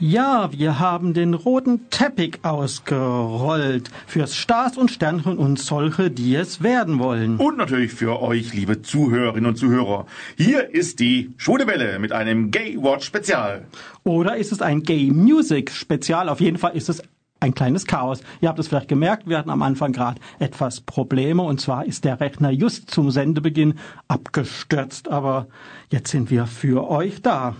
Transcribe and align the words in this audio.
Ja, 0.00 0.50
wir 0.52 0.78
haben 0.78 1.12
den 1.12 1.34
roten 1.34 1.90
Teppich 1.90 2.38
ausgerollt 2.44 3.90
fürs 4.06 4.36
Stars 4.36 4.78
und 4.78 4.92
Sternchen 4.92 5.36
und 5.36 5.58
solche, 5.58 6.08
die 6.08 6.36
es 6.36 6.62
werden 6.62 7.00
wollen. 7.00 7.36
Und 7.36 7.56
natürlich 7.56 7.92
für 7.92 8.22
euch, 8.22 8.54
liebe 8.54 8.80
Zuhörerinnen 8.80 9.50
und 9.50 9.56
Zuhörer. 9.56 10.06
Hier 10.36 10.72
ist 10.72 11.00
die 11.00 11.34
Schwule 11.36 11.98
mit 11.98 12.12
einem 12.12 12.52
Gay 12.52 12.76
Watch 12.80 13.06
Spezial. 13.06 13.66
Oder 14.04 14.36
ist 14.36 14.52
es 14.52 14.62
ein 14.62 14.84
Gay 14.84 15.10
Music 15.10 15.72
Spezial? 15.72 16.28
Auf 16.28 16.40
jeden 16.40 16.58
Fall 16.58 16.76
ist 16.76 16.88
es 16.88 17.02
ein 17.40 17.56
kleines 17.56 17.84
Chaos. 17.84 18.20
Ihr 18.40 18.50
habt 18.50 18.60
es 18.60 18.68
vielleicht 18.68 18.86
gemerkt, 18.86 19.28
wir 19.28 19.36
hatten 19.36 19.50
am 19.50 19.62
Anfang 19.62 19.90
gerade 19.90 20.20
etwas 20.38 20.80
Probleme 20.80 21.42
und 21.42 21.60
zwar 21.60 21.84
ist 21.84 22.04
der 22.04 22.20
Rechner 22.20 22.50
just 22.50 22.88
zum 22.88 23.10
Sendebeginn 23.10 23.74
abgestürzt, 24.06 25.08
aber 25.08 25.48
jetzt 25.90 26.12
sind 26.12 26.30
wir 26.30 26.46
für 26.46 26.88
euch 26.88 27.20
da. 27.20 27.56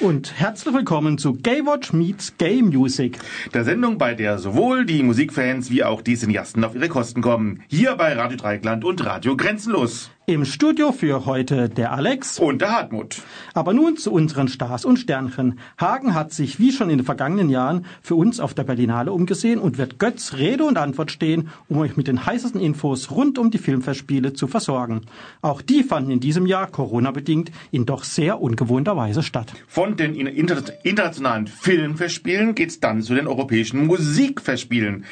Und 0.00 0.38
herzlich 0.38 0.72
willkommen 0.72 1.18
zu 1.18 1.34
Gaywatch 1.34 1.92
Meets 1.92 2.38
Gay 2.38 2.62
Music. 2.62 3.18
Der 3.52 3.64
Sendung, 3.64 3.98
bei 3.98 4.14
der 4.14 4.38
sowohl 4.38 4.86
die 4.86 5.02
Musikfans 5.02 5.70
wie 5.72 5.82
auch 5.82 6.02
die 6.02 6.16
Cineasten 6.16 6.62
auf 6.62 6.76
ihre 6.76 6.88
Kosten 6.88 7.20
kommen. 7.20 7.64
Hier 7.66 7.96
bei 7.96 8.12
Radio 8.12 8.36
Dreikland 8.36 8.84
und 8.84 9.04
Radio 9.04 9.36
Grenzenlos. 9.36 10.12
Im 10.28 10.44
Studio 10.44 10.92
für 10.92 11.24
heute 11.24 11.70
der 11.70 11.92
Alex 11.92 12.38
und 12.38 12.60
der 12.60 12.72
Hartmut. 12.72 13.22
Aber 13.54 13.72
nun 13.72 13.96
zu 13.96 14.12
unseren 14.12 14.48
Stars 14.48 14.84
und 14.84 14.98
Sternchen. 14.98 15.58
Hagen 15.80 16.12
hat 16.12 16.34
sich 16.34 16.60
wie 16.60 16.70
schon 16.70 16.90
in 16.90 16.98
den 16.98 17.06
vergangenen 17.06 17.48
Jahren 17.48 17.86
für 18.02 18.14
uns 18.14 18.38
auf 18.38 18.52
der 18.52 18.64
Berlinale 18.64 19.10
umgesehen 19.10 19.58
und 19.58 19.78
wird 19.78 19.98
Götz 19.98 20.34
Rede 20.34 20.64
und 20.64 20.76
Antwort 20.76 21.12
stehen, 21.12 21.48
um 21.68 21.78
euch 21.78 21.96
mit 21.96 22.08
den 22.08 22.26
heißesten 22.26 22.60
Infos 22.60 23.10
rund 23.10 23.38
um 23.38 23.50
die 23.50 23.56
Filmfestspiele 23.56 24.34
zu 24.34 24.48
versorgen. 24.48 25.06
Auch 25.40 25.62
die 25.62 25.82
fanden 25.82 26.10
in 26.10 26.20
diesem 26.20 26.44
Jahr 26.44 26.66
Corona-bedingt 26.66 27.50
in 27.70 27.86
doch 27.86 28.04
sehr 28.04 28.42
ungewohnter 28.42 28.98
Weise 28.98 29.22
statt. 29.22 29.54
Von 29.66 29.96
den 29.96 30.14
internationalen 30.14 31.46
Filmfestspielen 31.46 32.54
geht's 32.54 32.80
dann 32.80 33.00
zu 33.00 33.14
den 33.14 33.28
europäischen 33.28 33.86
Musikfestspielen. 33.86 35.06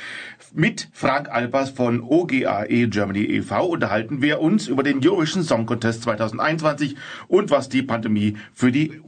Mit 0.52 0.90
Frank 0.92 1.30
Alpers 1.30 1.70
von 1.70 2.02
OGAE 2.02 2.88
Germany 2.88 3.24
e.V. 3.24 3.66
unterhalten 3.66 4.20
wir 4.20 4.40
uns 4.40 4.68
über 4.68 4.82
den 4.82 5.05
Eurovision 5.08 5.42
Song 5.42 5.66
Contest 5.66 6.02
2021 6.02 6.96
und 7.28 7.50
was 7.50 7.68
die 7.68 7.82
Pandemie 7.82 8.36
für 8.52 8.72
die 8.72 9.00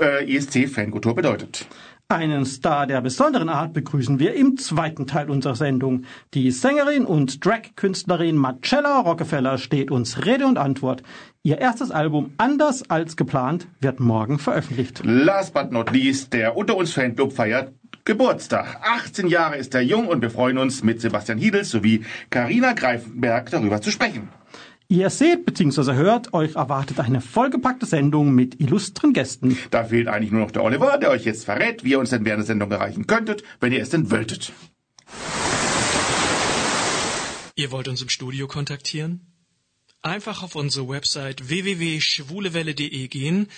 äh, 0.00 0.36
ESC-Fankultur 0.36 1.14
bedeutet. 1.14 1.66
Einen 2.08 2.44
Star 2.44 2.86
der 2.86 3.00
besonderen 3.00 3.48
Art 3.48 3.72
begrüßen 3.72 4.20
wir 4.20 4.34
im 4.34 4.56
zweiten 4.56 5.08
Teil 5.08 5.28
unserer 5.28 5.56
Sendung. 5.56 6.04
Die 6.34 6.52
Sängerin 6.52 7.04
und 7.04 7.44
Drag-Künstlerin 7.44 8.36
Marcella 8.36 9.00
Rockefeller 9.00 9.58
steht 9.58 9.90
uns 9.90 10.24
Rede 10.24 10.46
und 10.46 10.56
Antwort. 10.56 11.02
Ihr 11.42 11.58
erstes 11.58 11.90
Album 11.90 12.32
Anders 12.36 12.88
als 12.88 13.16
geplant 13.16 13.66
wird 13.80 13.98
morgen 13.98 14.38
veröffentlicht. 14.38 15.00
Last 15.04 15.52
but 15.52 15.72
not 15.72 15.90
least, 15.90 16.32
der 16.32 16.56
Unter 16.56 16.76
uns 16.76 16.92
Fanclub 16.92 17.32
feiert 17.32 17.72
Geburtstag. 18.04 18.78
18 18.82 19.26
Jahre 19.26 19.56
ist 19.56 19.74
er 19.74 19.80
jung 19.80 20.06
und 20.06 20.22
wir 20.22 20.30
freuen 20.30 20.58
uns 20.58 20.84
mit 20.84 21.00
Sebastian 21.00 21.38
Hiedels 21.38 21.70
sowie 21.70 22.04
Karina 22.30 22.72
Greifenberg 22.72 23.50
darüber 23.50 23.80
zu 23.80 23.90
sprechen. 23.90 24.28
Ihr 24.88 25.10
seht 25.10 25.44
bzw. 25.44 25.94
hört, 25.94 26.32
euch 26.32 26.54
erwartet 26.54 27.00
eine 27.00 27.20
vollgepackte 27.20 27.86
Sendung 27.86 28.32
mit 28.32 28.60
illustren 28.60 29.12
Gästen. 29.12 29.58
Da 29.72 29.84
fehlt 29.84 30.06
eigentlich 30.06 30.30
nur 30.30 30.42
noch 30.42 30.52
der 30.52 30.62
Oliver, 30.62 30.96
der 30.98 31.10
euch 31.10 31.24
jetzt 31.24 31.44
verrät, 31.44 31.82
wie 31.82 31.90
ihr 31.90 31.98
uns 31.98 32.10
denn 32.10 32.24
während 32.24 32.42
der 32.42 32.46
Sendung 32.46 32.70
erreichen 32.70 33.08
könntet, 33.08 33.42
wenn 33.58 33.72
ihr 33.72 33.82
es 33.82 33.90
denn 33.90 34.12
wolltet. 34.12 34.52
Ihr 37.56 37.72
wollt 37.72 37.88
uns 37.88 38.00
im 38.02 38.10
Studio 38.10 38.46
kontaktieren? 38.46 39.32
Einfach 40.02 40.44
auf 40.44 40.54
unsere 40.54 40.88
Website 40.88 41.48
www.schwulewelle.de 41.48 43.08
gehen, 43.08 43.48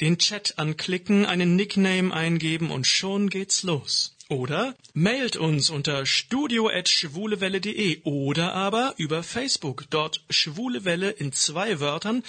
den 0.00 0.16
Chat 0.16 0.54
anklicken, 0.58 1.26
einen 1.26 1.54
Nickname 1.54 2.14
eingeben 2.14 2.70
und 2.70 2.86
schon 2.86 3.28
geht's 3.28 3.62
los. 3.62 4.16
Oder 4.28 4.74
mailt 4.92 5.36
uns 5.36 5.70
unter 5.70 6.04
studio.schwulewelle.de 6.04 8.02
oder 8.02 8.52
aber 8.54 8.92
über 8.98 9.22
Facebook, 9.22 9.84
dort 9.88 10.22
Schwulewelle 10.28 11.08
in 11.08 11.32
zwei 11.32 11.80
Wörtern 11.80 12.22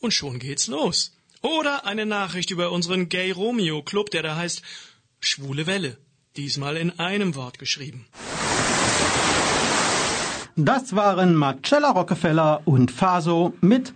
und 0.00 0.12
schon 0.12 0.40
geht's 0.40 0.66
los. 0.66 1.12
Oder 1.42 1.86
eine 1.86 2.06
Nachricht 2.06 2.50
über 2.50 2.72
unseren 2.72 3.08
Gay 3.08 3.30
Romeo 3.30 3.82
Club, 3.82 4.10
der 4.10 4.24
da 4.24 4.34
heißt 4.34 4.62
Schwule 5.20 5.68
Welle. 5.68 5.96
Diesmal 6.36 6.76
in 6.76 6.98
einem 6.98 7.36
Wort 7.36 7.60
geschrieben. 7.60 8.06
Das 10.56 10.96
waren 10.96 11.36
Marcella 11.36 11.90
Rockefeller 11.92 12.62
und 12.64 12.90
Faso 12.90 13.54
mit 13.60 13.94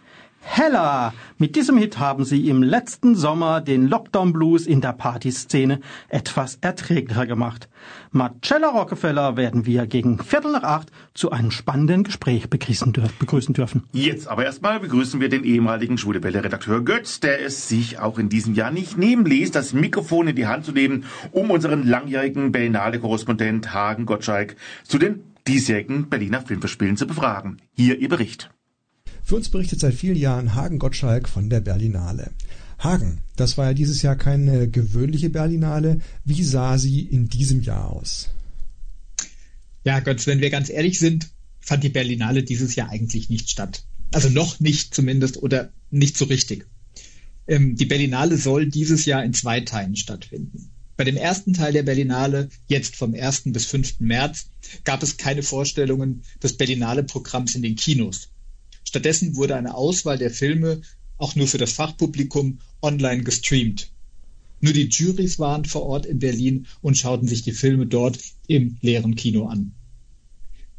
Hella. 0.51 1.13
Mit 1.37 1.57
diesem 1.57 1.77
Hit 1.77 1.99
haben 1.99 2.25
sie 2.25 2.49
im 2.49 2.63
letzten 2.63 3.15
Sommer 3.15 3.61
den 3.61 3.87
Lockdown 3.87 4.33
Blues 4.33 4.67
in 4.67 4.81
der 4.81 4.95
Partyszene 4.95 5.79
etwas 6.09 6.59
erträglicher 6.63 7.27
gemacht. 7.27 7.69
Marcella 8.11 8.71
Rockefeller 8.71 9.37
werden 9.37 9.67
wir 9.67 9.87
gegen 9.87 10.19
Viertel 10.19 10.53
nach 10.53 10.63
acht 10.63 10.91
zu 11.13 11.31
einem 11.31 11.51
spannenden 11.51 12.03
Gespräch 12.03 12.49
begrüßen, 12.49 12.93
dürfen. 12.93 13.85
Jetzt 13.93 14.27
aber 14.27 14.47
erstmal 14.47 14.81
begrüßen 14.81 15.21
wir 15.21 15.29
den 15.29 15.45
ehemaligen 15.45 15.99
Schwulewelle-Redakteur 15.99 16.83
Götz, 16.83 17.21
der 17.21 17.45
es 17.45 17.69
sich 17.69 18.01
auch 18.01 18.19
in 18.19 18.31
diesem 18.31 18.55
Jahr 18.55 18.71
nicht 18.71 18.97
nehmen 18.97 19.27
ließ, 19.27 19.51
das 19.51 19.75
Mikrofon 19.75 20.29
in 20.29 20.37
die 20.37 20.47
Hand 20.47 20.65
zu 20.65 20.73
nehmen, 20.73 21.05
um 21.31 21.51
unseren 21.51 21.87
langjährigen 21.87 22.53
Berlinale-Korrespondent 22.53 23.75
Hagen 23.75 24.07
Gottschalk 24.07 24.57
zu 24.83 24.99
den 24.99 25.23
diesjährigen 25.47 26.09
Berliner 26.09 26.41
Filmverspielen 26.41 26.97
zu 26.97 27.07
befragen. 27.07 27.59
Hier 27.75 27.99
Ihr 27.99 28.09
Bericht. 28.09 28.51
Für 29.29 29.37
uns 29.37 29.51
berichtet 29.51 29.81
seit 29.81 29.93
vielen 29.93 30.17
Jahren 30.17 30.55
Hagen 30.55 30.79
Gottschalk 30.79 31.29
von 31.29 31.51
der 31.51 31.61
Berlinale. 31.61 32.31
Hagen, 32.79 33.19
das 33.37 33.59
war 33.59 33.67
ja 33.67 33.75
dieses 33.75 34.01
Jahr 34.01 34.17
keine 34.17 34.71
gewöhnliche 34.71 35.29
Berlinale. 35.29 36.01
Wie 36.25 36.43
sah 36.43 36.79
sie 36.79 37.01
in 37.01 37.29
diesem 37.29 37.61
Jahr 37.61 37.91
aus? 37.91 38.31
Ja, 39.85 40.01
Gott, 40.01 40.27
wenn 40.27 40.41
wir 40.41 40.49
ganz 40.49 40.71
ehrlich 40.71 40.99
sind, 40.99 41.29
fand 41.61 41.85
die 41.85 41.91
Berlinale 41.91 42.43
dieses 42.43 42.75
Jahr 42.75 42.89
eigentlich 42.89 43.29
nicht 43.29 43.51
statt. 43.51 43.85
Also 44.13 44.31
noch 44.31 44.61
nicht 44.61 44.95
zumindest 44.95 45.43
oder 45.43 45.75
nicht 45.91 46.17
so 46.17 46.25
richtig. 46.25 46.65
Ähm, 47.47 47.77
die 47.77 47.85
Berlinale 47.85 48.39
soll 48.39 48.71
dieses 48.71 49.05
Jahr 49.05 49.23
in 49.23 49.35
zwei 49.35 49.61
Teilen 49.61 49.97
stattfinden. 49.97 50.71
Bei 50.97 51.05
dem 51.05 51.19
ersten 51.19 51.53
Teil 51.53 51.75
der 51.75 51.83
Berlinale, 51.83 52.49
jetzt 52.67 52.97
vom 52.97 53.13
1. 53.13 53.43
bis 53.53 53.67
5. 53.67 54.01
März, 54.01 54.47
gab 54.85 55.03
es 55.03 55.19
keine 55.19 55.43
Vorstellungen 55.43 56.23
des 56.43 56.57
Berlinale-Programms 56.57 57.57
in 57.57 57.63
den 57.63 57.77
Kinos. 57.77 58.31
Stattdessen 58.89 59.37
wurde 59.37 59.55
eine 59.55 59.75
Auswahl 59.75 60.17
der 60.17 60.31
Filme 60.31 60.81
auch 61.19 61.37
nur 61.37 61.47
für 61.47 61.59
das 61.59 61.73
Fachpublikum 61.73 62.61
online 62.81 63.23
gestreamt. 63.23 63.91
Nur 64.63 64.73
die 64.73 64.89
Jurys 64.89 65.39
waren 65.39 65.67
vor 65.67 65.83
Ort 65.83 66.07
in 66.07 66.19
Berlin 66.19 66.67
und 66.81 66.97
schauten 66.97 67.29
sich 67.29 67.43
die 67.43 67.53
Filme 67.53 67.87
dort 67.87 68.19
im 68.47 68.79
leeren 68.81 69.15
Kino 69.15 69.45
an. 69.45 69.73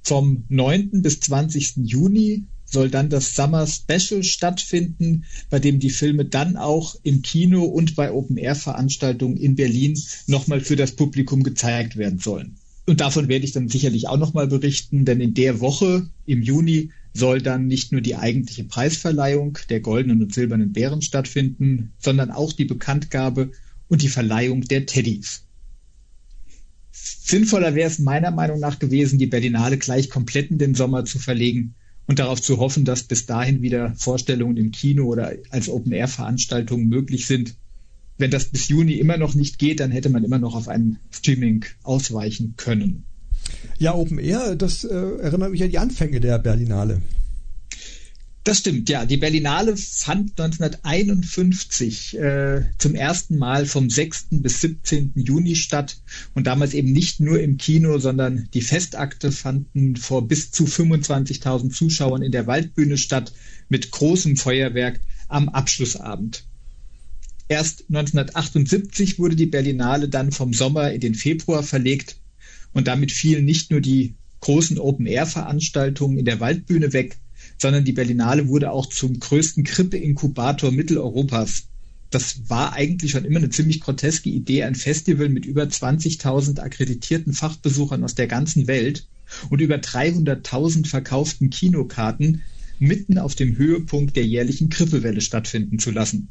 Vom 0.02 0.44
9. 0.50 1.04
bis 1.04 1.20
20. 1.20 1.82
Juni 1.84 2.46
soll 2.66 2.90
dann 2.90 3.12
das 3.12 3.36
Summer 3.36 3.68
Special 3.68 4.24
stattfinden, 4.24 5.26
bei 5.52 5.60
dem 5.60 5.80
die 5.80 5.92
Filme 5.92 6.26
dann 6.26 6.58
auch 6.58 6.96
im 7.04 7.22
Kino 7.22 7.64
und 7.66 7.96
bei 7.96 8.12
Open-Air-Veranstaltungen 8.12 9.38
in 9.38 9.56
Berlin 9.56 10.02
nochmal 10.26 10.62
für 10.62 10.76
das 10.76 10.94
Publikum 10.96 11.44
gezeigt 11.44 11.96
werden 11.96 12.18
sollen. 12.18 12.58
Und 12.88 13.02
davon 13.02 13.28
werde 13.28 13.46
ich 13.46 13.52
dann 13.52 13.70
sicherlich 13.70 14.08
auch 14.08 14.18
nochmal 14.18 14.48
berichten, 14.48 15.06
denn 15.06 15.22
in 15.22 15.36
der 15.36 15.60
Woche 15.60 16.10
im 16.26 16.42
Juni 16.42 16.90
soll 17.20 17.42
dann 17.42 17.68
nicht 17.68 17.92
nur 17.92 18.02
die 18.02 18.16
eigentliche 18.16 18.64
Preisverleihung 18.64 19.60
der 19.70 19.82
goldenen 19.82 20.24
und 20.24 20.34
silbernen 20.34 20.74
Bären 20.74 21.02
stattfinden, 21.02 21.94
sondern 22.00 22.32
auch 22.32 22.54
die 22.54 22.66
Bekanntgabe 22.66 23.52
und 23.88 24.02
die 24.02 24.08
Verleihung 24.08 24.62
der 24.62 24.86
Teddys. 24.86 25.44
Sinnvoller 26.92 27.76
wäre 27.76 27.88
es 27.88 28.00
meiner 28.00 28.32
Meinung 28.32 28.60
nach 28.60 28.80
gewesen, 28.80 29.20
die 29.20 29.28
Berlinale 29.28 29.78
gleich 29.78 30.10
komplett 30.10 30.50
in 30.50 30.58
den 30.58 30.74
Sommer 30.74 31.06
zu 31.06 31.20
verlegen 31.20 31.76
und 32.08 32.18
darauf 32.18 32.42
zu 32.42 32.58
hoffen, 32.58 32.86
dass 32.86 33.04
bis 33.04 33.28
dahin 33.28 33.62
wieder 33.62 33.94
Vorstellungen 33.96 34.58
im 34.58 34.72
Kino 34.72 35.06
oder 35.06 35.34
als 35.52 35.70
Open-Air-Veranstaltungen 35.70 36.88
möglich 36.88 37.28
sind. 37.28 37.56
Wenn 38.18 38.32
das 38.32 38.46
bis 38.46 38.68
Juni 38.68 38.94
immer 38.94 39.18
noch 39.18 39.36
nicht 39.36 39.60
geht, 39.60 39.80
dann 39.80 39.92
hätte 39.92 40.10
man 40.10 40.24
immer 40.24 40.40
noch 40.40 40.56
auf 40.56 40.68
ein 40.68 40.98
Streaming 41.12 41.66
ausweichen 41.84 42.56
können. 42.58 43.04
Ja, 43.78 43.96
Open 43.96 44.20
Air, 44.20 44.56
das 44.56 44.84
äh, 44.84 44.94
erinnert 44.94 45.52
mich 45.52 45.64
an 45.64 45.70
die 45.70 45.78
Anfänge 45.78 46.20
der 46.20 46.40
Berlinale. 46.40 47.02
Das 48.50 48.60
stimmt, 48.60 48.90
ja. 48.90 49.06
Die 49.06 49.18
Berlinale 49.18 49.76
fand 49.78 50.40
1951 50.40 52.18
äh, 52.18 52.64
zum 52.78 52.96
ersten 52.96 53.38
Mal 53.38 53.66
vom 53.66 53.90
6. 53.90 54.28
bis 54.32 54.62
17. 54.62 55.12
Juni 55.16 55.56
statt 55.56 55.98
und 56.34 56.48
damals 56.48 56.74
eben 56.74 56.92
nicht 56.92 57.20
nur 57.20 57.40
im 57.40 57.58
Kino, 57.58 58.00
sondern 58.00 58.48
die 58.54 58.62
Festakte 58.62 59.32
fanden 59.32 59.98
vor 59.98 60.28
bis 60.28 60.52
zu 60.52 60.66
25.000 60.66 61.70
Zuschauern 61.70 62.24
in 62.24 62.32
der 62.32 62.48
Waldbühne 62.48 62.98
statt 62.98 63.34
mit 63.68 63.92
großem 63.92 64.36
Feuerwerk 64.36 65.00
am 65.28 65.50
Abschlussabend. 65.50 66.46
Erst 67.50 67.86
1978 67.90 69.20
wurde 69.20 69.36
die 69.36 69.48
Berlinale 69.48 70.08
dann 70.08 70.32
vom 70.32 70.54
Sommer 70.54 70.92
in 70.92 71.02
den 71.02 71.14
Februar 71.14 71.62
verlegt 71.62 72.16
und 72.74 72.88
damit 72.88 73.12
fielen 73.12 73.46
nicht 73.46 73.72
nur 73.72 73.82
die 73.82 74.16
großen 74.42 74.80
Open-Air-Veranstaltungen 74.80 76.18
in 76.18 76.26
der 76.26 76.40
Waldbühne 76.40 76.94
weg, 76.94 77.18
sondern 77.58 77.84
die 77.84 77.94
Berlinale 77.94 78.48
wurde 78.48 78.72
auch 78.72 78.86
zum 78.86 79.20
größten 79.20 79.64
Krippe-Inkubator 79.64 80.72
Mitteleuropas. 80.72 81.68
das 82.10 82.50
war 82.50 82.74
eigentlich 82.74 83.12
schon 83.12 83.26
immer 83.26 83.38
eine 83.38 83.50
ziemlich 83.50 83.82
groteske 83.82 84.30
Idee, 84.30 84.64
ein 84.64 84.76
Festival 84.76 85.30
mit 85.30 85.46
über 85.46 85.64
20.000 85.64 86.60
akkreditierten 86.60 87.34
Fachbesuchern 87.34 88.04
aus 88.04 88.16
der 88.16 88.28
ganzen 88.28 88.66
Welt 88.68 89.08
und 89.50 89.62
über 89.62 89.76
300.000 89.76 90.88
verkauften 90.88 91.50
Kinokarten 91.52 92.42
mitten 92.80 93.18
auf 93.20 93.36
dem 93.36 93.58
Höhepunkt 93.58 94.16
der 94.16 94.26
jährlichen 94.26 94.70
Grippewelle 94.70 95.22
stattfinden 95.22 95.78
zu 95.78 95.92
lassen. 95.92 96.30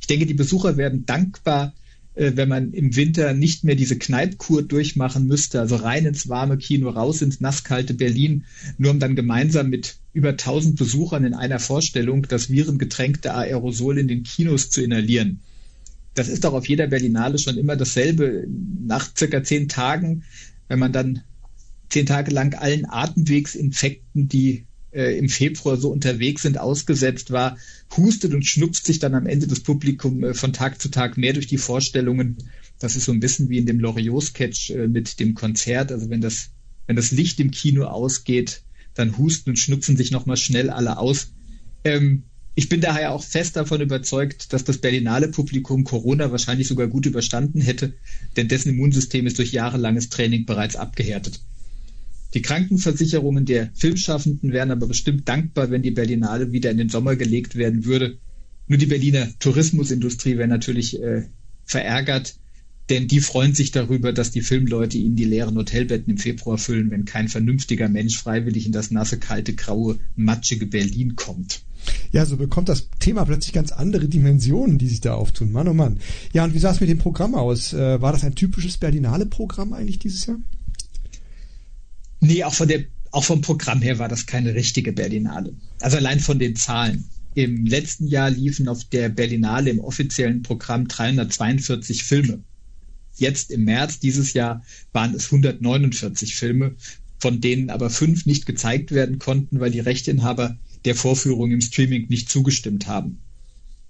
Ich 0.00 0.06
denke, 0.06 0.26
die 0.26 0.34
Besucher 0.34 0.76
werden 0.76 1.06
dankbar, 1.06 1.74
wenn 2.14 2.48
man 2.48 2.72
im 2.72 2.94
Winter 2.94 3.34
nicht 3.34 3.64
mehr 3.64 3.74
diese 3.74 3.98
Kneipkur 3.98 4.62
durchmachen 4.62 5.26
müsste, 5.26 5.60
also 5.60 5.76
rein 5.76 6.06
ins 6.06 6.28
warme 6.28 6.58
Kino, 6.58 6.90
raus 6.90 7.22
ins 7.22 7.40
nasskalte 7.40 7.94
Berlin, 7.94 8.44
nur 8.78 8.92
um 8.92 9.00
dann 9.00 9.16
gemeinsam 9.16 9.68
mit 9.68 9.96
über 10.12 10.30
1000 10.30 10.76
Besuchern 10.76 11.24
in 11.24 11.34
einer 11.34 11.58
Vorstellung 11.58 12.22
das 12.28 12.50
virengetränkte 12.50 13.34
Aerosol 13.34 13.98
in 13.98 14.06
den 14.06 14.22
Kinos 14.22 14.70
zu 14.70 14.82
inhalieren. 14.82 15.40
Das 16.14 16.28
ist 16.28 16.44
doch 16.44 16.52
auf 16.52 16.68
jeder 16.68 16.86
Berlinale 16.86 17.38
schon 17.38 17.58
immer 17.58 17.74
dasselbe. 17.74 18.46
Nach 18.86 19.10
circa 19.16 19.42
zehn 19.42 19.68
Tagen, 19.68 20.22
wenn 20.68 20.78
man 20.78 20.92
dann 20.92 21.22
zehn 21.88 22.06
Tage 22.06 22.30
lang 22.30 22.54
allen 22.54 22.88
Atemwegsinfekten, 22.88 24.28
die 24.28 24.66
äh, 24.94 25.18
im 25.18 25.28
Februar 25.28 25.76
so 25.76 25.90
unterwegs 25.90 26.42
sind, 26.42 26.58
ausgesetzt 26.58 27.30
war, 27.30 27.58
hustet 27.96 28.32
und 28.34 28.44
schnupft 28.44 28.86
sich 28.86 28.98
dann 28.98 29.14
am 29.14 29.26
Ende 29.26 29.46
das 29.46 29.60
Publikum 29.60 30.24
äh, 30.24 30.34
von 30.34 30.52
Tag 30.52 30.80
zu 30.80 30.88
Tag 30.88 31.16
mehr 31.16 31.32
durch 31.32 31.46
die 31.46 31.58
Vorstellungen. 31.58 32.38
Das 32.78 32.96
ist 32.96 33.04
so 33.04 33.12
ein 33.12 33.20
bisschen 33.20 33.48
wie 33.48 33.58
in 33.58 33.66
dem 33.66 33.80
Loriot-Sketch 33.80 34.70
äh, 34.70 34.88
mit 34.88 35.20
dem 35.20 35.34
Konzert. 35.34 35.92
Also 35.92 36.10
wenn 36.10 36.20
das, 36.20 36.50
wenn 36.86 36.96
das 36.96 37.10
Licht 37.10 37.40
im 37.40 37.50
Kino 37.50 37.84
ausgeht, 37.84 38.62
dann 38.94 39.18
husten 39.18 39.50
und 39.50 39.58
schnupfen 39.58 39.96
sich 39.96 40.10
nochmal 40.10 40.36
schnell 40.36 40.70
alle 40.70 40.98
aus. 40.98 41.32
Ähm, 41.84 42.24
ich 42.56 42.68
bin 42.68 42.80
daher 42.80 43.12
auch 43.12 43.24
fest 43.24 43.56
davon 43.56 43.80
überzeugt, 43.80 44.52
dass 44.52 44.62
das 44.62 44.78
Berlinale 44.78 45.28
Publikum 45.28 45.82
Corona 45.82 46.30
wahrscheinlich 46.30 46.68
sogar 46.68 46.86
gut 46.86 47.04
überstanden 47.04 47.60
hätte, 47.60 47.94
denn 48.36 48.46
dessen 48.46 48.68
Immunsystem 48.68 49.26
ist 49.26 49.38
durch 49.38 49.50
jahrelanges 49.50 50.08
Training 50.08 50.46
bereits 50.46 50.76
abgehärtet. 50.76 51.40
Die 52.34 52.42
Krankenversicherungen 52.42 53.46
der 53.46 53.70
Filmschaffenden 53.74 54.52
wären 54.52 54.72
aber 54.72 54.88
bestimmt 54.88 55.28
dankbar, 55.28 55.70
wenn 55.70 55.82
die 55.82 55.92
Berlinale 55.92 56.52
wieder 56.52 56.70
in 56.70 56.78
den 56.78 56.88
Sommer 56.88 57.14
gelegt 57.14 57.54
werden 57.54 57.84
würde. 57.84 58.18
Nur 58.66 58.78
die 58.78 58.86
Berliner 58.86 59.28
Tourismusindustrie 59.38 60.36
wäre 60.36 60.48
natürlich 60.48 61.00
äh, 61.00 61.28
verärgert, 61.64 62.36
denn 62.90 63.06
die 63.06 63.20
freuen 63.20 63.54
sich 63.54 63.70
darüber, 63.70 64.12
dass 64.12 64.30
die 64.30 64.40
Filmleute 64.40 64.98
ihnen 64.98 65.16
die 65.16 65.24
leeren 65.24 65.56
Hotelbetten 65.56 66.12
im 66.12 66.18
Februar 66.18 66.58
füllen, 66.58 66.90
wenn 66.90 67.04
kein 67.04 67.28
vernünftiger 67.28 67.88
Mensch 67.88 68.18
freiwillig 68.18 68.66
in 68.66 68.72
das 68.72 68.90
nasse, 68.90 69.18
kalte, 69.18 69.54
graue, 69.54 69.98
matschige 70.16 70.66
Berlin 70.66 71.16
kommt. 71.16 71.62
Ja, 72.12 72.26
so 72.26 72.36
bekommt 72.36 72.68
das 72.68 72.88
Thema 72.98 73.24
plötzlich 73.24 73.52
ganz 73.52 73.70
andere 73.70 74.08
Dimensionen, 74.08 74.78
die 74.78 74.88
sich 74.88 75.00
da 75.00 75.14
auftun. 75.14 75.52
Mann, 75.52 75.68
oh 75.68 75.74
Mann. 75.74 75.98
Ja, 76.32 76.44
und 76.44 76.54
wie 76.54 76.58
sah 76.58 76.72
es 76.72 76.80
mit 76.80 76.88
dem 76.88 76.98
Programm 76.98 77.34
aus? 77.34 77.72
Äh, 77.72 78.00
war 78.00 78.12
das 78.12 78.24
ein 78.24 78.34
typisches 78.34 78.78
Berlinale-Programm 78.78 79.72
eigentlich 79.72 79.98
dieses 79.98 80.26
Jahr? 80.26 80.38
Nee, 82.24 82.42
auch 82.42 82.54
von 82.54 82.68
der, 82.68 82.84
auch 83.10 83.24
vom 83.24 83.42
Programm 83.42 83.82
her 83.82 83.98
war 83.98 84.08
das 84.08 84.24
keine 84.24 84.54
richtige 84.54 84.92
Berlinale. 84.92 85.54
Also 85.80 85.98
allein 85.98 86.20
von 86.20 86.38
den 86.38 86.56
Zahlen. 86.56 87.04
Im 87.34 87.66
letzten 87.66 88.06
Jahr 88.06 88.30
liefen 88.30 88.66
auf 88.66 88.84
der 88.84 89.10
Berlinale 89.10 89.68
im 89.70 89.80
offiziellen 89.80 90.42
Programm 90.42 90.88
342 90.88 92.02
Filme. 92.02 92.42
Jetzt 93.16 93.50
im 93.50 93.64
März 93.64 93.98
dieses 93.98 94.32
Jahr 94.32 94.62
waren 94.92 95.14
es 95.14 95.26
149 95.26 96.34
Filme, 96.34 96.76
von 97.18 97.40
denen 97.40 97.70
aber 97.70 97.90
fünf 97.90 98.24
nicht 98.24 98.46
gezeigt 98.46 98.92
werden 98.92 99.18
konnten, 99.18 99.60
weil 99.60 99.70
die 99.70 99.80
Rechteinhaber 99.80 100.56
der 100.84 100.94
Vorführung 100.94 101.50
im 101.50 101.60
Streaming 101.60 102.06
nicht 102.08 102.30
zugestimmt 102.30 102.86
haben. 102.86 103.18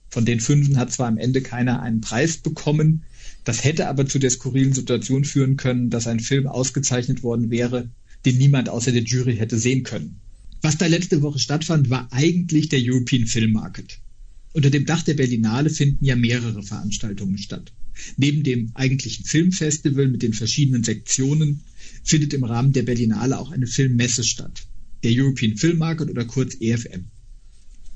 Von 0.08 0.24
den 0.24 0.40
fünf 0.40 0.74
hat 0.76 0.92
zwar 0.92 1.08
am 1.08 1.18
Ende 1.18 1.40
keiner 1.40 1.82
einen 1.82 2.00
Preis 2.00 2.38
bekommen, 2.38 3.04
das 3.44 3.62
hätte 3.62 3.88
aber 3.88 4.06
zu 4.06 4.18
der 4.18 4.30
skurrilen 4.30 4.72
Situation 4.72 5.24
führen 5.24 5.56
können, 5.56 5.90
dass 5.90 6.06
ein 6.06 6.20
Film 6.20 6.46
ausgezeichnet 6.46 7.22
worden 7.22 7.50
wäre, 7.50 7.90
den 8.24 8.38
niemand 8.38 8.68
außer 8.68 8.92
der 8.92 9.02
Jury 9.02 9.36
hätte 9.36 9.58
sehen 9.58 9.82
können. 9.82 10.20
Was 10.62 10.78
da 10.78 10.86
letzte 10.86 11.20
Woche 11.22 11.38
stattfand, 11.38 11.90
war 11.90 12.10
eigentlich 12.12 12.68
der 12.68 12.80
European 12.82 13.26
Film 13.26 13.52
Market. 13.52 13.98
Unter 14.54 14.70
dem 14.70 14.86
Dach 14.86 15.02
der 15.02 15.14
Berlinale 15.14 15.68
finden 15.68 16.04
ja 16.04 16.16
mehrere 16.16 16.62
Veranstaltungen 16.62 17.38
statt. 17.38 17.72
Neben 18.16 18.42
dem 18.42 18.70
eigentlichen 18.74 19.24
Filmfestival 19.24 20.08
mit 20.08 20.22
den 20.22 20.32
verschiedenen 20.32 20.84
Sektionen 20.84 21.60
findet 22.02 22.34
im 22.34 22.44
Rahmen 22.44 22.72
der 22.72 22.82
Berlinale 22.82 23.38
auch 23.38 23.50
eine 23.50 23.66
Filmmesse 23.66 24.24
statt. 24.24 24.66
Der 25.02 25.12
European 25.12 25.56
Film 25.56 25.78
Market 25.78 26.08
oder 26.08 26.24
kurz 26.24 26.56
EFM. 26.60 27.06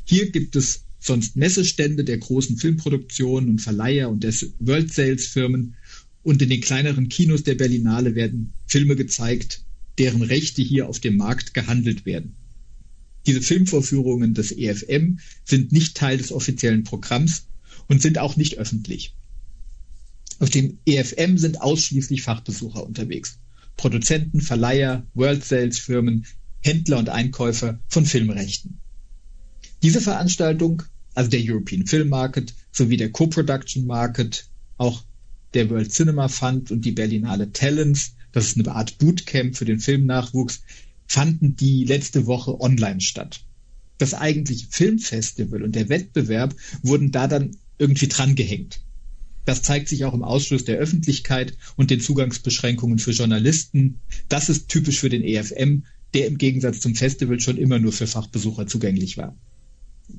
Hier 0.05 0.31
gibt 0.31 0.57
es 0.57 0.83
sonst 1.01 1.37
Messestände 1.37 2.05
der 2.05 2.19
großen 2.19 2.57
Filmproduktionen 2.57 3.49
und 3.49 3.61
Verleiher 3.61 4.11
und 4.11 4.25
des 4.25 4.53
World 4.59 4.93
Sales 4.93 5.27
Firmen 5.27 5.77
und 6.23 6.43
in 6.43 6.49
den 6.49 6.61
kleineren 6.61 7.09
Kinos 7.09 7.45
der 7.45 7.55
Berlinale 7.55 8.15
werden 8.15 8.53
Filme 8.67 8.97
gezeigt, 8.97 9.63
deren 9.99 10.23
Rechte 10.23 10.63
hier 10.63 10.89
auf 10.89 11.01
dem 11.01 11.17
Markt 11.17 11.55
gehandelt 11.55 12.07
werden. 12.07 12.35
Diese 13.27 13.43
Filmvorführungen 13.43 14.33
des 14.33 14.53
EFM 14.53 15.19
sind 15.45 15.73
nicht 15.73 15.97
Teil 15.97 16.19
des 16.19 16.33
offiziellen 16.33 16.85
Programms 16.85 17.47
und 17.89 18.01
sind 18.01 18.19
auch 18.19 18.37
nicht 18.37 18.59
öffentlich. 18.59 19.15
Auf 20.39 20.51
dem 20.51 20.79
EFM 20.87 21.37
sind 21.37 21.61
ausschließlich 21.61 22.23
Fachbesucher 22.23 22.87
unterwegs. 22.87 23.39
Produzenten, 23.77 24.41
Verleiher, 24.41 25.07
World 25.15 25.45
Sales 25.45 25.79
Firmen, 25.79 26.27
Händler 26.61 26.99
und 26.99 27.09
Einkäufer 27.09 27.81
von 27.89 28.07
Filmrechten. 28.07 28.81
Diese 29.83 30.01
Veranstaltung, 30.01 30.83
also 31.15 31.31
der 31.31 31.41
European 31.43 31.87
Film 31.87 32.09
Market 32.09 32.55
sowie 32.73 32.97
der 32.97 33.11
Co-Production 33.11 33.87
Market, 33.87 34.47
auch 34.77 35.05
der 35.55 35.71
World 35.71 35.93
Cinema 35.93 36.29
Fund 36.29 36.71
und 36.71 36.85
die 36.85 36.93
Berlinale 36.93 37.53
Talents 37.53 38.15
das 38.39 38.49
ist 38.49 38.59
eine 38.59 38.73
Art 38.73 38.99
Bootcamp 38.99 39.57
für 39.57 39.65
den 39.65 39.81
Filmnachwuchs, 39.81 40.63
fanden 41.09 41.57
die 41.57 41.85
letzte 41.85 42.27
Woche 42.27 42.61
online 42.61 43.01
statt. 43.01 43.41
Das 43.99 44.15
eigentliche 44.15 44.69
Filmfestival 44.71 45.65
und 45.65 45.75
der 45.75 45.89
Wettbewerb 45.89 46.55
wurden 46.83 47.11
da 47.11 47.27
dann 47.27 47.57
irgendwie 47.79 48.07
drangehängt. 48.07 48.81
Das 49.45 49.63
zeigt 49.63 49.89
sich 49.89 50.05
auch 50.05 50.15
im 50.15 50.23
Ausschluss 50.23 50.65
der 50.65 50.79
Öffentlichkeit 50.79 51.59
und 51.75 51.91
den 51.91 52.01
Zugangsbeschränkungen 52.01 53.01
für 53.01 53.11
Journalisten. 53.11 53.99
Das 54.29 54.49
ist 54.49 54.69
typisch 54.69 55.01
für 55.01 55.09
den 55.09 55.25
EFM, 55.25 55.85
der 56.15 56.29
im 56.29 56.39
Gegensatz 56.39 56.79
zum 56.79 56.95
Festival 56.95 57.41
schon 57.41 57.57
immer 57.57 57.81
nur 57.81 57.93
für 57.93 58.07
Fachbesucher 58.07 58.69
zugänglich 58.69 59.17
war. 59.17 59.37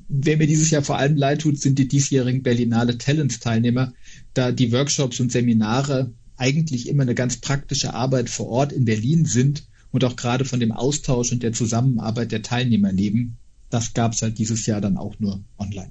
Wer 0.08 0.36
mir 0.36 0.46
dieses 0.46 0.70
Jahr 0.70 0.82
vor 0.82 0.98
allem 0.98 1.16
leid 1.16 1.40
tut, 1.40 1.58
sind 1.58 1.78
die 1.78 1.88
diesjährigen 1.88 2.42
Berlinale 2.42 2.98
Talents 2.98 3.40
Teilnehmer, 3.40 3.94
da 4.34 4.52
die 4.52 4.72
Workshops 4.72 5.20
und 5.20 5.32
Seminare 5.32 6.12
eigentlich 6.40 6.88
immer 6.88 7.02
eine 7.02 7.14
ganz 7.14 7.36
praktische 7.36 7.94
Arbeit 7.94 8.30
vor 8.30 8.48
Ort 8.48 8.72
in 8.72 8.84
Berlin 8.84 9.24
sind 9.24 9.64
und 9.92 10.04
auch 10.04 10.16
gerade 10.16 10.44
von 10.44 10.60
dem 10.60 10.72
Austausch 10.72 11.32
und 11.32 11.42
der 11.42 11.52
Zusammenarbeit 11.52 12.32
der 12.32 12.42
Teilnehmer 12.42 12.92
leben. 12.92 13.36
Das 13.68 13.94
gab 13.94 14.12
es 14.12 14.22
halt 14.22 14.38
dieses 14.38 14.66
Jahr 14.66 14.80
dann 14.80 14.96
auch 14.96 15.18
nur 15.18 15.40
online. 15.58 15.90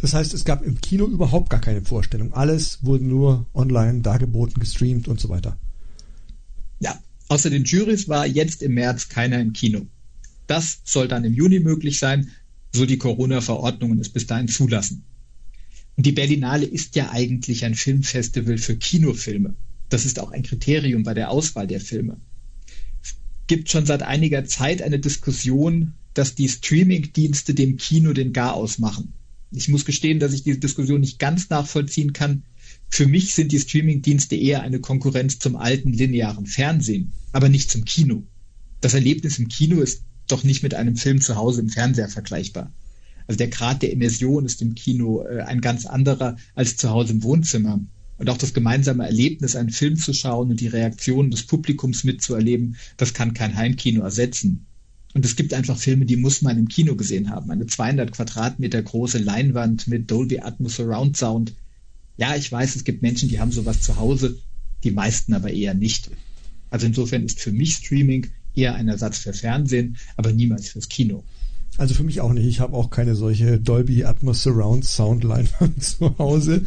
Das 0.00 0.14
heißt, 0.14 0.34
es 0.34 0.44
gab 0.44 0.62
im 0.64 0.80
Kino 0.80 1.06
überhaupt 1.06 1.50
gar 1.50 1.60
keine 1.60 1.82
Vorstellung. 1.82 2.32
Alles 2.32 2.78
wurde 2.82 3.04
nur 3.04 3.46
online 3.54 4.00
dargeboten, 4.00 4.60
gestreamt 4.60 5.08
und 5.08 5.20
so 5.20 5.28
weiter. 5.28 5.56
Ja, 6.80 7.00
außer 7.28 7.50
den 7.50 7.64
Jurys 7.64 8.08
war 8.08 8.26
jetzt 8.26 8.62
im 8.62 8.74
März 8.74 9.08
keiner 9.08 9.40
im 9.40 9.52
Kino. 9.52 9.86
Das 10.46 10.80
soll 10.84 11.08
dann 11.08 11.24
im 11.24 11.34
Juni 11.34 11.60
möglich 11.60 11.98
sein, 11.98 12.30
so 12.72 12.86
die 12.86 12.98
Corona-Verordnungen 12.98 14.00
es 14.00 14.08
bis 14.08 14.26
dahin 14.26 14.48
zulassen. 14.48 15.04
Und 15.96 16.06
die 16.06 16.12
Berlinale 16.12 16.66
ist 16.66 16.96
ja 16.96 17.10
eigentlich 17.10 17.64
ein 17.64 17.74
Filmfestival 17.74 18.58
für 18.58 18.76
Kinofilme. 18.76 19.54
Das 19.92 20.06
ist 20.06 20.18
auch 20.18 20.30
ein 20.30 20.42
Kriterium 20.42 21.02
bei 21.02 21.12
der 21.12 21.30
Auswahl 21.30 21.66
der 21.66 21.78
Filme. 21.78 22.16
Es 23.02 23.14
gibt 23.46 23.68
schon 23.68 23.84
seit 23.84 24.02
einiger 24.02 24.46
Zeit 24.46 24.80
eine 24.80 24.98
Diskussion, 24.98 25.92
dass 26.14 26.34
die 26.34 26.48
Streaming-Dienste 26.48 27.52
dem 27.52 27.76
Kino 27.76 28.14
den 28.14 28.32
Garaus 28.32 28.78
machen. 28.78 29.12
Ich 29.50 29.68
muss 29.68 29.84
gestehen, 29.84 30.18
dass 30.18 30.32
ich 30.32 30.44
diese 30.44 30.60
Diskussion 30.60 31.02
nicht 31.02 31.18
ganz 31.18 31.50
nachvollziehen 31.50 32.14
kann. 32.14 32.44
Für 32.88 33.06
mich 33.06 33.34
sind 33.34 33.52
die 33.52 33.60
Streaming-Dienste 33.60 34.34
eher 34.34 34.62
eine 34.62 34.80
Konkurrenz 34.80 35.38
zum 35.38 35.56
alten 35.56 35.92
linearen 35.92 36.46
Fernsehen, 36.46 37.12
aber 37.32 37.50
nicht 37.50 37.70
zum 37.70 37.84
Kino. 37.84 38.22
Das 38.80 38.94
Erlebnis 38.94 39.38
im 39.38 39.48
Kino 39.48 39.82
ist 39.82 40.04
doch 40.26 40.42
nicht 40.42 40.62
mit 40.62 40.72
einem 40.72 40.96
Film 40.96 41.20
zu 41.20 41.36
Hause 41.36 41.60
im 41.60 41.68
Fernseher 41.68 42.08
vergleichbar. 42.08 42.72
Also 43.26 43.36
der 43.36 43.48
Grad 43.48 43.82
der 43.82 43.92
Immersion 43.92 44.46
ist 44.46 44.62
im 44.62 44.74
Kino 44.74 45.22
äh, 45.26 45.42
ein 45.42 45.60
ganz 45.60 45.84
anderer 45.84 46.38
als 46.54 46.78
zu 46.78 46.88
Hause 46.88 47.12
im 47.12 47.22
Wohnzimmer. 47.22 47.78
Und 48.22 48.30
auch 48.30 48.38
das 48.38 48.54
gemeinsame 48.54 49.04
Erlebnis, 49.04 49.56
einen 49.56 49.70
Film 49.70 49.96
zu 49.96 50.12
schauen 50.12 50.50
und 50.50 50.60
die 50.60 50.68
Reaktionen 50.68 51.32
des 51.32 51.42
Publikums 51.42 52.04
mitzuerleben, 52.04 52.76
das 52.96 53.14
kann 53.14 53.34
kein 53.34 53.56
Heimkino 53.56 54.00
ersetzen. 54.04 54.64
Und 55.12 55.24
es 55.24 55.34
gibt 55.34 55.52
einfach 55.52 55.76
Filme, 55.76 56.06
die 56.06 56.14
muss 56.14 56.40
man 56.40 56.56
im 56.56 56.68
Kino 56.68 56.94
gesehen 56.94 57.30
haben. 57.30 57.50
Eine 57.50 57.66
200 57.66 58.12
Quadratmeter 58.12 58.80
große 58.80 59.18
Leinwand 59.18 59.88
mit 59.88 60.08
Dolby 60.08 60.38
Atmos 60.38 60.76
Surround 60.76 61.16
Sound. 61.16 61.54
Ja, 62.16 62.36
ich 62.36 62.52
weiß, 62.52 62.76
es 62.76 62.84
gibt 62.84 63.02
Menschen, 63.02 63.28
die 63.28 63.40
haben 63.40 63.50
sowas 63.50 63.80
zu 63.80 63.96
Hause, 63.96 64.38
die 64.84 64.92
meisten 64.92 65.34
aber 65.34 65.50
eher 65.50 65.74
nicht. 65.74 66.08
Also 66.70 66.86
insofern 66.86 67.24
ist 67.24 67.40
für 67.40 67.50
mich 67.50 67.74
Streaming 67.74 68.28
eher 68.54 68.76
ein 68.76 68.86
Ersatz 68.86 69.18
für 69.18 69.32
Fernsehen, 69.32 69.96
aber 70.16 70.32
niemals 70.32 70.68
fürs 70.68 70.88
Kino. 70.88 71.24
Also 71.78 71.94
für 71.94 72.04
mich 72.04 72.20
auch 72.20 72.32
nicht. 72.32 72.46
Ich 72.46 72.60
habe 72.60 72.76
auch 72.76 72.90
keine 72.90 73.14
solche 73.14 73.58
Dolby 73.58 74.04
Atmos 74.04 74.42
Surround 74.42 74.84
Sound 74.84 75.24
zu 75.80 76.18
Hause. 76.18 76.62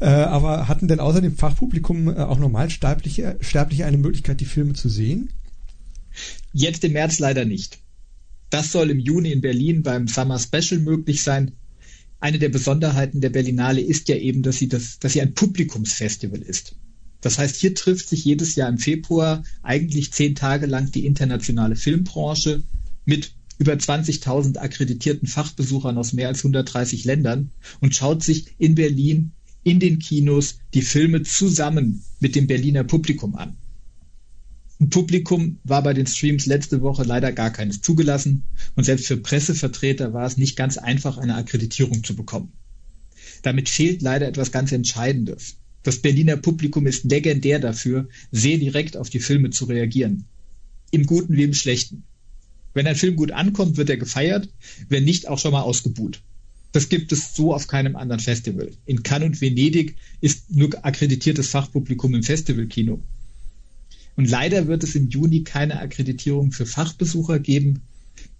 Äh, 0.00 0.06
aber 0.06 0.68
hatten 0.68 0.88
denn 0.88 1.00
außer 1.00 1.20
dem 1.20 1.36
Fachpublikum 1.36 2.08
äh, 2.08 2.20
auch 2.20 2.38
Normalsterbliche 2.38 3.36
Sterbliche 3.40 3.86
eine 3.86 3.98
Möglichkeit, 3.98 4.40
die 4.40 4.46
Filme 4.46 4.72
zu 4.72 4.88
sehen? 4.88 5.30
Jetzt 6.52 6.82
im 6.84 6.92
März 6.92 7.20
leider 7.20 7.44
nicht. 7.44 7.78
Das 8.50 8.72
soll 8.72 8.90
im 8.90 8.98
Juni 8.98 9.30
in 9.30 9.40
Berlin 9.40 9.82
beim 9.82 10.08
Summer 10.08 10.38
Special 10.38 10.80
möglich 10.80 11.22
sein. 11.22 11.52
Eine 12.18 12.38
der 12.38 12.48
Besonderheiten 12.48 13.20
der 13.20 13.30
Berlinale 13.30 13.80
ist 13.80 14.08
ja 14.08 14.16
eben, 14.16 14.42
dass 14.42 14.58
sie, 14.58 14.68
das, 14.68 14.98
dass 14.98 15.12
sie 15.12 15.20
ein 15.20 15.34
Publikumsfestival 15.34 16.42
ist. 16.42 16.74
Das 17.20 17.38
heißt, 17.38 17.56
hier 17.56 17.74
trifft 17.74 18.08
sich 18.08 18.24
jedes 18.24 18.56
Jahr 18.56 18.68
im 18.68 18.78
Februar 18.78 19.44
eigentlich 19.62 20.12
zehn 20.12 20.34
Tage 20.34 20.66
lang 20.66 20.90
die 20.90 21.06
internationale 21.06 21.76
Filmbranche 21.76 22.62
mit 23.04 23.34
über 23.58 23.72
20.000 23.74 24.56
akkreditierten 24.56 25.28
Fachbesuchern 25.28 25.98
aus 25.98 26.12
mehr 26.12 26.28
als 26.28 26.38
130 26.38 27.04
Ländern 27.04 27.50
und 27.80 27.94
schaut 27.94 28.22
sich 28.22 28.54
in 28.58 28.74
Berlin 28.74 29.32
in 29.64 29.80
den 29.80 29.98
Kinos 29.98 30.60
die 30.74 30.82
Filme 30.82 31.22
zusammen 31.22 32.02
mit 32.20 32.36
dem 32.36 32.46
Berliner 32.46 32.84
Publikum 32.84 33.34
an. 33.34 33.56
Ein 34.80 34.90
Publikum 34.90 35.58
war 35.64 35.82
bei 35.82 35.92
den 35.92 36.06
Streams 36.06 36.46
letzte 36.46 36.80
Woche 36.82 37.02
leider 37.02 37.32
gar 37.32 37.50
keines 37.50 37.80
zugelassen 37.80 38.44
und 38.76 38.84
selbst 38.84 39.08
für 39.08 39.16
Pressevertreter 39.16 40.12
war 40.12 40.24
es 40.24 40.36
nicht 40.36 40.56
ganz 40.56 40.78
einfach, 40.78 41.18
eine 41.18 41.34
Akkreditierung 41.34 42.04
zu 42.04 42.14
bekommen. 42.14 42.52
Damit 43.42 43.68
fehlt 43.68 44.02
leider 44.02 44.28
etwas 44.28 44.52
ganz 44.52 44.70
Entscheidendes. 44.70 45.56
Das 45.82 46.00
Berliner 46.00 46.36
Publikum 46.36 46.86
ist 46.86 47.04
legendär 47.04 47.58
dafür, 47.58 48.08
sehr 48.30 48.58
direkt 48.58 48.96
auf 48.96 49.10
die 49.10 49.20
Filme 49.20 49.50
zu 49.50 49.64
reagieren. 49.64 50.24
Im 50.92 51.06
Guten 51.06 51.36
wie 51.36 51.44
im 51.44 51.54
Schlechten. 51.54 52.04
Wenn 52.74 52.86
ein 52.86 52.96
Film 52.96 53.16
gut 53.16 53.32
ankommt, 53.32 53.76
wird 53.76 53.90
er 53.90 53.96
gefeiert, 53.96 54.48
wenn 54.88 55.04
nicht, 55.04 55.28
auch 55.28 55.38
schon 55.38 55.52
mal 55.52 55.62
ausgebuht. 55.62 56.20
Das 56.72 56.88
gibt 56.88 57.12
es 57.12 57.34
so 57.34 57.54
auf 57.54 57.66
keinem 57.66 57.96
anderen 57.96 58.20
Festival. 58.20 58.70
In 58.84 59.02
Cannes 59.02 59.26
und 59.26 59.40
Venedig 59.40 59.96
ist 60.20 60.50
nur 60.50 60.70
akkreditiertes 60.84 61.48
Fachpublikum 61.48 62.14
im 62.14 62.22
Festivalkino. 62.22 63.00
Und 64.16 64.28
leider 64.28 64.66
wird 64.66 64.84
es 64.84 64.94
im 64.94 65.08
Juni 65.08 65.44
keine 65.44 65.80
Akkreditierung 65.80 66.52
für 66.52 66.66
Fachbesucher 66.66 67.38
geben. 67.38 67.82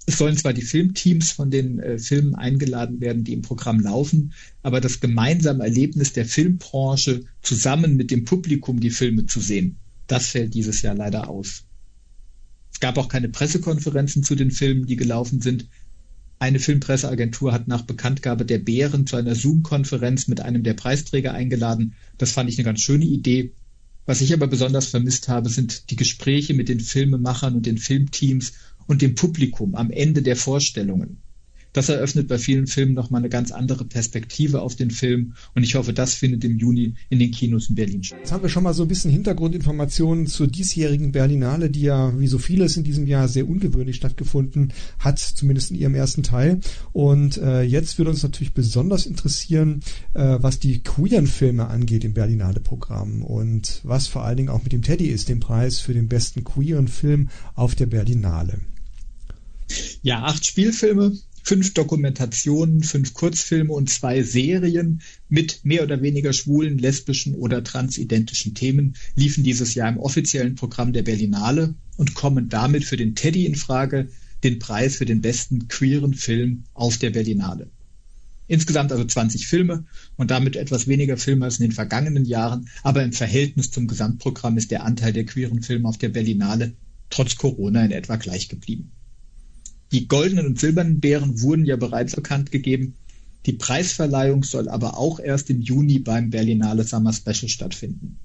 Es 0.06 0.18
sollen 0.18 0.36
zwar 0.36 0.52
die 0.52 0.62
Filmteams 0.62 1.30
von 1.30 1.50
den 1.50 1.78
äh, 1.78 1.98
Filmen 1.98 2.34
eingeladen 2.34 3.00
werden, 3.00 3.24
die 3.24 3.32
im 3.32 3.42
Programm 3.42 3.80
laufen, 3.80 4.32
aber 4.62 4.80
das 4.80 5.00
gemeinsame 5.00 5.64
Erlebnis 5.64 6.12
der 6.12 6.24
Filmbranche, 6.24 7.24
zusammen 7.42 7.96
mit 7.96 8.10
dem 8.10 8.24
Publikum 8.24 8.80
die 8.80 8.90
Filme 8.90 9.26
zu 9.26 9.40
sehen, 9.40 9.76
das 10.06 10.28
fällt 10.28 10.54
dieses 10.54 10.82
Jahr 10.82 10.94
leider 10.94 11.28
aus. 11.28 11.64
Es 12.72 12.80
gab 12.80 12.98
auch 12.98 13.08
keine 13.08 13.28
Pressekonferenzen 13.28 14.22
zu 14.22 14.34
den 14.34 14.50
Filmen, 14.50 14.86
die 14.86 14.96
gelaufen 14.96 15.40
sind. 15.40 15.68
Eine 16.38 16.60
Filmpresseagentur 16.60 17.52
hat 17.52 17.66
nach 17.66 17.82
Bekanntgabe 17.82 18.44
der 18.44 18.58
Bären 18.58 19.06
zu 19.06 19.16
einer 19.16 19.34
Zoom-Konferenz 19.34 20.28
mit 20.28 20.40
einem 20.40 20.62
der 20.62 20.74
Preisträger 20.74 21.34
eingeladen. 21.34 21.94
Das 22.16 22.32
fand 22.32 22.48
ich 22.48 22.56
eine 22.58 22.64
ganz 22.64 22.80
schöne 22.80 23.04
Idee. 23.04 23.52
Was 24.06 24.20
ich 24.20 24.32
aber 24.32 24.46
besonders 24.46 24.86
vermisst 24.86 25.28
habe, 25.28 25.48
sind 25.48 25.90
die 25.90 25.96
Gespräche 25.96 26.54
mit 26.54 26.68
den 26.68 26.80
Filmemachern 26.80 27.56
und 27.56 27.66
den 27.66 27.78
Filmteams 27.78 28.52
und 28.86 29.02
dem 29.02 29.14
Publikum 29.14 29.74
am 29.74 29.90
Ende 29.90 30.22
der 30.22 30.36
Vorstellungen. 30.36 31.18
Das 31.72 31.88
eröffnet 31.88 32.28
bei 32.28 32.38
vielen 32.38 32.66
Filmen 32.66 32.94
nochmal 32.94 33.20
eine 33.20 33.28
ganz 33.28 33.50
andere 33.50 33.84
Perspektive 33.84 34.62
auf 34.62 34.74
den 34.74 34.90
Film 34.90 35.34
und 35.54 35.62
ich 35.62 35.74
hoffe, 35.74 35.92
das 35.92 36.14
findet 36.14 36.44
im 36.44 36.58
Juni 36.58 36.94
in 37.10 37.18
den 37.18 37.30
Kinos 37.30 37.68
in 37.68 37.74
Berlin 37.74 38.02
statt. 38.02 38.18
Jetzt 38.20 38.32
haben 38.32 38.42
wir 38.42 38.48
schon 38.48 38.62
mal 38.62 38.74
so 38.74 38.82
ein 38.82 38.88
bisschen 38.88 39.10
Hintergrundinformationen 39.10 40.26
zur 40.26 40.46
diesjährigen 40.46 41.12
Berlinale, 41.12 41.70
die 41.70 41.82
ja 41.82 42.18
wie 42.18 42.26
so 42.26 42.38
vieles 42.38 42.76
in 42.76 42.84
diesem 42.84 43.06
Jahr 43.06 43.28
sehr 43.28 43.48
ungewöhnlich 43.48 43.96
stattgefunden 43.96 44.72
hat, 44.98 45.18
zumindest 45.18 45.70
in 45.70 45.76
ihrem 45.76 45.94
ersten 45.94 46.22
Teil. 46.22 46.60
Und 46.92 47.36
äh, 47.36 47.62
jetzt 47.62 47.98
würde 47.98 48.10
uns 48.10 48.22
natürlich 48.22 48.54
besonders 48.54 49.06
interessieren, 49.06 49.82
äh, 50.14 50.38
was 50.40 50.58
die 50.58 50.82
queeren 50.82 51.26
Filme 51.26 51.68
angeht 51.68 52.04
im 52.04 52.14
Berlinale 52.14 52.60
Programm 52.60 53.22
und 53.22 53.80
was 53.84 54.06
vor 54.06 54.24
allen 54.24 54.36
Dingen 54.36 54.48
auch 54.48 54.62
mit 54.62 54.72
dem 54.72 54.82
Teddy 54.82 55.06
ist, 55.06 55.28
dem 55.28 55.40
Preis 55.40 55.80
für 55.80 55.94
den 55.94 56.08
besten 56.08 56.44
queeren 56.44 56.88
Film 56.88 57.28
auf 57.54 57.74
der 57.74 57.86
Berlinale. 57.86 58.60
Ja, 60.02 60.24
acht 60.24 60.46
Spielfilme, 60.46 61.12
fünf 61.48 61.72
Dokumentationen, 61.72 62.82
fünf 62.82 63.14
Kurzfilme 63.14 63.72
und 63.72 63.88
zwei 63.88 64.22
Serien 64.22 65.00
mit 65.30 65.60
mehr 65.64 65.82
oder 65.82 66.02
weniger 66.02 66.34
schwulen, 66.34 66.76
lesbischen 66.76 67.34
oder 67.34 67.64
transidentischen 67.64 68.54
Themen 68.54 68.96
liefen 69.14 69.44
dieses 69.44 69.74
Jahr 69.74 69.88
im 69.88 69.96
offiziellen 69.96 70.56
Programm 70.56 70.92
der 70.92 71.04
Berlinale 71.04 71.74
und 71.96 72.12
kommen 72.12 72.50
damit 72.50 72.84
für 72.84 72.98
den 72.98 73.14
Teddy 73.14 73.46
in 73.46 73.54
Frage, 73.54 74.10
den 74.44 74.58
Preis 74.58 74.96
für 74.96 75.06
den 75.06 75.22
besten 75.22 75.68
queeren 75.68 76.12
Film 76.12 76.64
auf 76.74 76.98
der 76.98 77.08
Berlinale. 77.08 77.70
Insgesamt 78.46 78.92
also 78.92 79.06
20 79.06 79.46
Filme 79.46 79.86
und 80.16 80.30
damit 80.30 80.54
etwas 80.54 80.86
weniger 80.86 81.16
Filme 81.16 81.46
als 81.46 81.60
in 81.60 81.64
den 81.64 81.72
vergangenen 81.72 82.26
Jahren, 82.26 82.68
aber 82.82 83.02
im 83.02 83.14
Verhältnis 83.14 83.70
zum 83.70 83.86
Gesamtprogramm 83.86 84.58
ist 84.58 84.70
der 84.70 84.84
Anteil 84.84 85.14
der 85.14 85.24
queeren 85.24 85.62
Filme 85.62 85.88
auf 85.88 85.96
der 85.96 86.10
Berlinale 86.10 86.74
trotz 87.08 87.36
Corona 87.36 87.86
in 87.86 87.90
etwa 87.90 88.16
gleich 88.16 88.50
geblieben. 88.50 88.92
Die 89.90 90.06
goldenen 90.06 90.46
und 90.46 90.60
silbernen 90.60 91.00
Bären 91.00 91.40
wurden 91.40 91.64
ja 91.64 91.76
bereits 91.76 92.14
bekannt 92.14 92.50
gegeben. 92.50 92.94
Die 93.46 93.54
Preisverleihung 93.54 94.42
soll 94.42 94.68
aber 94.68 94.98
auch 94.98 95.18
erst 95.18 95.48
im 95.48 95.62
Juni 95.62 95.98
beim 95.98 96.28
Berlinale 96.28 96.84
Summer 96.84 97.12
Special 97.14 97.48
stattfinden. 97.48 98.18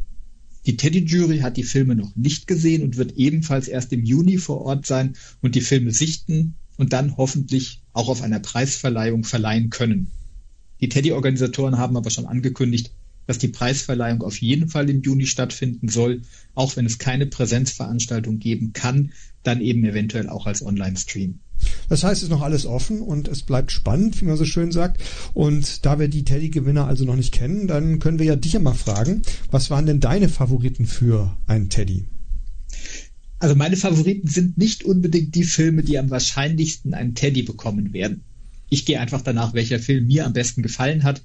Die 0.65 0.75
Teddy-Jury 0.75 1.39
hat 1.39 1.55
die 1.55 1.63
Filme 1.63 1.96
noch 1.96 2.15
nicht 2.15 2.48
gesehen 2.48 2.84
und 2.84 2.98
wird 2.98 3.13
ebenfalls 3.17 3.67
erst 3.67 3.93
im 3.93 4.03
Juni 4.03 4.38
vor 4.38 4.62
Ort 4.62 4.86
sein 4.86 5.15
und 5.41 5.55
die 5.55 5.62
Filme 5.62 5.91
sichten 5.91 6.55
und 6.77 6.91
dann 6.91 7.15
hoffentlich 7.15 7.82
auch 7.93 8.10
auf 8.10 8.22
einer 8.22 8.39
Preisverleihung 8.39 9.24
verleihen 9.24 9.70
können. 9.70 10.12
Die 10.82 10.89
Teddy-Organisatoren 10.89 11.77
haben 11.77 11.96
aber 11.96 12.10
schon 12.10 12.25
angekündigt, 12.25 12.91
dass 13.25 13.38
die 13.38 13.48
Preisverleihung 13.48 14.22
auf 14.22 14.41
jeden 14.41 14.67
Fall 14.67 14.89
im 14.89 15.01
Juni 15.01 15.27
stattfinden 15.27 15.88
soll, 15.88 16.24
auch 16.55 16.75
wenn 16.75 16.86
es 16.86 16.98
keine 16.98 17.25
Präsenzveranstaltung 17.25 18.39
geben 18.39 18.74
kann, 18.74 19.13
dann 19.43 19.62
eben 19.62 19.86
eventuell 19.86 20.27
auch 20.27 20.46
als 20.46 20.62
Online-Stream. 20.62 21.39
Das 21.89 22.03
heißt, 22.03 22.22
es 22.22 22.24
ist 22.24 22.29
noch 22.29 22.41
alles 22.41 22.65
offen 22.65 23.01
und 23.01 23.27
es 23.27 23.43
bleibt 23.43 23.72
spannend, 23.72 24.20
wie 24.22 24.25
man 24.25 24.38
so 24.38 24.46
schön 24.46 24.72
sagt. 24.72 25.01
Und 25.34 25.86
da 25.86 26.00
wir 26.00 26.08
die 26.08 26.24
Teddy-Gewinner 26.24 26.88
also 26.88 27.05
noch 27.05 27.15
nicht 27.15 27.34
kennen, 27.34 27.67
dann 27.67 28.00
können 28.00 28.20
wir 28.20 28.25
ja 28.25 28.36
dich 28.36 28.58
mal 28.60 28.74
fragen, 28.74 29.22
was 29.51 29.70
waren 29.70 29.86
denn 29.86 30.00
deine 30.00 30.29
Favoriten 30.29 30.86
für 30.86 31.36
einen 31.48 31.70
Teddy? 31.70 32.05
Also 33.39 33.55
meine 33.55 33.75
Favoriten 33.75 34.27
sind 34.29 34.58
nicht 34.58 34.86
unbedingt 34.86 35.36
die 35.36 35.43
Filme, 35.43 35.84
die 35.84 35.98
am 35.98 36.10
wahrscheinlichsten 36.10 36.93
einen 36.93 37.13
Teddy 37.13 37.43
bekommen 37.43 37.91
werden. 37.91 38.24
Ich 38.70 38.86
gehe 38.86 39.00
einfach 39.00 39.22
danach, 39.22 39.53
welcher 39.53 39.79
Film 39.79 40.08
mir 40.08 40.25
am 40.25 40.34
besten 40.34 40.62
gefallen 40.62 41.03
hat. 41.03 41.22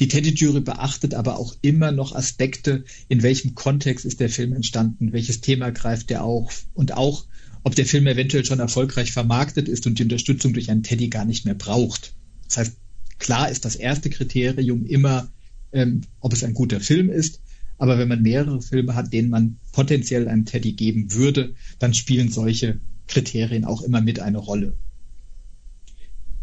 Die 0.00 0.08
Teddy-Jury 0.08 0.62
beachtet 0.62 1.14
aber 1.14 1.38
auch 1.38 1.54
immer 1.62 1.92
noch 1.92 2.14
Aspekte, 2.14 2.84
in 3.08 3.22
welchem 3.22 3.54
Kontext 3.54 4.04
ist 4.04 4.18
der 4.18 4.30
Film 4.30 4.52
entstanden, 4.52 5.12
welches 5.12 5.42
Thema 5.42 5.70
greift 5.70 6.10
er 6.10 6.24
auf 6.24 6.66
und 6.74 6.92
auch, 6.92 7.26
ob 7.62 7.74
der 7.74 7.86
Film 7.86 8.06
eventuell 8.06 8.44
schon 8.44 8.60
erfolgreich 8.60 9.12
vermarktet 9.12 9.68
ist 9.68 9.86
und 9.86 9.98
die 9.98 10.04
Unterstützung 10.04 10.52
durch 10.52 10.70
einen 10.70 10.82
Teddy 10.82 11.08
gar 11.08 11.24
nicht 11.24 11.44
mehr 11.44 11.54
braucht. 11.54 12.14
Das 12.46 12.56
heißt, 12.56 12.76
klar 13.18 13.50
ist 13.50 13.64
das 13.64 13.76
erste 13.76 14.10
Kriterium 14.10 14.86
immer, 14.86 15.30
ähm, 15.72 16.02
ob 16.20 16.32
es 16.32 16.42
ein 16.44 16.54
guter 16.54 16.80
Film 16.80 17.10
ist. 17.10 17.40
Aber 17.78 17.98
wenn 17.98 18.08
man 18.08 18.22
mehrere 18.22 18.60
Filme 18.60 18.94
hat, 18.94 19.12
denen 19.12 19.30
man 19.30 19.56
potenziell 19.72 20.28
einen 20.28 20.44
Teddy 20.44 20.72
geben 20.72 21.12
würde, 21.12 21.54
dann 21.78 21.94
spielen 21.94 22.30
solche 22.30 22.80
Kriterien 23.06 23.64
auch 23.64 23.82
immer 23.82 24.00
mit 24.00 24.20
eine 24.20 24.38
Rolle. 24.38 24.76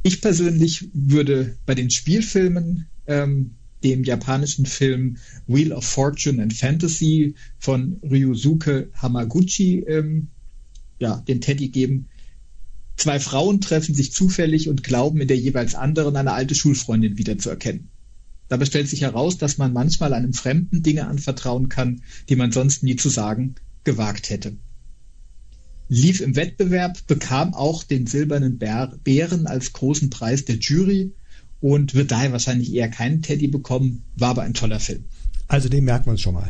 Ich 0.04 0.22
persönlich 0.22 0.90
würde 0.94 1.58
bei 1.66 1.76
den 1.76 1.90
Spielfilmen 1.90 2.88
ähm, 3.08 3.56
dem 3.84 4.04
japanischen 4.04 4.66
Film 4.66 5.18
Wheel 5.48 5.74
of 5.74 5.86
Fortune 5.86 6.42
and 6.42 6.54
Fantasy 6.54 7.36
von 7.60 8.00
Ryusuke 8.04 8.90
Hamaguchi 8.94 9.84
ähm, 9.88 10.30
ja, 11.00 11.18
den 11.28 11.42
Teddy 11.42 11.70
geben. 11.70 12.08
Zwei 12.96 13.20
Frauen 13.20 13.62
treffen 13.62 13.94
sich 13.94 14.12
zufällig 14.12 14.70
und 14.70 14.84
glauben 14.84 15.22
in 15.22 15.28
der 15.28 15.38
jeweils 15.38 15.76
anderen 15.76 16.16
eine 16.16 16.34
alte 16.34 16.56
Schulfreundin 16.56 17.18
wiederzuerkennen. 17.18 17.90
Dabei 18.50 18.66
stellt 18.66 18.88
sich 18.88 19.02
heraus, 19.02 19.38
dass 19.38 19.58
man 19.58 19.74
manchmal 19.74 20.14
einem 20.14 20.34
Fremden 20.34 20.82
Dinge 20.82 21.08
anvertrauen 21.08 21.70
kann, 21.70 22.02
die 22.30 22.36
man 22.36 22.52
sonst 22.52 22.82
nie 22.84 22.96
zu 22.96 23.10
sagen 23.10 23.56
gewagt 23.84 24.30
hätte. 24.30 24.58
Lief 25.90 26.22
im 26.22 26.36
Wettbewerb, 26.36 27.06
bekam 27.08 27.54
auch 27.54 27.84
den 27.84 28.08
silbernen 28.08 28.58
Bären 28.58 29.48
als 29.48 29.74
großen 29.74 30.10
Preis 30.10 30.44
der 30.46 30.58
Jury 30.58 31.14
und 31.62 31.94
wird 31.94 32.12
daher 32.12 32.32
wahrscheinlich 32.32 32.74
eher 32.74 32.90
keinen 32.90 33.22
Teddy 33.22 33.48
bekommen, 33.48 34.04
war 34.16 34.30
aber 34.30 34.42
ein 34.44 34.54
toller 34.54 34.80
Film. 34.80 35.06
Also 35.48 35.70
den 35.70 35.86
merkt 35.86 36.08
man 36.08 36.18
schon 36.18 36.34
mal. 36.34 36.50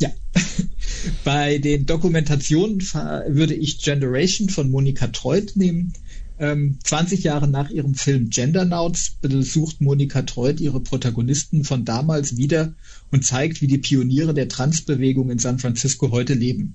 Ja. 0.00 0.10
Bei 1.24 1.58
den 1.58 1.86
Dokumentationen 1.86 2.80
würde 2.80 3.54
ich 3.54 3.82
Generation 3.82 4.48
von 4.48 4.70
Monika 4.70 5.08
Treut 5.08 5.56
nehmen. 5.56 5.92
20 6.36 7.18
ähm, 7.20 7.24
Jahre 7.24 7.46
nach 7.46 7.70
ihrem 7.70 7.94
Film 7.94 8.28
Gendernauts 8.28 9.18
besucht 9.20 9.80
Monika 9.80 10.22
Treut 10.22 10.60
ihre 10.60 10.80
Protagonisten 10.80 11.62
von 11.62 11.84
damals 11.84 12.36
wieder 12.36 12.74
und 13.12 13.24
zeigt, 13.24 13.62
wie 13.62 13.68
die 13.68 13.78
Pioniere 13.78 14.34
der 14.34 14.48
Transbewegung 14.48 15.30
in 15.30 15.38
San 15.38 15.60
Francisco 15.60 16.10
heute 16.10 16.34
leben. 16.34 16.74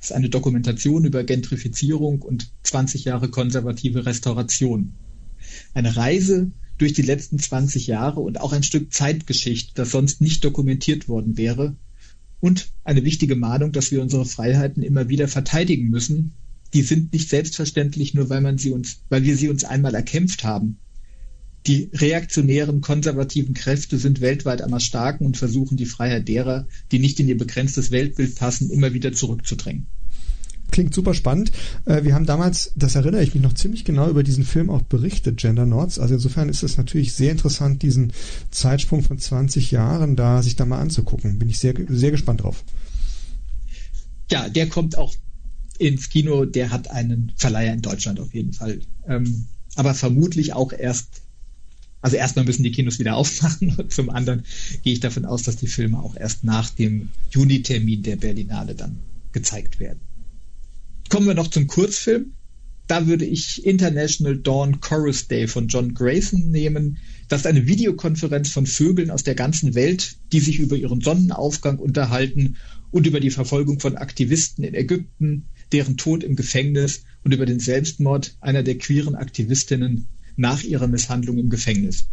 Das 0.00 0.10
ist 0.10 0.16
eine 0.16 0.30
Dokumentation 0.30 1.04
über 1.04 1.22
Gentrifizierung 1.22 2.22
und 2.22 2.50
20 2.64 3.04
Jahre 3.04 3.28
konservative 3.28 4.04
Restauration. 4.04 4.94
Eine 5.74 5.96
Reise 5.96 6.50
durch 6.78 6.92
die 6.92 7.02
letzten 7.02 7.38
20 7.38 7.86
Jahre 7.86 8.18
und 8.18 8.40
auch 8.40 8.52
ein 8.52 8.64
Stück 8.64 8.92
Zeitgeschichte, 8.92 9.74
das 9.76 9.92
sonst 9.92 10.20
nicht 10.20 10.44
dokumentiert 10.44 11.06
worden 11.06 11.36
wäre. 11.36 11.76
Und 12.42 12.72
eine 12.82 13.04
wichtige 13.04 13.36
Mahnung, 13.36 13.70
dass 13.70 13.92
wir 13.92 14.02
unsere 14.02 14.24
Freiheiten 14.24 14.82
immer 14.82 15.08
wieder 15.08 15.28
verteidigen 15.28 15.90
müssen. 15.90 16.32
Die 16.74 16.82
sind 16.82 17.12
nicht 17.12 17.28
selbstverständlich, 17.28 18.14
nur 18.14 18.30
weil 18.30 18.40
man 18.40 18.58
sie 18.58 18.72
uns, 18.72 19.02
weil 19.08 19.22
wir 19.22 19.36
sie 19.36 19.48
uns 19.48 19.62
einmal 19.62 19.94
erkämpft 19.94 20.42
haben. 20.42 20.78
Die 21.68 21.88
reaktionären, 21.94 22.80
konservativen 22.80 23.54
Kräfte 23.54 23.96
sind 23.96 24.20
weltweit 24.20 24.60
am 24.60 24.76
starken 24.80 25.24
und 25.24 25.36
versuchen 25.36 25.76
die 25.76 25.86
Freiheit 25.86 26.26
derer, 26.26 26.66
die 26.90 26.98
nicht 26.98 27.20
in 27.20 27.28
ihr 27.28 27.38
begrenztes 27.38 27.92
Weltbild 27.92 28.34
passen, 28.34 28.70
immer 28.70 28.92
wieder 28.92 29.12
zurückzudrängen 29.12 29.86
klingt 30.72 30.92
super 30.92 31.14
spannend. 31.14 31.52
Äh, 31.84 32.02
wir 32.02 32.14
haben 32.14 32.26
damals, 32.26 32.72
das 32.74 32.96
erinnere 32.96 33.22
ich 33.22 33.34
mich 33.34 33.42
noch 33.42 33.52
ziemlich 33.52 33.84
genau, 33.84 34.08
über 34.08 34.22
diesen 34.24 34.44
Film 34.44 34.70
auch 34.70 34.82
berichtet, 34.82 35.36
Gender 35.36 35.66
Nords. 35.66 35.98
Also 35.98 36.14
insofern 36.14 36.48
ist 36.48 36.62
es 36.62 36.76
natürlich 36.76 37.12
sehr 37.12 37.30
interessant, 37.30 37.82
diesen 37.82 38.12
Zeitsprung 38.50 39.02
von 39.02 39.18
20 39.18 39.70
Jahren 39.70 40.16
da 40.16 40.42
sich 40.42 40.56
da 40.56 40.64
mal 40.64 40.80
anzugucken. 40.80 41.38
Bin 41.38 41.48
ich 41.48 41.58
sehr, 41.58 41.74
sehr 41.88 42.10
gespannt 42.10 42.42
drauf. 42.42 42.64
Ja, 44.30 44.48
der 44.48 44.68
kommt 44.68 44.98
auch 44.98 45.14
ins 45.78 46.08
Kino. 46.08 46.44
Der 46.44 46.70
hat 46.70 46.90
einen 46.90 47.32
Verleiher 47.36 47.72
in 47.72 47.82
Deutschland 47.82 48.18
auf 48.18 48.34
jeden 48.34 48.52
Fall. 48.52 48.80
Ähm, 49.06 49.46
aber 49.74 49.94
vermutlich 49.94 50.54
auch 50.54 50.72
erst 50.72 51.22
also 52.02 52.16
erstmal 52.16 52.44
müssen 52.44 52.64
die 52.64 52.72
Kinos 52.72 52.98
wieder 52.98 53.16
aufmachen 53.16 53.76
und 53.76 53.92
zum 53.92 54.10
anderen 54.10 54.42
gehe 54.82 54.92
ich 54.92 55.00
davon 55.00 55.24
aus, 55.24 55.44
dass 55.44 55.56
die 55.56 55.68
Filme 55.68 56.00
auch 56.00 56.16
erst 56.16 56.44
nach 56.44 56.68
dem 56.70 57.10
Juni-Termin 57.30 58.02
der 58.02 58.16
Berlinale 58.16 58.74
dann 58.74 58.98
gezeigt 59.30 59.80
werden. 59.80 60.00
Kommen 61.12 61.26
wir 61.26 61.34
noch 61.34 61.48
zum 61.48 61.66
Kurzfilm. 61.66 62.32
Da 62.86 63.06
würde 63.06 63.26
ich 63.26 63.66
International 63.66 64.34
Dawn 64.34 64.80
Chorus 64.80 65.28
Day 65.28 65.46
von 65.46 65.68
John 65.68 65.92
Grayson 65.92 66.50
nehmen. 66.50 66.96
Das 67.28 67.42
ist 67.42 67.46
eine 67.46 67.66
Videokonferenz 67.66 68.48
von 68.48 68.66
Vögeln 68.66 69.10
aus 69.10 69.22
der 69.22 69.34
ganzen 69.34 69.74
Welt, 69.74 70.16
die 70.32 70.40
sich 70.40 70.58
über 70.58 70.74
ihren 70.74 71.02
Sonnenaufgang 71.02 71.78
unterhalten 71.78 72.56
und 72.92 73.06
über 73.06 73.20
die 73.20 73.28
Verfolgung 73.28 73.78
von 73.78 73.98
Aktivisten 73.98 74.64
in 74.64 74.72
Ägypten, 74.72 75.48
deren 75.70 75.98
Tod 75.98 76.24
im 76.24 76.34
Gefängnis 76.34 77.04
und 77.24 77.34
über 77.34 77.44
den 77.44 77.60
Selbstmord 77.60 78.38
einer 78.40 78.62
der 78.62 78.78
queeren 78.78 79.14
Aktivistinnen 79.14 80.08
nach 80.36 80.62
ihrer 80.62 80.86
Misshandlung 80.86 81.36
im 81.36 81.50
Gefängnis. 81.50 82.06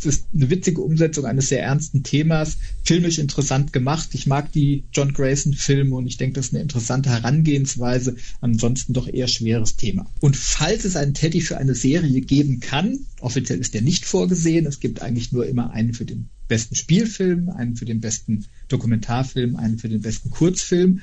Es 0.00 0.06
ist 0.06 0.26
eine 0.34 0.48
witzige 0.48 0.80
Umsetzung 0.80 1.26
eines 1.26 1.48
sehr 1.48 1.62
ernsten 1.62 2.02
Themas, 2.02 2.56
filmisch 2.84 3.18
interessant 3.18 3.72
gemacht. 3.72 4.08
Ich 4.12 4.26
mag 4.26 4.50
die 4.52 4.84
John 4.92 5.12
Grayson-Filme 5.12 5.94
und 5.94 6.06
ich 6.06 6.16
denke, 6.16 6.34
das 6.34 6.46
ist 6.46 6.54
eine 6.54 6.62
interessante 6.62 7.10
Herangehensweise. 7.10 8.16
Ansonsten 8.40 8.94
doch 8.94 9.06
eher 9.06 9.28
schweres 9.28 9.76
Thema. 9.76 10.10
Und 10.20 10.36
falls 10.36 10.86
es 10.86 10.96
einen 10.96 11.12
Teddy 11.12 11.42
für 11.42 11.58
eine 11.58 11.74
Serie 11.74 12.22
geben 12.22 12.60
kann, 12.60 13.00
offiziell 13.20 13.58
ist 13.58 13.74
der 13.74 13.82
nicht 13.82 14.06
vorgesehen. 14.06 14.64
Es 14.66 14.80
gibt 14.80 15.02
eigentlich 15.02 15.32
nur 15.32 15.46
immer 15.46 15.70
einen 15.72 15.92
für 15.92 16.06
den 16.06 16.30
besten 16.48 16.74
Spielfilm, 16.74 17.50
einen 17.50 17.76
für 17.76 17.84
den 17.84 18.00
besten 18.00 18.46
Dokumentarfilm, 18.68 19.56
einen 19.56 19.78
für 19.78 19.88
den 19.88 20.00
besten 20.00 20.30
Kurzfilm. 20.30 21.00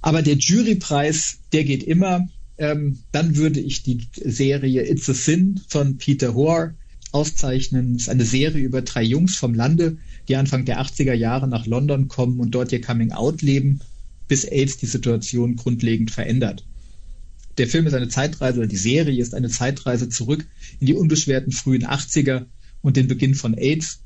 Aber 0.00 0.22
der 0.22 0.34
Jurypreis, 0.34 1.38
der 1.52 1.62
geht 1.64 1.84
immer. 1.84 2.28
Ähm, 2.58 2.98
dann 3.12 3.36
würde 3.36 3.60
ich 3.60 3.82
die 3.82 4.08
Serie 4.14 4.88
It's 4.88 5.08
a 5.08 5.14
Sin 5.14 5.60
von 5.68 5.96
Peter 5.96 6.34
Hoare 6.34 6.74
auszeichnen. 7.12 7.94
Es 7.94 8.02
ist 8.02 8.08
eine 8.08 8.24
Serie 8.24 8.64
über 8.64 8.82
drei 8.82 9.02
Jungs 9.02 9.36
vom 9.36 9.54
Lande, 9.54 9.98
die 10.28 10.36
Anfang 10.36 10.64
der 10.64 10.80
80er 10.80 11.12
Jahre 11.12 11.48
nach 11.48 11.66
London 11.66 12.08
kommen 12.08 12.40
und 12.40 12.52
dort 12.52 12.72
ihr 12.72 12.80
Coming-out 12.80 13.42
leben, 13.42 13.80
bis 14.28 14.44
AIDS 14.44 14.78
die 14.78 14.86
Situation 14.86 15.56
grundlegend 15.56 16.10
verändert. 16.10 16.64
Der 17.58 17.68
Film 17.68 17.86
ist 17.86 17.94
eine 17.94 18.08
Zeitreise, 18.08 18.60
oder 18.60 18.68
die 18.68 18.76
Serie 18.76 19.20
ist 19.20 19.34
eine 19.34 19.50
Zeitreise 19.50 20.08
zurück 20.08 20.46
in 20.80 20.86
die 20.86 20.94
unbeschwerten 20.94 21.52
frühen 21.52 21.84
80er 21.84 22.46
und 22.80 22.96
den 22.96 23.08
Beginn 23.08 23.34
von 23.34 23.54
AIDS. 23.54 24.00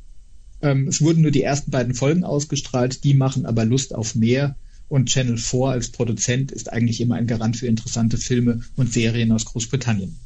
Ähm, 0.62 0.88
es 0.88 1.00
wurden 1.00 1.22
nur 1.22 1.30
die 1.30 1.42
ersten 1.42 1.70
beiden 1.70 1.94
Folgen 1.94 2.24
ausgestrahlt, 2.24 3.04
die 3.04 3.14
machen 3.14 3.46
aber 3.46 3.64
Lust 3.64 3.94
auf 3.94 4.14
mehr. 4.14 4.56
Und 4.88 5.08
Channel 5.08 5.36
4 5.36 5.60
als 5.66 5.90
Produzent 5.90 6.52
ist 6.52 6.72
eigentlich 6.72 7.00
immer 7.00 7.16
ein 7.16 7.26
Garant 7.26 7.56
für 7.56 7.66
interessante 7.66 8.18
Filme 8.18 8.62
und 8.76 8.92
Serien 8.92 9.32
aus 9.32 9.44
Großbritannien. 9.44 10.16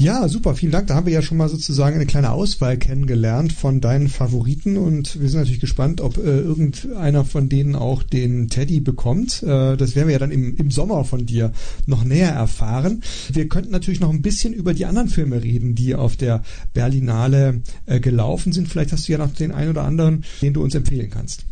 Ja, 0.00 0.26
super, 0.28 0.54
vielen 0.54 0.72
Dank. 0.72 0.86
Da 0.86 0.94
haben 0.94 1.04
wir 1.04 1.12
ja 1.12 1.20
schon 1.20 1.36
mal 1.36 1.50
sozusagen 1.50 1.96
eine 1.96 2.06
kleine 2.06 2.32
Auswahl 2.32 2.78
kennengelernt 2.78 3.52
von 3.52 3.82
deinen 3.82 4.08
Favoriten 4.08 4.78
und 4.78 5.20
wir 5.20 5.28
sind 5.28 5.40
natürlich 5.40 5.60
gespannt, 5.60 6.00
ob 6.00 6.16
äh, 6.16 6.22
irgendeiner 6.22 7.26
von 7.26 7.50
denen 7.50 7.76
auch 7.76 8.02
den 8.02 8.48
Teddy 8.48 8.80
bekommt. 8.80 9.42
Äh, 9.42 9.76
das 9.76 9.94
werden 9.94 10.08
wir 10.08 10.14
ja 10.14 10.18
dann 10.18 10.30
im, 10.30 10.56
im 10.56 10.70
Sommer 10.70 11.04
von 11.04 11.26
dir 11.26 11.52
noch 11.84 12.02
näher 12.02 12.30
erfahren. 12.30 13.02
Wir 13.30 13.46
könnten 13.50 13.72
natürlich 13.72 14.00
noch 14.00 14.08
ein 14.08 14.22
bisschen 14.22 14.54
über 14.54 14.72
die 14.72 14.86
anderen 14.86 15.10
Filme 15.10 15.42
reden, 15.42 15.74
die 15.74 15.94
auf 15.94 16.16
der 16.16 16.44
Berlinale 16.72 17.60
äh, 17.84 18.00
gelaufen 18.00 18.54
sind. 18.54 18.68
Vielleicht 18.68 18.92
hast 18.92 19.06
du 19.06 19.12
ja 19.12 19.18
noch 19.18 19.34
den 19.34 19.52
einen 19.52 19.68
oder 19.68 19.84
anderen, 19.84 20.24
den 20.40 20.54
du 20.54 20.62
uns 20.62 20.74
empfehlen 20.74 21.10
kannst 21.10 21.44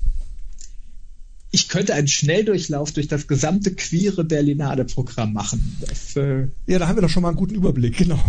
ich 1.51 1.69
könnte 1.69 1.95
einen 1.95 2.09
Schnelldurchlauf 2.09 2.93
durch 2.93 3.09
das 3.09 3.27
gesamte 3.27 3.75
queere 3.75 4.25
Berlinale-Programm 4.25 5.33
machen. 5.33 5.79
Das, 5.81 6.15
äh 6.17 6.49
ja, 6.67 6.79
da 6.79 6.89
haben 6.89 6.97
wir 6.97 7.03
doch 7.03 7.09
schon 7.09 7.23
mal 7.23 7.31
einen 7.31 7.39
guten 7.39 7.55
Überblick, 7.55 7.97
genau. 7.97 8.23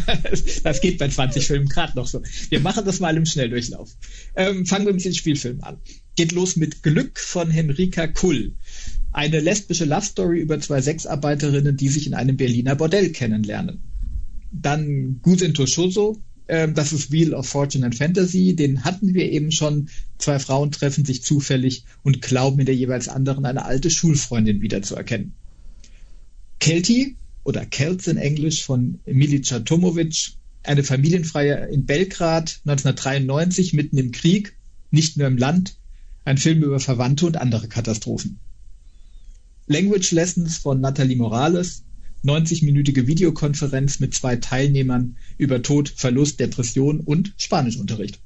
das 0.64 0.80
geht 0.80 0.98
bei 0.98 1.08
20 1.08 1.46
Filmen 1.46 1.68
gerade 1.68 1.96
noch 1.96 2.08
so. 2.08 2.20
Wir 2.48 2.60
machen 2.60 2.84
das 2.84 2.98
mal 2.98 3.16
im 3.16 3.26
Schnelldurchlauf. 3.26 3.90
Ähm, 4.34 4.66
fangen 4.66 4.86
wir 4.86 4.92
mit 4.92 5.04
den 5.04 5.14
Spielfilmen 5.14 5.62
an. 5.62 5.78
Geht 6.16 6.32
los 6.32 6.56
mit 6.56 6.82
Glück 6.82 7.20
von 7.20 7.48
Henrika 7.48 8.08
Kull. 8.08 8.54
Eine 9.12 9.38
lesbische 9.38 9.84
Love 9.84 10.04
Story 10.04 10.40
über 10.40 10.58
zwei 10.58 10.80
Sexarbeiterinnen, 10.80 11.76
die 11.76 11.88
sich 11.88 12.08
in 12.08 12.14
einem 12.14 12.36
Berliner 12.36 12.74
Bordell 12.74 13.10
kennenlernen. 13.10 13.82
Dann 14.50 15.20
Gusin 15.22 15.54
Toshoso, 15.54 16.20
ähm, 16.48 16.74
das 16.74 16.92
ist 16.92 17.12
Wheel 17.12 17.34
of 17.34 17.46
Fortune 17.46 17.84
and 17.84 17.94
Fantasy. 17.94 18.56
Den 18.56 18.84
hatten 18.84 19.14
wir 19.14 19.30
eben 19.30 19.52
schon. 19.52 19.88
Zwei 20.16 20.38
Frauen 20.38 20.72
treffen 20.72 21.04
sich 21.04 21.22
zufällig 21.22 21.84
und 22.02 22.22
glauben 22.22 22.58
in 22.60 22.66
der 22.66 22.74
jeweils 22.74 23.08
anderen 23.08 23.44
eine 23.44 23.64
alte 23.64 23.90
Schulfreundin 23.90 24.62
wiederzuerkennen. 24.62 25.34
Kelty 26.58 27.16
oder 27.44 27.66
Celts 27.70 28.08
in 28.08 28.16
Englisch 28.16 28.64
von 28.64 28.98
Milica 29.06 29.60
Tomovic, 29.60 30.32
eine 30.64 30.82
Familienfreie 30.82 31.68
in 31.68 31.86
Belgrad 31.86 32.60
1993 32.64 33.74
mitten 33.74 33.96
im 33.98 34.10
Krieg, 34.10 34.56
nicht 34.90 35.16
nur 35.16 35.26
im 35.26 35.38
Land, 35.38 35.76
ein 36.24 36.38
Film 36.38 36.62
über 36.62 36.80
Verwandte 36.80 37.26
und 37.26 37.36
andere 37.36 37.68
Katastrophen. 37.68 38.38
Language 39.66 40.12
Lessons 40.12 40.58
von 40.58 40.80
Nathalie 40.80 41.16
Morales, 41.16 41.84
90-minütige 42.24 43.06
Videokonferenz 43.06 44.00
mit 44.00 44.14
zwei 44.14 44.36
Teilnehmern 44.36 45.16
über 45.36 45.62
Tod, 45.62 45.88
Verlust, 45.88 46.40
Depression 46.40 47.00
und 47.00 47.34
Spanischunterricht. 47.36 48.20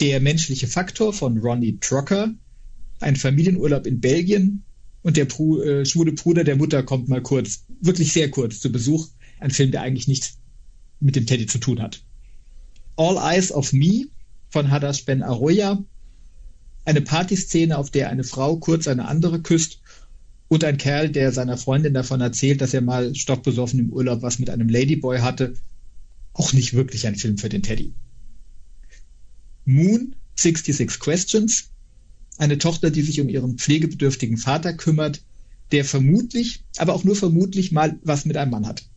Der 0.00 0.20
menschliche 0.20 0.66
Faktor 0.66 1.12
von 1.12 1.38
Ronnie 1.38 1.78
Trocker, 1.80 2.34
ein 3.00 3.16
Familienurlaub 3.16 3.86
in 3.86 4.00
Belgien 4.00 4.62
und 5.02 5.16
der 5.16 5.24
Pru 5.24 5.60
äh, 5.60 5.84
schwule 5.84 6.12
Bruder 6.12 6.44
der 6.44 6.56
Mutter 6.56 6.82
kommt 6.82 7.08
mal 7.08 7.22
kurz, 7.22 7.64
wirklich 7.80 8.12
sehr 8.12 8.30
kurz 8.30 8.60
zu 8.60 8.70
Besuch. 8.72 9.08
Ein 9.40 9.50
Film, 9.50 9.70
der 9.70 9.82
eigentlich 9.82 10.08
nichts 10.08 10.38
mit 11.00 11.16
dem 11.16 11.26
Teddy 11.26 11.46
zu 11.46 11.58
tun 11.58 11.80
hat. 11.80 12.02
All 12.96 13.16
Eyes 13.16 13.52
of 13.52 13.72
Me 13.72 14.06
von 14.50 14.70
Hadash 14.70 15.04
Ben 15.04 15.22
Arroya, 15.22 15.82
eine 16.84 17.02
Partyszene, 17.02 17.76
auf 17.76 17.90
der 17.90 18.08
eine 18.08 18.24
Frau 18.24 18.56
kurz 18.56 18.88
eine 18.88 19.06
andere 19.06 19.40
küsst 19.42 19.80
und 20.48 20.64
ein 20.64 20.78
Kerl, 20.78 21.10
der 21.10 21.32
seiner 21.32 21.58
Freundin 21.58 21.94
davon 21.94 22.20
erzählt, 22.20 22.60
dass 22.60 22.74
er 22.74 22.80
mal 22.80 23.14
stockbesoffen 23.14 23.78
im 23.78 23.92
Urlaub 23.92 24.22
was 24.22 24.38
mit 24.38 24.50
einem 24.50 24.68
Ladyboy 24.68 25.20
hatte. 25.20 25.54
Auch 26.32 26.52
nicht 26.52 26.72
wirklich 26.72 27.06
ein 27.06 27.16
Film 27.16 27.36
für 27.36 27.50
den 27.50 27.62
Teddy. 27.62 27.92
Moon, 29.66 30.14
66 30.36 30.98
Questions. 31.00 31.70
Eine 32.38 32.58
Tochter, 32.58 32.90
die 32.90 33.02
sich 33.02 33.20
um 33.20 33.28
ihren 33.28 33.58
pflegebedürftigen 33.58 34.38
Vater 34.38 34.72
kümmert, 34.72 35.22
der 35.72 35.84
vermutlich, 35.84 36.64
aber 36.78 36.94
auch 36.94 37.04
nur 37.04 37.16
vermutlich 37.16 37.72
mal 37.72 37.98
was 38.02 38.24
mit 38.24 38.36
einem 38.36 38.52
Mann 38.52 38.66
hat. 38.66 38.88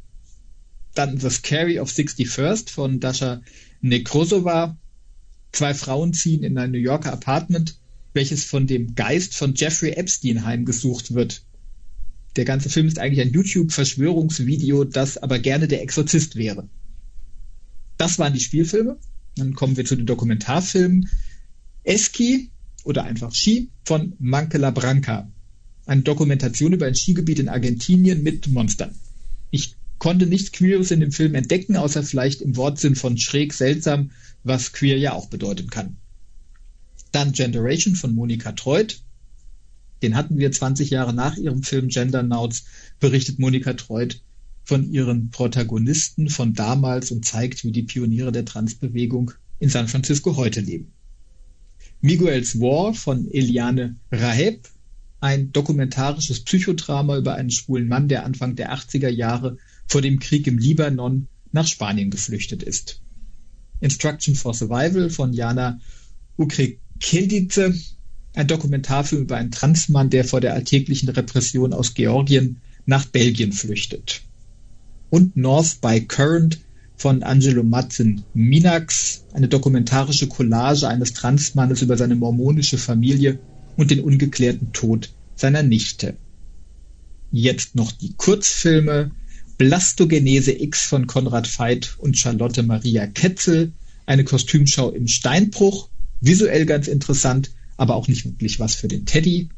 Dann 0.94 1.20
The 1.20 1.30
Scary 1.30 1.80
of 1.80 1.90
61st 1.90 2.70
von 2.70 3.00
Dasha 3.00 3.42
Nekrosova. 3.82 4.78
Zwei 5.52 5.74
Frauen 5.74 6.14
ziehen 6.14 6.44
in 6.44 6.58
ein 6.58 6.72
New 6.72 6.78
Yorker 6.78 7.12
Apartment 7.12 7.81
welches 8.14 8.44
von 8.44 8.68
dem 8.68 8.96
Geist 8.96 9.36
von 9.36 9.54
Jeffrey 9.56 9.92
Epstein 9.92 10.46
heimgesucht 10.46 11.14
wird. 11.14 11.44
Der 12.36 12.46
ganze 12.46 12.70
Film 12.70 12.88
ist 12.88 13.00
eigentlich 13.00 13.26
ein 13.26 13.34
YouTube-Verschwörungsvideo, 13.34 14.86
das 14.86 15.18
aber 15.18 15.40
gerne 15.40 15.68
der 15.68 15.82
Exorzist 15.82 16.36
wäre. 16.36 16.70
Das 17.98 18.20
waren 18.20 18.34
die 18.34 18.40
Spielfilme. 18.40 18.98
Dann 19.36 19.54
kommen 19.54 19.78
wir 19.78 19.86
zu 19.86 19.96
den 19.96 20.06
Dokumentarfilmen. 20.06 21.10
Eski 21.84 22.50
oder 22.84 23.04
einfach 23.04 23.34
Ski 23.34 23.70
von 23.86 24.14
Mankela 24.20 24.72
Branca. 24.72 25.32
Eine 25.86 26.02
Dokumentation 26.02 26.74
über 26.74 26.86
ein 26.86 26.96
Skigebiet 26.96 27.40
in 27.40 27.50
Argentinien 27.50 28.24
mit 28.24 28.48
Monstern. 28.48 28.96
Ich 29.50 29.76
konnte 30.00 30.26
nichts 30.26 30.52
Queeres 30.52 30.92
in 30.92 31.00
dem 31.00 31.12
Film 31.12 31.36
entdecken, 31.36 31.76
außer 31.76 32.02
vielleicht 32.04 32.42
im 32.42 32.56
Wortsinn 32.56 32.96
von 32.96 33.18
schräg 33.18 33.54
seltsam, 33.54 34.12
was 34.44 34.74
queer 34.74 34.98
ja 34.98 35.14
auch 35.14 35.28
bedeuten 35.28 35.70
kann. 35.70 35.98
Dann 37.12 37.34
Generation 37.34 37.96
von 37.96 38.14
Monika 38.16 38.54
Treut. 38.54 39.02
den 40.02 40.16
hatten 40.16 40.38
wir 40.38 40.52
20 40.52 40.90
Jahre 40.90 41.14
nach 41.14 41.38
ihrem 41.38 41.62
Film 41.62 41.90
Gender 41.90 42.24
Nauts, 42.24 42.66
berichtet 43.00 43.38
Monika 43.38 43.74
Treut 43.74 44.22
von 44.64 44.92
ihren 44.92 45.30
Protagonisten 45.30 46.30
von 46.30 46.54
damals 46.54 47.12
und 47.12 47.26
zeigt, 47.26 47.64
wie 47.64 47.72
die 47.72 47.84
Pioniere 47.84 48.32
der 48.32 48.46
Transbewegung 48.46 49.32
in 49.60 49.70
San 49.70 49.88
Francisco 49.88 50.38
heute 50.38 50.62
leben. 50.62 50.94
Miguel's 52.02 52.60
War 52.60 52.94
von 52.94 53.30
Eliane 53.30 53.96
Raheb, 54.12 54.68
ein 55.20 55.52
dokumentarisches 55.52 56.44
Psychodrama 56.44 57.18
über 57.18 57.36
einen 57.36 57.52
schwulen 57.52 57.88
Mann, 57.88 58.08
der 58.08 58.26
Anfang 58.26 58.56
der 58.56 58.74
80er 58.74 59.10
Jahre 59.10 59.58
vor 59.86 60.02
dem 60.02 60.18
Krieg 60.20 60.48
im 60.48 60.58
Libanon 60.58 61.28
nach 61.52 61.68
Spanien 61.68 62.10
geflüchtet 62.10 62.64
ist. 62.64 63.02
Instruction 63.82 64.34
for 64.34 64.54
Survival 64.54 65.10
von 65.10 65.34
Jana 65.34 65.80
Ukrekeldice, 67.02 67.74
ein 68.36 68.48
Dokumentarfilm 68.48 69.24
über 69.24 69.36
einen 69.36 69.52
Transmann, 69.52 70.12
der 70.12 70.24
vor 70.24 70.40
der 70.40 70.54
alltäglichen 70.54 71.10
Repression 71.10 71.74
aus 71.74 71.96
Georgien 71.96 72.62
nach 72.86 73.06
Belgien 73.06 73.52
flüchtet. 73.52 74.22
Und 75.10 75.36
North 75.36 75.82
by 75.82 76.02
Current 76.02 76.60
von 76.96 77.24
Angelo 77.24 77.64
Matzen 77.64 78.24
Minax, 78.34 79.24
eine 79.34 79.48
dokumentarische 79.48 80.28
Collage 80.28 80.88
eines 80.88 81.14
Transmannes 81.14 81.82
über 81.82 81.98
seine 81.98 82.16
mormonische 82.16 82.78
Familie 82.78 83.40
und 83.76 83.90
den 83.90 84.02
ungeklärten 84.02 84.72
Tod 84.72 85.10
seiner 85.36 85.64
Nichte. 85.64 86.16
Jetzt 87.32 87.76
noch 87.76 87.92
die 87.92 88.14
Kurzfilme 88.16 89.12
Blastogenese 89.58 90.52
X 90.52 90.86
von 90.86 91.08
Konrad 91.08 91.48
Veit 91.48 91.96
und 91.98 92.18
Charlotte 92.18 92.62
Maria 92.62 93.08
Ketzel, 93.08 93.74
eine 94.06 94.24
Kostümschau 94.24 94.92
im 94.92 95.08
Steinbruch, 95.08 95.91
visuell 96.22 96.66
ganz 96.66 96.88
interessant, 96.88 97.52
aber 97.78 97.96
auch 97.96 98.08
nicht 98.08 98.26
wirklich 98.26 98.60
was 98.60 98.76
für 98.76 98.88
den 98.88 99.06
Teddy. 99.06 99.50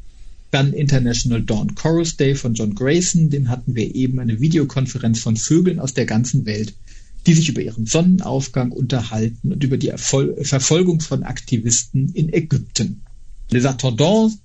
Dann 0.50 0.72
International 0.72 1.42
Dawn 1.42 1.74
Chorus 1.74 2.16
Day 2.16 2.34
von 2.34 2.54
John 2.54 2.74
Grayson, 2.74 3.30
den 3.30 3.48
hatten 3.48 3.74
wir 3.74 3.94
eben 3.94 4.18
eine 4.18 4.40
Videokonferenz 4.40 5.20
von 5.20 5.36
Vögeln 5.36 5.80
aus 5.80 5.94
der 5.94 6.06
ganzen 6.06 6.46
Welt, 6.46 6.74
die 7.26 7.34
sich 7.34 7.48
über 7.48 7.60
ihren 7.60 7.86
Sonnenaufgang 7.86 8.70
unterhalten 8.70 9.52
und 9.52 9.64
über 9.64 9.76
die 9.76 9.88
Erfol 9.88 10.36
Verfolgung 10.44 11.00
von 11.00 11.22
Aktivisten 11.22 12.10
in 12.14 12.32
Ägypten. 12.32 13.02
Les 13.50 13.64
Attendants 13.64 14.38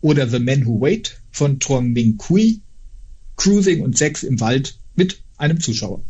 oder 0.00 0.28
The 0.28 0.38
Men 0.38 0.66
Who 0.66 0.80
Wait 0.80 1.20
von 1.30 1.58
Truong 1.58 1.92
Ming 1.92 2.16
Kui, 2.16 2.60
Cruising 3.36 3.82
und 3.82 3.98
Sex 3.98 4.22
im 4.22 4.40
Wald 4.40 4.78
mit 4.94 5.20
einem 5.36 5.60
Zuschauer. 5.60 6.02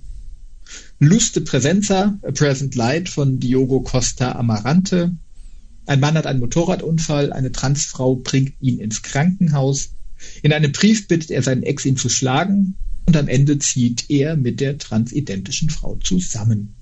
Luste 0.98 1.40
Presenza, 1.40 2.18
A 2.22 2.30
Present 2.32 2.74
Light 2.74 3.08
von 3.08 3.38
Diogo 3.38 3.80
Costa 3.80 4.32
Amarante. 4.32 5.16
Ein 5.86 6.00
Mann 6.00 6.16
hat 6.16 6.26
einen 6.26 6.40
Motorradunfall, 6.40 7.32
eine 7.32 7.52
Transfrau 7.52 8.16
bringt 8.16 8.54
ihn 8.60 8.80
ins 8.80 9.02
Krankenhaus. 9.02 9.90
In 10.42 10.52
einem 10.52 10.72
Brief 10.72 11.06
bittet 11.06 11.30
er 11.30 11.42
seinen 11.42 11.62
Ex, 11.62 11.84
ihn 11.84 11.96
zu 11.96 12.08
schlagen 12.08 12.74
und 13.06 13.16
am 13.16 13.28
Ende 13.28 13.58
zieht 13.58 14.10
er 14.10 14.36
mit 14.36 14.60
der 14.60 14.78
transidentischen 14.78 15.70
Frau 15.70 15.96
zusammen. 15.96 16.74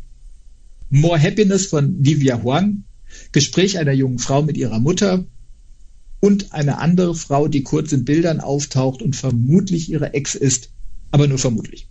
More 0.88 1.20
Happiness 1.20 1.66
von 1.66 2.02
Livia 2.02 2.42
Huang, 2.42 2.84
Gespräch 3.32 3.78
einer 3.78 3.92
jungen 3.92 4.18
Frau 4.18 4.42
mit 4.42 4.56
ihrer 4.56 4.80
Mutter 4.80 5.26
und 6.20 6.54
eine 6.54 6.78
andere 6.78 7.14
Frau, 7.14 7.48
die 7.48 7.62
kurz 7.62 7.92
in 7.92 8.06
Bildern 8.06 8.40
auftaucht 8.40 9.02
und 9.02 9.14
vermutlich 9.16 9.90
ihre 9.90 10.14
Ex 10.14 10.34
ist, 10.34 10.70
aber 11.10 11.28
nur 11.28 11.38
vermutlich. 11.38 11.88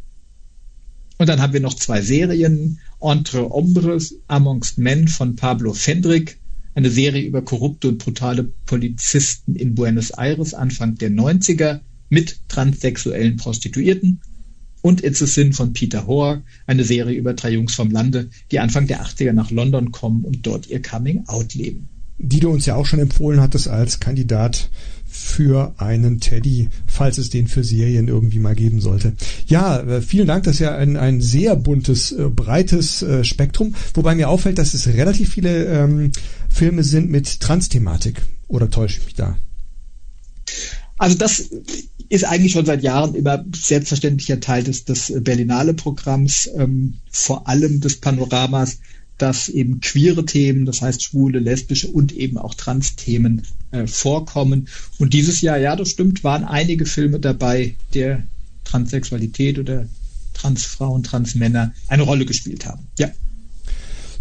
Und 1.20 1.30
dann 1.30 1.42
haben 1.42 1.54
wir 1.54 1.60
noch 1.60 1.76
zwei 1.76 2.02
Serien, 2.02 2.80
Entre 3.00 3.48
Hombres, 3.50 4.16
Amongst 4.28 4.80
Men 4.80 5.08
von 5.08 5.36
Pablo 5.36 5.74
Fendrick, 5.74 6.40
eine 6.76 6.90
Serie 6.90 7.24
über 7.24 7.42
korrupte 7.42 7.90
und 7.90 7.98
brutale 7.98 8.44
Polizisten 8.66 9.56
in 9.56 9.76
Buenos 9.76 10.12
Aires 10.12 10.54
Anfang 10.54 10.96
der 10.96 11.12
90er 11.12 11.82
mit 12.10 12.40
transsexuellen 12.48 13.38
Prostituierten 13.38 14.22
und 14.82 15.04
It's 15.04 15.24
a 15.24 15.26
Sin 15.26 15.54
von 15.54 15.74
Peter 15.74 16.06
Hoare, 16.08 16.44
eine 16.68 16.84
Serie 16.84 17.18
über 17.18 17.34
drei 17.34 17.52
Jungs 17.52 17.74
vom 17.74 17.90
Lande, 17.90 18.30
die 18.52 18.60
Anfang 18.60 18.86
der 18.86 19.04
80er 19.04 19.34
nach 19.34 19.50
London 19.50 19.92
kommen 19.92 20.24
und 20.26 20.46
dort 20.46 20.68
ihr 20.68 20.82
Coming 20.82 21.24
Out 21.28 21.54
leben. 21.54 21.90
Die 22.20 22.40
du 22.40 22.50
uns 22.50 22.66
ja 22.66 22.76
auch 22.76 22.86
schon 22.86 23.00
empfohlen 23.00 23.42
hattest 23.42 23.68
als 23.68 24.00
Kandidat 24.00 24.70
für 25.14 25.76
einen 25.78 26.20
Teddy, 26.20 26.70
falls 26.88 27.18
es 27.20 27.30
den 27.30 27.48
für 27.48 27.64
Serien 27.64 28.08
irgendwie 28.08 28.40
mal 28.40 28.56
geben 28.56 28.82
sollte. 28.82 29.14
Ja, 29.46 29.80
äh, 29.80 30.02
vielen 30.02 30.28
Dank. 30.28 30.44
Das 30.44 30.56
ist 30.56 30.60
ja 30.60 30.76
ein, 30.76 30.98
ein 30.98 31.22
sehr 31.22 31.56
buntes, 31.56 32.12
äh, 32.12 32.30
breites 32.30 33.04
äh, 33.04 33.24
Spektrum, 33.24 33.76
wobei 33.94 34.16
mir 34.16 34.28
auffällt, 34.28 34.58
dass 34.58 34.74
es 34.74 34.88
relativ 34.88 35.30
viele 35.30 35.66
ähm, 35.66 36.12
Filme 36.54 36.84
sind 36.84 37.10
mit 37.10 37.40
Trans-Thematik. 37.40 38.22
Oder 38.48 38.70
täusche 38.70 39.00
ich 39.00 39.06
mich 39.06 39.16
da? 39.16 39.38
Also 40.98 41.18
das 41.18 41.50
ist 42.10 42.26
eigentlich 42.26 42.52
schon 42.52 42.66
seit 42.66 42.84
Jahren 42.84 43.16
immer 43.16 43.44
selbstverständlicher 43.56 44.40
Teil 44.40 44.64
des, 44.64 44.86
des 44.86 45.12
Berlinale-Programms, 45.16 46.50
ähm, 46.56 46.96
vor 47.10 47.48
allem 47.48 47.82
des 47.82 48.00
Panoramas 48.00 48.78
dass 49.18 49.48
eben 49.48 49.80
queere 49.80 50.26
Themen, 50.26 50.66
das 50.66 50.82
heißt 50.82 51.04
schwule, 51.04 51.40
lesbische 51.40 51.88
und 51.88 52.12
eben 52.12 52.38
auch 52.38 52.56
Trans-Themen 52.56 53.44
äh, 53.72 53.88
vorkommen. 53.88 54.68
Und 54.98 55.14
dieses 55.14 55.42
Jahr, 55.42 55.58
ja, 55.58 55.76
das 55.76 55.90
stimmt, 55.90 56.24
waren 56.24 56.44
einige 56.44 56.86
Filme 56.86 57.20
dabei, 57.20 57.76
der 57.94 58.24
Transsexualität 58.64 59.60
oder 59.60 59.88
Transfrauen, 60.34 61.04
Transmänner 61.04 61.74
eine 61.88 62.04
Rolle 62.04 62.26
gespielt 62.26 62.66
haben. 62.66 62.88
Ja. 62.98 63.12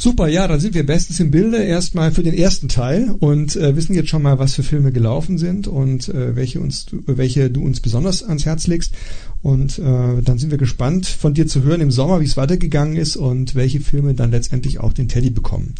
Super, 0.02 0.26
ja, 0.26 0.48
dann 0.48 0.58
sind 0.58 0.74
wir 0.74 0.84
bestens 0.84 1.20
im 1.20 1.30
Bilde 1.30 1.62
erstmal 1.62 2.10
für 2.10 2.24
den 2.24 2.34
ersten 2.34 2.68
Teil 2.68 3.14
und 3.20 3.54
äh, 3.54 3.76
wissen 3.76 3.94
jetzt 3.94 4.08
schon 4.08 4.22
mal, 4.22 4.36
was 4.36 4.54
für 4.54 4.64
Filme 4.64 4.90
gelaufen 4.90 5.38
sind 5.38 5.68
und 5.68 6.08
äh, 6.08 6.34
welche 6.34 6.58
uns, 6.58 6.86
welche 7.06 7.50
du 7.50 7.62
uns 7.62 7.78
besonders 7.78 8.24
ans 8.24 8.44
Herz 8.44 8.66
legst. 8.66 8.94
Und 9.42 9.78
äh, 9.78 10.20
dann 10.24 10.38
sind 10.38 10.50
wir 10.50 10.58
gespannt, 10.58 11.06
von 11.06 11.34
dir 11.34 11.46
zu 11.46 11.62
hören 11.62 11.80
im 11.80 11.92
Sommer, 11.92 12.20
wie 12.20 12.24
es 12.24 12.36
weitergegangen 12.36 12.96
ist 12.96 13.14
und 13.14 13.54
welche 13.54 13.78
Filme 13.78 14.14
dann 14.14 14.32
letztendlich 14.32 14.80
auch 14.80 14.92
den 14.92 15.06
Teddy 15.06 15.30
bekommen. 15.30 15.76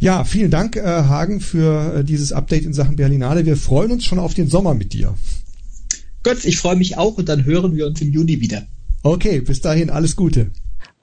Ja, 0.00 0.24
vielen 0.24 0.50
Dank, 0.50 0.76
äh, 0.76 0.80
Hagen, 0.80 1.42
für 1.42 1.96
äh, 1.96 2.04
dieses 2.04 2.32
Update 2.32 2.64
in 2.64 2.72
Sachen 2.72 2.96
Berlinale. 2.96 3.44
Wir 3.44 3.58
freuen 3.58 3.92
uns 3.92 4.06
schon 4.06 4.18
auf 4.18 4.32
den 4.32 4.48
Sommer 4.48 4.72
mit 4.72 4.94
dir. 4.94 5.12
Götz, 6.22 6.46
ich 6.46 6.56
freue 6.56 6.76
mich 6.76 6.96
auch 6.96 7.18
und 7.18 7.28
dann 7.28 7.44
hören 7.44 7.76
wir 7.76 7.86
uns 7.86 8.00
im 8.00 8.10
Juni 8.12 8.40
wieder. 8.40 8.66
Okay, 9.02 9.42
bis 9.42 9.60
dahin 9.60 9.90
alles 9.90 10.16
Gute. 10.16 10.46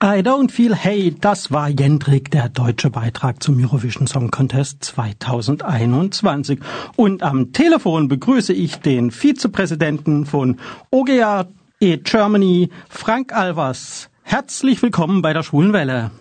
I 0.06 0.22
Don't 0.22 0.52
Feel 0.52 0.76
Hey, 0.76 1.16
das 1.20 1.52
war 1.52 1.68
Jendrik, 1.68 2.30
der 2.30 2.48
deutsche 2.48 2.92
Beitrag 2.92 3.42
zum 3.42 3.60
Eurovision 3.60 4.06
Song 4.06 4.30
Contest 4.30 4.84
2021. 4.84 6.60
Und 6.96 7.24
am 7.24 7.54
Telefon 7.54 8.08
begrüße 8.08 8.54
ich 8.54 8.76
den 8.82 9.10
Vizepräsidenten 9.10 10.28
von 10.28 10.60
OGA 10.92 11.48
e 11.80 11.98
Germany, 11.98 12.70
Frank 12.88 13.34
Alvers. 13.34 14.12
Herzlich 14.22 14.84
willkommen 14.84 15.24
bei 15.24 15.34
der 15.34 15.42
Schwulen 15.42 15.74
Welle. 15.74 16.12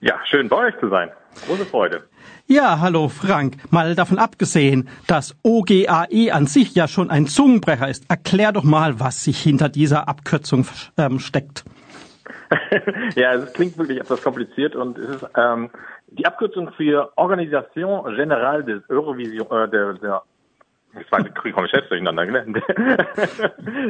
Ja, 0.00 0.18
schön 0.28 0.48
bei 0.48 0.56
euch 0.56 0.74
zu 0.80 0.88
sein. 0.88 1.10
Große 1.46 1.66
Freude. 1.66 2.08
Ja, 2.48 2.80
hallo 2.80 3.08
Frank. 3.08 3.58
Mal 3.70 3.94
davon 3.94 4.18
abgesehen, 4.18 4.88
dass 5.06 5.36
OGAE 5.44 6.32
an 6.32 6.48
sich 6.48 6.74
ja 6.74 6.88
schon 6.88 7.08
ein 7.08 7.28
Zungenbrecher 7.28 7.88
ist, 7.88 8.10
erklär 8.10 8.50
doch 8.50 8.64
mal, 8.64 8.98
was 8.98 9.22
sich 9.22 9.40
hinter 9.40 9.68
dieser 9.68 10.08
Abkürzung 10.08 10.66
ähm, 10.96 11.20
steckt. 11.20 11.62
ja, 13.14 13.34
es 13.34 13.52
klingt 13.52 13.78
wirklich 13.78 14.00
etwas 14.00 14.22
kompliziert 14.22 14.76
und 14.76 14.98
es 14.98 15.16
ist 15.16 15.30
ähm, 15.36 15.70
die 16.08 16.26
Abkürzung 16.26 16.72
für 16.72 17.12
Organisation 17.16 18.06
Générale 18.16 18.62
des 18.62 18.88
Eurovision, 18.88 19.46
äh, 19.50 19.68
der, 19.68 19.94
der 19.94 20.22
das 20.92 21.04
war 21.12 21.20
ich 21.24 21.54
komme 21.54 21.68
selbst 21.68 21.90
durcheinander, 21.90 22.24
ne? 22.24 22.44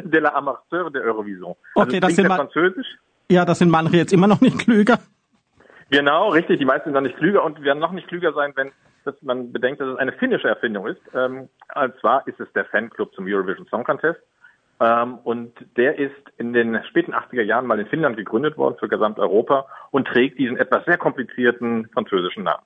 de 0.05 0.21
la 0.21 0.35
Amateur 0.35 0.91
der 0.91 1.03
Eurovision. 1.03 1.55
Also 1.75 1.89
okay, 1.89 2.01
das 2.01 2.15
sind 2.15 2.27
Französisch. 2.27 2.99
Ja, 3.31 3.47
das 3.47 3.59
sind 3.59 3.71
manche 3.71 3.97
jetzt 3.97 4.13
immer 4.13 4.27
noch 4.27 4.43
nicht 4.43 4.59
klüger. 4.59 4.99
Genau, 5.89 6.29
richtig. 6.29 6.59
Die 6.59 6.67
meisten 6.67 6.85
sind 6.85 6.95
noch 6.95 7.01
nicht 7.01 7.17
klüger 7.17 7.43
und 7.43 7.63
werden 7.63 7.79
noch 7.79 7.93
nicht 7.93 8.07
klüger 8.07 8.35
sein, 8.35 8.53
wenn 8.57 8.71
dass 9.05 9.15
man 9.23 9.53
bedenkt, 9.53 9.81
dass 9.81 9.89
es 9.89 9.97
eine 9.97 10.13
finnische 10.13 10.49
Erfindung 10.49 10.87
ist. 10.87 11.01
Ähm, 11.15 11.49
und 11.75 11.95
zwar 12.01 12.27
ist 12.27 12.41
es 12.41 12.53
der 12.53 12.65
Fanclub 12.67 13.15
zum 13.15 13.27
Eurovision 13.27 13.67
Song 13.69 13.85
Contest. 13.85 14.21
Ähm, 14.81 15.19
und 15.25 15.53
der 15.77 15.99
ist 15.99 16.15
in 16.39 16.53
den 16.53 16.83
späten 16.89 17.13
80er 17.13 17.43
Jahren 17.43 17.67
mal 17.67 17.79
in 17.79 17.87
Finnland 17.87 18.17
gegründet 18.17 18.57
worden 18.57 18.77
für 18.81 18.89
Gesamteuropa 18.89 19.67
und 19.91 20.07
trägt 20.07 20.39
diesen 20.39 20.57
etwas 20.57 20.85
sehr 20.87 20.97
komplizierten 20.97 21.89
französischen 21.93 22.45
Namen. 22.45 22.63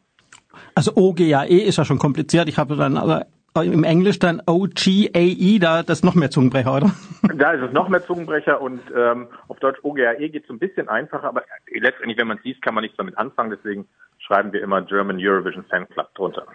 Also 0.77 0.93
OGAE 0.95 1.65
ist 1.67 1.79
ja 1.79 1.85
schon 1.85 1.99
kompliziert. 1.99 2.49
Ich 2.49 2.59
habe 2.59 2.77
dann 2.77 2.97
aber 2.97 3.27
im 3.63 3.85
Englisch 3.85 4.19
dann 4.19 4.43
OGAE, 4.47 5.59
da 5.61 5.83
das 5.83 5.99
ist 5.99 6.05
noch 6.05 6.15
mehr 6.15 6.31
Zungenbrecher, 6.31 6.75
oder? 6.77 6.91
Da 7.37 7.53
ist 7.53 7.63
es 7.63 7.73
noch 7.73 7.89
mehr 7.89 8.05
Zungenbrecher 8.05 8.61
und 8.61 8.81
ähm, 8.95 9.29
auf 9.49 9.59
Deutsch 9.59 9.79
OGAE 9.83 10.29
geht 10.29 10.45
es 10.45 10.51
ein 10.51 10.59
bisschen 10.59 10.89
einfacher, 10.89 11.29
aber 11.29 11.43
letztendlich, 11.73 12.19
wenn 12.19 12.29
man 12.29 12.39
es 12.39 12.45
liest, 12.45 12.63
kann 12.63 12.75
man 12.75 12.83
nichts 12.83 12.97
damit 12.97 13.17
anfangen. 13.17 13.51
Deswegen 13.51 13.87
schreiben 14.19 14.53
wir 14.53 14.63
immer 14.63 14.83
German 14.83 15.17
Eurovision 15.19 15.65
Fan 15.65 15.89
Club 15.89 16.15
drunter. 16.15 16.47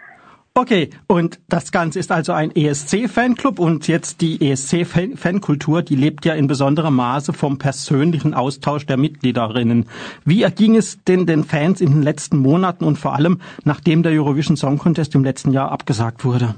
Okay, 0.60 0.90
und 1.06 1.40
das 1.48 1.72
Ganze 1.72 1.98
ist 1.98 2.12
also 2.12 2.34
ein 2.34 2.54
ESC-Fanclub 2.54 3.58
und 3.58 3.88
jetzt 3.88 4.20
die 4.20 4.46
ESC-Fankultur, 4.46 5.80
die 5.80 5.96
lebt 5.96 6.26
ja 6.26 6.34
in 6.34 6.48
besonderem 6.48 6.96
Maße 6.96 7.32
vom 7.32 7.56
persönlichen 7.56 8.34
Austausch 8.34 8.84
der 8.84 8.98
Mitgliederinnen. 8.98 9.88
Wie 10.26 10.42
erging 10.42 10.76
es 10.76 11.02
denn 11.02 11.24
den 11.24 11.44
Fans 11.44 11.80
in 11.80 11.92
den 11.92 12.02
letzten 12.02 12.36
Monaten 12.36 12.84
und 12.84 12.96
vor 12.96 13.14
allem 13.14 13.40
nachdem 13.64 14.02
der 14.02 14.12
Eurovision 14.12 14.58
Song 14.58 14.76
Contest 14.76 15.14
im 15.14 15.24
letzten 15.24 15.52
Jahr 15.52 15.72
abgesagt 15.72 16.26
wurde? 16.26 16.54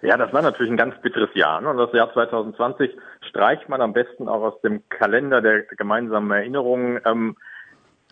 Ja, 0.00 0.16
das 0.16 0.32
war 0.32 0.40
natürlich 0.40 0.72
ein 0.72 0.78
ganz 0.78 0.94
bitteres 1.02 1.28
Jahr. 1.34 1.60
Ne? 1.60 1.68
Und 1.68 1.76
das 1.76 1.92
Jahr 1.92 2.10
2020 2.14 2.90
streicht 3.28 3.68
man 3.68 3.82
am 3.82 3.92
besten 3.92 4.28
auch 4.28 4.40
aus 4.40 4.58
dem 4.62 4.80
Kalender 4.88 5.42
der 5.42 5.64
gemeinsamen 5.76 6.30
Erinnerungen. 6.30 7.00
Ähm, 7.04 7.36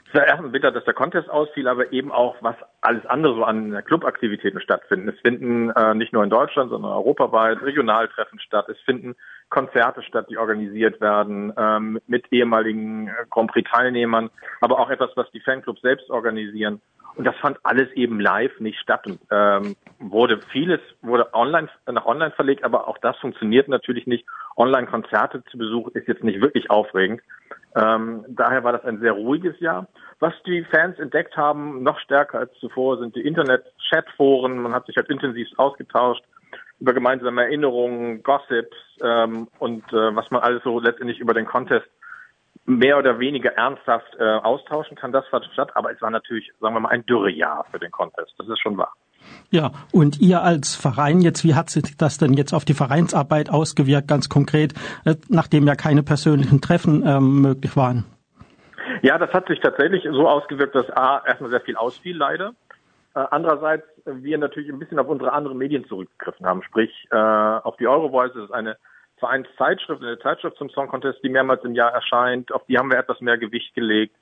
es 0.09 0.15
war 0.15 0.27
erstmal 0.27 0.51
bitter, 0.51 0.73
dass 0.73 0.85
der 0.85 0.95
Contest 0.95 1.29
ausfiel, 1.29 1.69
aber 1.69 1.93
eben 1.93 2.11
auch, 2.11 2.37
was 2.41 2.57
alles 2.81 3.05
andere 3.07 3.35
so 3.35 3.45
an 3.45 3.85
Clubaktivitäten 3.85 4.61
stattfinden. 4.61 5.09
Es 5.09 5.21
finden 5.21 5.71
äh, 5.71 5.95
nicht 5.95 6.15
nur 6.15 6.25
in 6.25 6.31
Deutschland, 6.31 6.71
sondern 6.71 6.93
europaweit 6.93 7.61
Regionaltreffen 7.61 8.41
statt. 8.41 8.69
Es 8.71 8.81
finden 8.81 9.17
Konzerte 9.51 10.03
statt, 10.03 10.27
die 10.29 10.37
organisiert 10.37 11.01
werden 11.01 11.53
ähm, 11.57 12.01
mit 12.07 12.31
ehemaligen 12.33 13.11
Grand 13.31 13.51
Prix-Teilnehmern, 13.51 14.31
aber 14.61 14.79
auch 14.79 14.91
etwas, 14.91 15.11
was 15.15 15.31
die 15.31 15.41
Fanclubs 15.41 15.81
selbst 15.81 16.11
organisieren. 16.11 16.81
Und 17.17 17.25
das 17.25 17.35
fand 17.37 17.59
alles 17.65 17.91
eben 17.95 18.21
live 18.21 18.61
nicht 18.61 18.79
statt 18.79 19.05
und 19.07 19.19
ähm, 19.33 19.75
wurde 19.99 20.41
vieles 20.53 20.81
wurde 21.03 21.35
online 21.35 21.69
nach 21.91 22.07
online 22.07 22.31
verlegt, 22.31 22.63
aber 22.63 22.87
auch 22.87 22.99
das 22.99 23.17
funktioniert 23.17 23.67
natürlich 23.67 24.07
nicht. 24.07 24.25
Online-Konzerte 24.57 25.43
zu 25.51 25.59
besuchen 25.59 25.93
ist 25.95 26.07
jetzt 26.07 26.23
nicht 26.23 26.41
wirklich 26.41 26.71
aufregend. 26.71 27.21
Ähm, 27.75 28.25
daher 28.29 28.63
war 28.63 28.73
das 28.73 28.85
ein 28.85 29.01
sehr 29.01 29.13
ruhiges 29.13 29.59
Jahr. 29.59 29.89
Was 30.21 30.33
die 30.47 30.65
Fans 30.65 30.99
entdeckt 30.99 31.37
haben, 31.37 31.83
noch 31.83 31.99
stärker 32.01 32.39
als 32.39 32.53
zuvor, 32.61 32.99
sind 32.99 33.17
die 33.17 33.27
Internet-Chat-Foren. 33.27 34.59
Man 34.59 34.73
hat 34.73 34.87
sich 34.87 34.97
halt 34.97 35.09
intensiv 35.09 35.49
ausgetauscht 35.57 36.23
über 36.81 36.95
gemeinsame 36.95 37.43
Erinnerungen, 37.43 38.23
Gossips 38.23 38.77
ähm, 39.03 39.49
und 39.59 39.85
äh, 39.93 40.15
was 40.15 40.31
man 40.31 40.43
alles 40.43 40.63
so 40.63 40.79
letztendlich 40.79 41.19
über 41.19 41.35
den 41.35 41.47
Contest 41.47 41.87
mehr 42.67 42.99
oder 42.99 43.19
weniger 43.19 43.53
ernsthaft 43.53 44.15
äh, 44.19 44.25
austauschen 44.25 44.97
kann. 44.97 45.11
Das 45.11 45.27
fand 45.29 45.47
statt, 45.53 45.71
aber 45.75 45.91
es 45.93 46.01
war 46.03 46.11
natürlich, 46.11 46.53
sagen 46.61 46.75
wir 46.75 46.81
mal, 46.81 46.91
ein 46.91 47.05
Dürrejahr 47.07 47.65
für 47.71 47.79
den 47.79 47.91
Contest. 47.91 48.35
Das 48.39 48.49
ist 48.49 48.61
schon 48.61 48.77
wahr. 48.77 48.93
Ja, 49.51 49.73
und 49.93 50.21
ihr 50.21 50.43
als 50.43 50.77
Verein 50.77 51.21
jetzt, 51.21 51.45
wie 51.45 51.55
hat 51.55 51.71
sich 51.71 51.97
das 51.97 52.19
denn 52.19 52.35
jetzt 52.35 52.53
auf 52.53 52.65
die 52.65 52.75
Vereinsarbeit 52.75 53.51
ausgewirkt, 53.51 54.07
ganz 54.07 54.29
konkret, 54.29 54.75
äh, 55.05 55.17
nachdem 55.29 55.67
ja 55.67 55.75
keine 55.75 56.03
persönlichen 56.03 56.61
Treffen 56.61 57.05
ähm, 57.07 57.41
möglich 57.41 57.77
waren? 57.77 58.05
Ja, 59.03 59.19
das 59.19 59.33
hat 59.33 59.49
sich 59.49 59.61
tatsächlich 59.61 60.05
so 60.05 60.29
ausgewirkt, 60.29 60.75
dass 60.75 60.91
A, 60.91 61.23
erstmal 61.27 61.51
sehr 61.51 61.61
viel 61.61 61.77
ausfiel, 61.77 62.17
leider. 62.17 62.53
Äh, 63.15 63.25
andererseits 63.31 63.87
wir 64.05 64.39
natürlich 64.39 64.71
ein 64.71 64.79
bisschen 64.79 64.99
auf 64.99 65.09
unsere 65.09 65.33
anderen 65.33 65.59
Medien 65.59 65.87
zurückgegriffen 65.87 66.47
haben, 66.47 66.63
sprich 66.63 67.09
äh, 67.11 67.17
auf 67.17 67.77
die 67.77 67.87
Eurovoice, 67.87 68.33
das 68.35 68.45
ist 68.45 68.53
eine 68.53 68.77
Vereinszeitschrift, 69.19 70.03
eine 70.03 70.19
Zeitschrift 70.19 70.57
zum 70.57 70.71
Song 70.71 70.89
Contest, 70.89 71.23
die 71.23 71.29
mehrmals 71.29 71.65
im 71.65 71.75
Jahr 71.75 71.93
erscheint. 71.93 72.53
Auf 72.53 72.65
die 72.67 72.79
haben 72.79 72.91
wir 72.91 72.99
etwas 72.99 73.21
mehr 73.21 73.39
Gewicht 73.39 73.75
gelegt. 73.75 74.15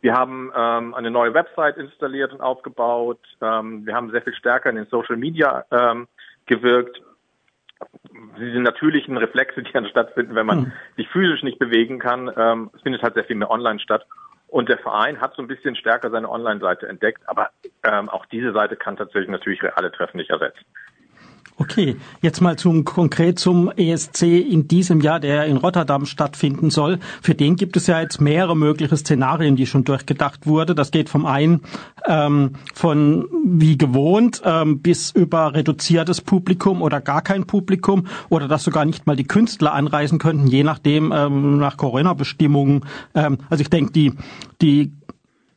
Wir 0.00 0.14
haben 0.14 0.52
ähm, 0.56 0.94
eine 0.94 1.10
neue 1.10 1.34
Website 1.34 1.76
installiert 1.76 2.32
und 2.32 2.40
aufgebaut. 2.40 3.20
Ähm, 3.40 3.84
wir 3.84 3.94
haben 3.94 4.10
sehr 4.10 4.22
viel 4.22 4.34
stärker 4.34 4.70
in 4.70 4.76
den 4.76 4.86
Social 4.86 5.16
Media 5.16 5.64
ähm, 5.70 6.06
gewirkt. 6.46 7.02
Diese 8.38 8.60
natürlichen 8.60 9.16
Reflexe, 9.16 9.62
die 9.62 9.72
dann 9.72 9.86
stattfinden, 9.86 10.34
wenn 10.34 10.46
man 10.46 10.58
hm. 10.58 10.72
sich 10.96 11.08
physisch 11.08 11.42
nicht 11.42 11.58
bewegen 11.58 11.98
kann, 11.98 12.30
ähm, 12.36 12.70
es 12.74 12.82
findet 12.82 13.02
halt 13.02 13.14
sehr 13.14 13.24
viel 13.24 13.36
mehr 13.36 13.50
online 13.50 13.80
statt. 13.80 14.06
Und 14.48 14.68
der 14.68 14.78
Verein 14.78 15.20
hat 15.20 15.34
so 15.34 15.42
ein 15.42 15.48
bisschen 15.48 15.76
stärker 15.76 16.10
seine 16.10 16.28
Online-Seite 16.28 16.88
entdeckt, 16.88 17.22
aber 17.26 17.50
ähm, 17.84 18.08
auch 18.08 18.24
diese 18.26 18.52
Seite 18.52 18.76
kann 18.76 18.96
tatsächlich 18.96 19.28
natürlich 19.28 19.62
reale 19.62 19.92
Treffen 19.92 20.16
nicht 20.16 20.30
ersetzen. 20.30 20.64
Okay, 21.60 21.96
jetzt 22.22 22.40
mal 22.40 22.56
zum 22.56 22.84
konkret 22.84 23.40
zum 23.40 23.68
ESC 23.72 24.22
in 24.22 24.68
diesem 24.68 25.00
Jahr, 25.00 25.18
der 25.18 25.46
in 25.46 25.56
Rotterdam 25.56 26.06
stattfinden 26.06 26.70
soll. 26.70 27.00
Für 27.20 27.34
den 27.34 27.56
gibt 27.56 27.76
es 27.76 27.88
ja 27.88 28.00
jetzt 28.00 28.20
mehrere 28.20 28.56
mögliche 28.56 28.96
Szenarien, 28.96 29.56
die 29.56 29.66
schon 29.66 29.82
durchgedacht 29.82 30.46
wurde. 30.46 30.76
Das 30.76 30.92
geht 30.92 31.08
vom 31.08 31.26
einen 31.26 31.62
ähm, 32.06 32.52
von 32.74 33.26
wie 33.44 33.76
gewohnt 33.76 34.40
ähm, 34.44 34.82
bis 34.82 35.10
über 35.10 35.52
reduziertes 35.52 36.20
Publikum 36.20 36.80
oder 36.80 37.00
gar 37.00 37.22
kein 37.22 37.44
Publikum 37.44 38.06
oder 38.28 38.46
dass 38.46 38.62
sogar 38.62 38.84
nicht 38.84 39.08
mal 39.08 39.16
die 39.16 39.26
Künstler 39.26 39.74
anreisen 39.74 40.20
könnten, 40.20 40.46
je 40.46 40.62
nachdem 40.62 41.10
ähm, 41.10 41.58
nach 41.58 41.76
Corona-Bestimmungen. 41.76 42.84
Ähm, 43.16 43.38
also 43.50 43.62
ich 43.62 43.70
denke, 43.70 43.90
die 43.90 44.12
die 44.62 44.92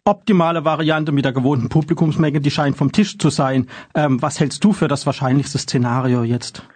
optimale 0.06 0.66
Variante 0.66 1.12
mit 1.12 1.26
der 1.26 1.32
gewohnten 1.32 1.70
Publikumsmenge, 1.70 2.42
die 2.42 2.52
scheint 2.52 2.78
vom 2.78 2.92
Tisch 2.92 3.18
zu 3.18 3.30
sein. 3.30 3.68
Ähm, 3.96 4.22
was 4.22 4.40
hältst 4.40 4.64
du 4.64 4.74
für 4.74 4.88
das 4.88 5.06
wahrscheinlichste 5.06 5.60
Szenario 5.60 6.24
jetzt? 6.24 6.68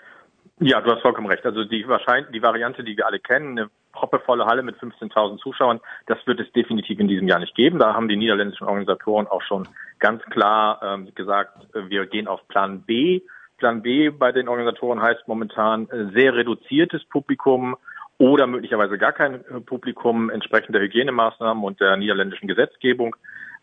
Ja, 0.59 0.79
du 0.79 0.91
hast 0.91 1.01
vollkommen 1.01 1.27
recht. 1.27 1.45
Also 1.45 1.65
die, 1.65 1.87
wahrscheinlich, 1.87 2.31
die 2.31 2.41
Variante, 2.41 2.83
die 2.83 2.95
wir 2.95 3.07
alle 3.07 3.19
kennen, 3.19 3.57
eine 3.57 3.69
proppevolle 3.91 4.45
Halle 4.45 4.63
mit 4.63 4.77
15.000 4.77 5.37
Zuschauern, 5.39 5.81
das 6.05 6.17
wird 6.25 6.39
es 6.39 6.51
definitiv 6.53 6.99
in 6.99 7.07
diesem 7.07 7.27
Jahr 7.27 7.39
nicht 7.39 7.55
geben. 7.55 7.79
Da 7.79 7.93
haben 7.93 8.07
die 8.07 8.15
niederländischen 8.15 8.67
Organisatoren 8.67 9.27
auch 9.27 9.41
schon 9.41 9.67
ganz 9.99 10.21
klar 10.25 10.79
ähm, 10.83 11.09
gesagt, 11.15 11.67
wir 11.73 12.05
gehen 12.05 12.27
auf 12.27 12.47
Plan 12.47 12.83
B. 12.83 13.21
Plan 13.57 13.81
B 13.81 14.09
bei 14.09 14.31
den 14.31 14.47
Organisatoren 14.47 15.01
heißt 15.01 15.27
momentan 15.27 15.89
äh, 15.89 16.11
sehr 16.13 16.35
reduziertes 16.35 17.03
Publikum, 17.05 17.75
oder 18.17 18.47
möglicherweise 18.47 18.97
gar 18.97 19.11
kein 19.11 19.43
Publikum 19.65 20.29
entsprechend 20.29 20.75
der 20.75 20.81
Hygienemaßnahmen 20.81 21.63
und 21.63 21.79
der 21.79 21.97
niederländischen 21.97 22.47
Gesetzgebung, 22.47 23.15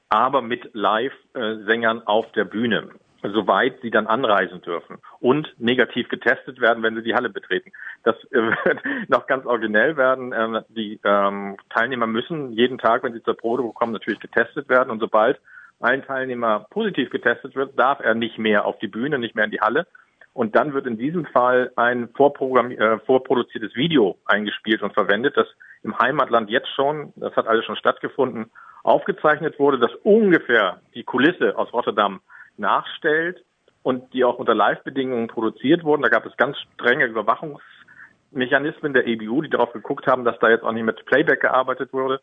aber 0.08 0.42
mit 0.42 0.70
Live-Sängern 0.74 2.06
auf 2.06 2.30
der 2.32 2.44
Bühne, 2.44 2.90
soweit 3.22 3.80
sie 3.80 3.90
dann 3.90 4.06
anreisen 4.06 4.60
dürfen 4.60 4.98
und 5.20 5.54
negativ 5.58 6.08
getestet 6.10 6.60
werden, 6.60 6.82
wenn 6.82 6.94
sie 6.96 7.02
die 7.02 7.14
Halle 7.14 7.30
betreten. 7.30 7.72
Das 8.02 8.16
wird 8.30 8.82
noch 9.08 9.26
ganz 9.26 9.46
originell 9.46 9.96
werden. 9.96 10.34
Ähm, 10.36 10.60
die 10.68 11.00
ähm, 11.02 11.56
Teilnehmer 11.70 12.06
müssen 12.06 12.52
jeden 12.52 12.78
Tag, 12.78 13.04
wenn 13.04 13.14
sie 13.14 13.22
zur 13.22 13.36
Probe 13.36 13.72
kommen, 13.72 13.92
natürlich 13.92 14.20
getestet 14.20 14.68
werden 14.68 14.90
und 14.90 15.00
sobald 15.00 15.40
ein 15.80 16.04
Teilnehmer 16.04 16.66
positiv 16.70 17.10
getestet 17.10 17.56
wird, 17.56 17.78
darf 17.78 18.00
er 18.00 18.14
nicht 18.14 18.38
mehr 18.38 18.66
auf 18.66 18.78
die 18.78 18.88
Bühne, 18.88 19.18
nicht 19.18 19.34
mehr 19.34 19.46
in 19.46 19.50
die 19.50 19.60
Halle, 19.60 19.86
und 20.34 20.56
dann 20.56 20.72
wird 20.72 20.86
in 20.86 20.96
diesem 20.96 21.26
Fall 21.26 21.72
ein 21.76 22.04
äh, 22.04 22.98
vorproduziertes 23.00 23.74
Video 23.74 24.18
eingespielt 24.24 24.82
und 24.82 24.94
verwendet, 24.94 25.36
das 25.36 25.46
im 25.82 25.98
Heimatland 25.98 26.48
jetzt 26.48 26.68
schon, 26.74 27.12
das 27.16 27.34
hat 27.36 27.46
alles 27.46 27.64
schon 27.64 27.76
stattgefunden, 27.76 28.50
aufgezeichnet 28.82 29.58
wurde, 29.58 29.78
das 29.78 29.94
ungefähr 30.02 30.80
die 30.94 31.04
Kulisse 31.04 31.56
aus 31.56 31.72
Rotterdam 31.72 32.20
nachstellt 32.56 33.44
und 33.82 34.12
die 34.14 34.24
auch 34.24 34.38
unter 34.38 34.54
Live-Bedingungen 34.54 35.28
produziert 35.28 35.84
wurden. 35.84 36.02
Da 36.02 36.08
gab 36.08 36.24
es 36.24 36.36
ganz 36.36 36.56
strenge 36.74 37.06
Überwachungsmechanismen 37.06 38.94
der 38.94 39.06
EBU, 39.06 39.42
die 39.42 39.50
darauf 39.50 39.72
geguckt 39.72 40.06
haben, 40.06 40.24
dass 40.24 40.38
da 40.38 40.48
jetzt 40.48 40.64
auch 40.64 40.72
nicht 40.72 40.84
mit 40.84 41.04
Playback 41.06 41.40
gearbeitet 41.40 41.92
wurde. 41.92 42.20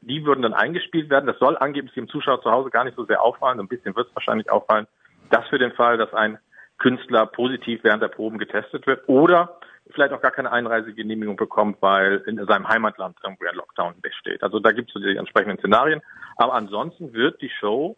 Die 0.00 0.24
würden 0.24 0.42
dann 0.42 0.54
eingespielt 0.54 1.10
werden. 1.10 1.26
Das 1.26 1.38
soll 1.38 1.58
angeblich 1.58 1.94
dem 1.94 2.08
Zuschauer 2.08 2.40
zu 2.40 2.50
Hause 2.50 2.70
gar 2.70 2.84
nicht 2.84 2.96
so 2.96 3.04
sehr 3.04 3.22
auffallen. 3.22 3.60
Ein 3.60 3.68
bisschen 3.68 3.94
wird 3.94 4.08
es 4.08 4.14
wahrscheinlich 4.14 4.50
auffallen. 4.50 4.86
Das 5.30 5.46
für 5.48 5.58
den 5.58 5.72
Fall, 5.72 5.98
dass 5.98 6.14
ein 6.14 6.38
Künstler 6.80 7.26
positiv 7.26 7.84
während 7.84 8.02
der 8.02 8.08
Proben 8.08 8.38
getestet 8.38 8.86
wird 8.86 9.08
oder 9.08 9.60
vielleicht 9.92 10.12
auch 10.12 10.20
gar 10.20 10.30
keine 10.30 10.50
Einreisegenehmigung 10.50 11.36
bekommt, 11.36 11.78
weil 11.80 12.22
in 12.26 12.44
seinem 12.46 12.68
Heimatland 12.68 13.16
irgendwo 13.22 13.44
ein 13.44 13.54
Lockdown 13.54 13.94
besteht. 14.00 14.42
Also 14.42 14.58
da 14.58 14.72
gibt 14.72 14.94
es 14.94 15.02
die 15.02 15.16
entsprechenden 15.16 15.58
Szenarien. 15.58 16.00
Aber 16.36 16.54
ansonsten 16.54 17.12
wird 17.12 17.40
die 17.42 17.50
Show 17.60 17.96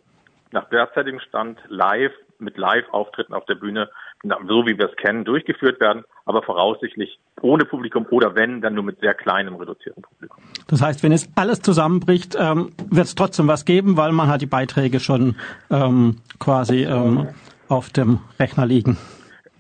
nach 0.53 0.69
derzeitigem 0.69 1.21
Stand 1.21 1.59
live 1.69 2.13
mit 2.39 2.59
Live-Auftritten 2.59 3.35
auf 3.35 3.45
der 3.47 3.55
Bühne, 3.55 3.89
so 4.23 4.67
wie 4.67 4.77
wir 4.77 4.91
es 4.91 4.97
kennen, 4.97 5.25
durchgeführt 5.25 5.81
werden, 5.81 6.05
aber 6.27 6.43
voraussichtlich 6.43 7.19
ohne 7.41 7.65
Publikum 7.65 8.07
oder 8.11 8.35
wenn, 8.35 8.61
dann 8.61 8.75
nur 8.75 8.85
mit 8.85 9.01
sehr 9.01 9.15
kleinem, 9.15 9.55
reduzierten 9.55 10.03
Publikum. 10.03 10.43
Das 10.67 10.83
heißt, 10.83 11.03
wenn 11.03 11.13
es 11.13 11.29
alles 11.37 11.63
zusammenbricht, 11.63 12.37
ähm, 12.39 12.71
wird 12.91 13.07
es 13.07 13.15
trotzdem 13.15 13.49
was 13.49 13.65
geben, 13.65 13.97
weil 13.97 14.13
man 14.13 14.29
hat 14.29 14.43
die 14.43 14.47
Beiträge 14.47 15.01
schon 15.01 15.37
ähm, 15.71 16.17
quasi 16.39 16.85
ähm, 16.85 17.29
auf 17.73 17.91
dem 17.91 18.21
Rechner 18.39 18.67
liegen. 18.67 18.97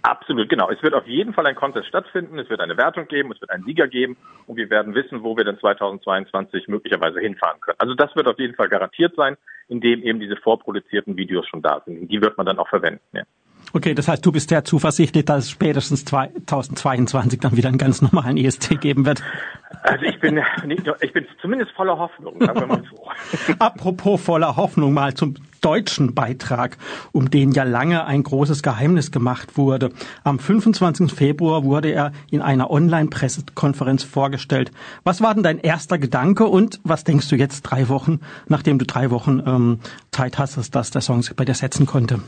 Absolut, 0.02 0.48
genau. 0.48 0.68
Es 0.68 0.82
wird 0.82 0.94
auf 0.94 1.06
jeden 1.06 1.32
Fall 1.32 1.46
ein 1.46 1.54
Contest 1.54 1.86
stattfinden, 1.86 2.38
es 2.38 2.50
wird 2.50 2.60
eine 2.60 2.76
Wertung 2.76 3.06
geben, 3.06 3.30
es 3.32 3.40
wird 3.40 3.50
einen 3.50 3.64
Sieger 3.64 3.86
geben 3.86 4.16
und 4.46 4.56
wir 4.56 4.68
werden 4.68 4.94
wissen, 4.94 5.22
wo 5.22 5.36
wir 5.36 5.44
dann 5.44 5.58
2022 5.58 6.66
möglicherweise 6.66 7.20
hinfahren 7.20 7.60
können. 7.60 7.78
Also 7.78 7.94
das 7.94 8.14
wird 8.16 8.26
auf 8.26 8.38
jeden 8.38 8.54
Fall 8.54 8.68
garantiert 8.68 9.14
sein, 9.16 9.36
indem 9.68 10.02
eben 10.02 10.18
diese 10.18 10.36
vorproduzierten 10.36 11.16
Videos 11.16 11.46
schon 11.46 11.62
da 11.62 11.82
sind. 11.86 12.10
Die 12.10 12.20
wird 12.20 12.36
man 12.36 12.46
dann 12.46 12.58
auch 12.58 12.68
verwenden. 12.68 13.00
Ja. 13.12 13.22
Okay, 13.72 13.94
das 13.94 14.08
heißt, 14.08 14.26
du 14.26 14.32
bist 14.32 14.48
sehr 14.48 14.64
zuversichtlich, 14.64 15.24
dass 15.24 15.44
es 15.44 15.50
spätestens 15.50 16.04
2022 16.04 17.38
dann 17.38 17.56
wieder 17.56 17.68
einen 17.68 17.78
ganz 17.78 18.02
normalen 18.02 18.36
EST 18.36 18.80
geben 18.80 19.06
wird. 19.06 19.22
Also 19.84 20.04
ich 20.04 20.18
bin, 20.18 20.40
ich 21.00 21.12
bin 21.12 21.26
zumindest 21.40 21.70
voller 21.72 21.96
Hoffnung, 21.96 22.34
sagen 22.40 22.60
wir 22.60 22.66
mal 22.66 22.82
so. 22.90 23.54
Apropos 23.60 24.20
voller 24.20 24.56
Hoffnung 24.56 24.92
mal 24.92 25.14
zum 25.14 25.36
deutschen 25.62 26.14
Beitrag, 26.14 26.76
um 27.12 27.30
den 27.30 27.52
ja 27.52 27.62
lange 27.62 28.04
ein 28.04 28.22
großes 28.22 28.62
Geheimnis 28.62 29.10
gemacht 29.10 29.56
wurde. 29.56 29.90
Am 30.24 30.38
25. 30.38 31.10
Februar 31.12 31.64
wurde 31.64 31.90
er 31.90 32.12
in 32.30 32.42
einer 32.42 32.70
Online-Pressekonferenz 32.70 34.04
vorgestellt. 34.04 34.70
Was 35.04 35.22
war 35.22 35.34
denn 35.34 35.42
dein 35.42 35.58
erster 35.58 35.98
Gedanke 35.98 36.44
und 36.44 36.80
was 36.84 37.04
denkst 37.04 37.28
du 37.30 37.36
jetzt 37.36 37.62
drei 37.62 37.88
Wochen, 37.88 38.20
nachdem 38.48 38.78
du 38.78 38.84
drei 38.84 39.10
Wochen 39.10 39.42
ähm, 39.46 39.80
Zeit 40.10 40.38
hast, 40.38 40.74
dass 40.74 40.90
der 40.90 41.00
Song 41.00 41.22
sich 41.22 41.34
bei 41.34 41.44
dir 41.44 41.54
setzen 41.54 41.86
konnte? 41.86 42.20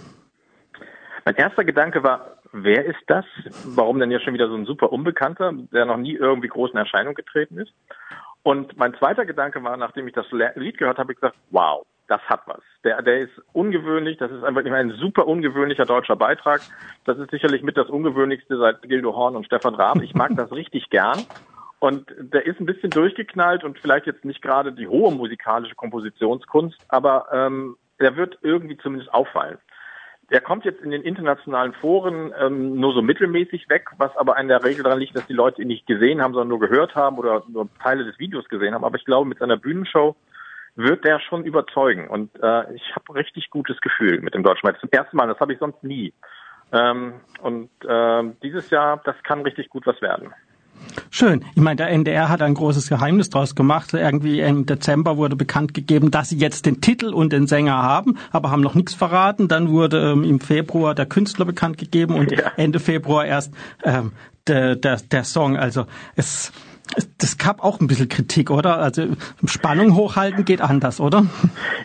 Mein 1.25 1.37
erster 1.37 1.65
Gedanke 1.65 2.03
war, 2.03 2.39
wer 2.53 2.85
ist 2.85 3.03
das? 3.07 3.25
Warum 3.65 3.99
denn 3.99 4.11
jetzt 4.11 4.25
schon 4.25 4.35
wieder 4.35 4.49
so 4.49 4.55
ein 4.55 4.67
super 4.67 4.93
Unbekannter, 4.93 5.53
der 5.73 5.87
noch 5.87 5.97
nie 5.97 6.15
irgendwie 6.15 6.49
groß 6.49 6.73
in 6.73 6.79
Erscheinung 6.79 7.15
getreten 7.15 7.59
ist? 7.59 7.73
Und 8.43 8.77
mein 8.77 8.95
zweiter 8.95 9.25
Gedanke 9.25 9.63
war, 9.65 9.77
nachdem 9.79 10.07
ich 10.07 10.15
das 10.15 10.27
Lied 10.31 10.77
gehört 10.77 10.99
habe, 10.99 11.13
ich 11.13 11.21
gesagt, 11.21 11.37
wow, 11.51 11.87
das 12.09 12.21
hat 12.23 12.43
was. 12.47 12.61
Der, 12.85 13.01
der 13.03 13.21
ist 13.21 13.33
ungewöhnlich, 13.53 14.19
das 14.19 14.31
ist 14.31 14.45
einfach 14.45 14.65
ein 14.65 14.91
super 14.93 15.27
ungewöhnlicher 15.27 15.87
deutscher 15.87 16.17
Beitrag. 16.17 16.61
Das 17.05 17.19
ist 17.19 17.31
sicherlich 17.31 17.63
mit 17.63 17.77
das 17.77 17.89
ungewöhnlichste 17.89 18.59
seit 18.59 18.83
Gildo 18.83 19.15
Horn 19.15 19.37
und 19.37 19.47
Stefan 19.47 19.75
Raab. 19.75 20.03
Ich 20.03 20.15
mag 20.15 20.33
das 20.37 20.53
richtig 20.53 20.91
gern. 20.91 21.25
Und 21.79 22.15
der 22.19 22.47
ist 22.47 22.61
ein 22.61 22.67
bisschen 22.67 22.91
durchgeknallt 22.91 23.65
und 23.65 23.79
vielleicht 23.79 24.07
jetzt 24.07 24.25
nicht 24.25 24.43
gerade 24.43 24.73
die 24.73 24.89
hohe 24.89 25.13
musikalische 25.13 25.75
Kompositionskunst, 25.75 26.79
aber 26.89 27.27
ähm, 27.33 27.77
der 28.01 28.17
wird 28.17 28.39
irgendwie 28.43 28.79
zumindest 28.79 29.13
auffallen. 29.13 29.59
Der 30.31 30.41
kommt 30.41 30.65
jetzt 30.65 30.81
in 30.81 30.91
den 30.91 31.03
internationalen 31.03 31.75
Foren 31.75 32.33
ähm, 32.41 32.81
nur 32.81 32.95
so 32.95 33.03
mittelmäßig 33.03 33.69
weg, 33.69 33.91
was 33.99 34.17
aber 34.17 34.39
in 34.39 34.49
der 34.49 34.65
Regel 34.65 34.83
daran 34.83 34.99
liegt, 34.99 35.15
dass 35.15 35.27
die 35.27 35.35
Leute 35.35 35.61
ihn 35.61 35.69
nicht 35.69 35.87
gesehen 35.87 36.23
haben, 36.23 36.33
sondern 36.33 36.49
nur 36.49 36.61
gehört 36.61 36.95
haben 36.95 37.19
oder 37.19 37.43
nur 37.49 37.69
Teile 37.83 38.05
des 38.05 38.19
Videos 38.19 38.49
gesehen 38.49 38.75
haben. 38.75 38.85
Aber 38.85 38.97
ich 38.97 39.05
glaube, 39.05 39.29
mit 39.29 39.39
seiner 39.39 39.59
Bühnenshow 39.59 40.17
wird 40.77 41.05
der 41.05 41.21
schon 41.21 41.45
überzeugen. 41.45 42.09
Und 42.09 42.31
äh, 42.43 42.75
ich 42.75 42.83
habe 42.95 43.15
richtig 43.15 43.51
gutes 43.51 43.81
Gefühl 43.81 44.21
mit 44.21 44.35
dem 44.35 44.43
Deutschen 44.43 44.67
Meister. 44.67 44.81
Zum 44.81 44.91
ersten 44.91 45.17
Mal, 45.17 45.29
das 45.29 45.39
habe 45.41 45.53
ich 45.53 45.59
sonst 45.59 45.83
nie. 45.85 46.13
Ähm, 46.73 47.15
und 47.43 47.71
äh, 47.87 48.23
dieses 48.43 48.71
Jahr, 48.71 49.01
das 49.05 49.15
kann 49.23 49.43
richtig 49.43 49.69
gut 49.69 49.87
was 49.87 50.01
werden. 50.03 50.33
Schön. 51.11 51.45
Ich 51.55 51.63
meine, 51.63 51.77
der 51.77 51.89
NDR 51.91 52.29
hat 52.29 52.43
ein 52.43 52.55
großes 52.55 52.89
Geheimnis 52.89 53.31
draus 53.31 53.55
gemacht. 53.55 53.95
Irgendwie 53.95 54.41
im 54.41 54.67
Dezember 54.67 55.17
wurde 55.17 55.37
bekannt 55.37 55.73
gegeben, 55.73 56.11
dass 56.11 56.31
sie 56.31 56.39
jetzt 56.39 56.67
den 56.67 56.81
Titel 56.81 57.15
und 57.15 57.33
den 57.33 57.47
Sänger 57.47 57.81
haben, 57.83 58.19
aber 58.33 58.51
haben 58.51 58.63
noch 58.63 58.75
nichts 58.75 58.95
verraten. 58.95 59.49
Dann 59.49 59.71
wurde 59.71 60.13
ähm, 60.13 60.25
im 60.25 60.41
Februar 60.41 60.95
der 60.95 61.07
Künstler 61.07 61.45
bekannt 61.45 61.79
gegeben 61.79 62.15
und 62.15 62.33
ja. 62.33 62.51
Ende 62.57 62.81
Februar 62.81 63.25
erst 63.25 63.55
ähm, 63.85 64.13
der, 64.47 64.75
der, 64.77 64.97
der 64.97 65.25
Song. 65.25 65.57
Also 65.57 65.87
es 66.17 66.53
das 67.19 67.39
gab 67.39 67.65
auch 67.65 67.81
ein 67.81 67.87
bisschen 67.87 68.09
Kritik, 68.09 68.51
oder? 68.51 68.79
Also 68.79 69.17
Spannung 69.47 69.95
hochhalten 69.95 70.45
geht 70.45 70.61
anders, 70.61 71.01
oder? 71.01 71.25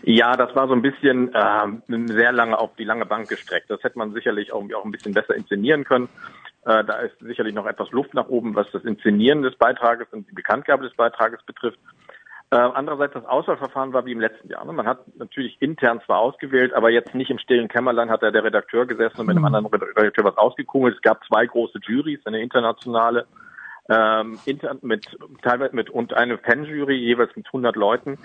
Ja, 0.03 0.35
das 0.35 0.55
war 0.55 0.67
so 0.67 0.73
ein 0.73 0.81
bisschen 0.81 1.33
äh, 1.33 2.07
sehr 2.07 2.31
lange 2.31 2.57
auf 2.57 2.71
die 2.77 2.83
lange 2.83 3.05
Bank 3.05 3.29
gestreckt. 3.29 3.69
Das 3.69 3.81
hätte 3.83 3.97
man 3.97 4.13
sicherlich 4.13 4.51
auch, 4.51 4.63
auch 4.75 4.85
ein 4.85 4.91
bisschen 4.91 5.13
besser 5.13 5.35
inszenieren 5.35 5.83
können. 5.83 6.09
Äh, 6.65 6.83
da 6.83 6.99
ist 6.99 7.17
sicherlich 7.19 7.55
noch 7.55 7.65
etwas 7.65 7.91
Luft 7.91 8.13
nach 8.13 8.27
oben, 8.27 8.55
was 8.55 8.69
das 8.71 8.83
Inszenieren 8.83 9.41
des 9.41 9.55
Beitrages 9.55 10.07
und 10.11 10.29
die 10.29 10.35
Bekanntgabe 10.35 10.83
des 10.83 10.95
Beitrages 10.95 11.41
betrifft. 11.43 11.79
Äh, 12.51 12.55
andererseits 12.55 13.13
das 13.13 13.25
Auswahlverfahren 13.25 13.93
war 13.93 14.05
wie 14.05 14.11
im 14.11 14.19
letzten 14.19 14.49
Jahr. 14.49 14.65
Ne? 14.65 14.73
Man 14.73 14.87
hat 14.87 14.99
natürlich 15.17 15.61
intern 15.61 16.01
zwar 16.05 16.17
ausgewählt, 16.17 16.73
aber 16.73 16.89
jetzt 16.89 17.13
nicht 17.13 17.29
im 17.29 17.37
stillen 17.37 17.67
Kämmerlein 17.67 18.09
hat 18.09 18.23
da 18.23 18.31
der 18.31 18.43
Redakteur 18.43 18.87
gesessen 18.87 19.21
und 19.21 19.27
mit 19.27 19.37
einem 19.37 19.47
mhm. 19.47 19.55
anderen 19.55 19.81
Redakteur 19.95 20.25
was 20.25 20.37
ausgekungelt. 20.37 20.95
Es 20.95 21.01
gab 21.01 21.23
zwei 21.25 21.45
große 21.45 21.79
Juries, 21.83 22.25
eine 22.25 22.41
internationale 22.41 23.27
ähm, 23.89 24.39
mit 24.81 25.07
teilweise 25.41 25.75
mit 25.75 25.89
und 25.89 26.13
eine 26.13 26.37
Fanjury 26.37 26.95
jeweils 26.95 27.35
mit 27.35 27.47
100 27.47 27.75
Leuten, 27.75 28.17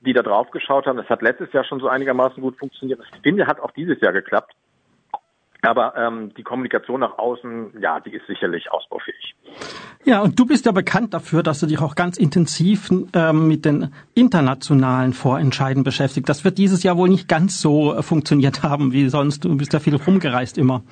die 0.00 0.12
da 0.12 0.22
drauf 0.22 0.50
geschaut 0.50 0.86
haben. 0.86 0.96
Das 0.96 1.08
hat 1.08 1.22
letztes 1.22 1.52
Jahr 1.52 1.64
schon 1.64 1.80
so 1.80 1.88
einigermaßen 1.88 2.42
gut 2.42 2.58
funktioniert. 2.58 3.00
Ich 3.14 3.20
finde, 3.22 3.46
hat 3.46 3.60
auch 3.60 3.70
dieses 3.72 4.00
Jahr 4.00 4.12
geklappt. 4.12 4.54
Aber 5.62 5.96
ähm, 5.96 6.32
die 6.36 6.42
Kommunikation 6.42 7.00
nach 7.00 7.16
außen, 7.16 7.80
ja, 7.80 7.98
die 7.98 8.12
ist 8.12 8.26
sicherlich 8.26 8.70
ausbaufähig. 8.70 9.34
Ja, 10.04 10.20
und 10.20 10.38
du 10.38 10.44
bist 10.44 10.66
ja 10.66 10.72
bekannt 10.72 11.14
dafür, 11.14 11.42
dass 11.42 11.60
du 11.60 11.66
dich 11.66 11.80
auch 11.80 11.94
ganz 11.94 12.18
intensiv 12.18 12.90
ähm, 13.14 13.48
mit 13.48 13.64
den 13.64 13.94
internationalen 14.12 15.14
Vorentscheiden 15.14 15.82
beschäftigt. 15.82 16.28
Das 16.28 16.44
wird 16.44 16.58
dieses 16.58 16.82
Jahr 16.82 16.98
wohl 16.98 17.08
nicht 17.08 17.28
ganz 17.28 17.62
so 17.62 17.94
äh, 17.94 18.02
funktioniert 18.02 18.62
haben 18.62 18.92
wie 18.92 19.08
sonst. 19.08 19.44
Du 19.46 19.56
bist 19.56 19.72
ja 19.72 19.80
viel 19.80 19.96
rumgereist 19.96 20.58
immer. 20.58 20.82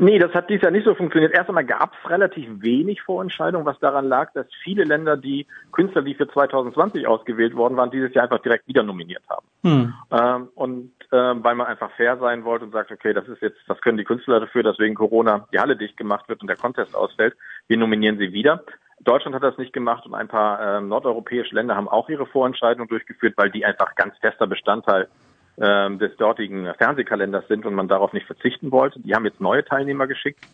Nee, 0.00 0.20
das 0.20 0.32
hat 0.32 0.48
dies 0.48 0.62
Jahr 0.62 0.70
nicht 0.70 0.84
so 0.84 0.94
funktioniert. 0.94 1.34
Erst 1.34 1.48
einmal 1.48 1.64
gab 1.64 1.92
es 1.92 2.10
relativ 2.10 2.48
wenig 2.62 3.02
Vorentscheidungen, 3.02 3.66
was 3.66 3.80
daran 3.80 4.06
lag, 4.06 4.32
dass 4.32 4.46
viele 4.62 4.84
Länder, 4.84 5.16
die 5.16 5.44
Künstler, 5.72 6.02
die 6.02 6.14
für 6.14 6.28
2020 6.28 7.06
ausgewählt 7.08 7.56
worden 7.56 7.76
waren, 7.76 7.90
dieses 7.90 8.14
Jahr 8.14 8.24
einfach 8.24 8.40
direkt 8.40 8.68
wieder 8.68 8.84
nominiert 8.84 9.24
haben. 9.28 9.46
Hm. 9.64 9.94
Ähm, 10.12 10.48
und 10.54 10.92
ähm, 11.10 11.42
weil 11.42 11.56
man 11.56 11.66
einfach 11.66 11.90
fair 11.96 12.16
sein 12.18 12.44
wollte 12.44 12.66
und 12.66 12.72
sagt, 12.72 12.92
okay, 12.92 13.12
das 13.12 13.26
ist 13.26 13.42
jetzt, 13.42 13.58
das 13.66 13.80
können 13.80 13.98
die 13.98 14.04
Künstler 14.04 14.38
dafür, 14.38 14.62
dass 14.62 14.78
wegen 14.78 14.94
Corona 14.94 15.48
die 15.52 15.58
Halle 15.58 15.76
dicht 15.76 15.96
gemacht 15.96 16.28
wird 16.28 16.42
und 16.42 16.46
der 16.46 16.56
Contest 16.56 16.94
ausfällt. 16.94 17.34
Wir 17.66 17.76
nominieren 17.76 18.18
sie 18.18 18.32
wieder. 18.32 18.62
Deutschland 19.00 19.34
hat 19.34 19.42
das 19.42 19.58
nicht 19.58 19.72
gemacht 19.72 20.06
und 20.06 20.14
ein 20.14 20.28
paar 20.28 20.78
äh, 20.78 20.80
nordeuropäische 20.80 21.54
Länder 21.54 21.74
haben 21.74 21.88
auch 21.88 22.08
ihre 22.08 22.26
Vorentscheidung 22.26 22.86
durchgeführt, 22.86 23.34
weil 23.36 23.50
die 23.50 23.64
einfach 23.64 23.94
ganz 23.96 24.16
fester 24.18 24.46
Bestandteil 24.46 25.08
ähm, 25.60 25.98
des 25.98 26.16
dortigen 26.16 26.72
Fernsehkalenders 26.78 27.48
sind 27.48 27.66
und 27.66 27.74
man 27.74 27.88
darauf 27.88 28.12
nicht 28.12 28.26
verzichten 28.26 28.70
wollte. 28.70 29.00
Die 29.00 29.14
haben 29.14 29.24
jetzt 29.24 29.40
neue 29.40 29.64
Teilnehmer 29.64 30.06
geschickt. 30.06 30.46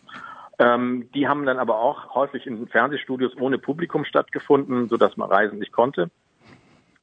Ähm, 0.57 1.09
die 1.13 1.27
haben 1.27 1.45
dann 1.45 1.59
aber 1.59 1.79
auch 1.79 2.15
häufig 2.15 2.47
in 2.47 2.67
Fernsehstudios 2.67 3.35
ohne 3.39 3.57
Publikum 3.57 4.05
stattgefunden, 4.05 4.87
sodass 4.87 5.17
man 5.17 5.29
reisen 5.29 5.59
nicht 5.59 5.73
konnte. 5.73 6.09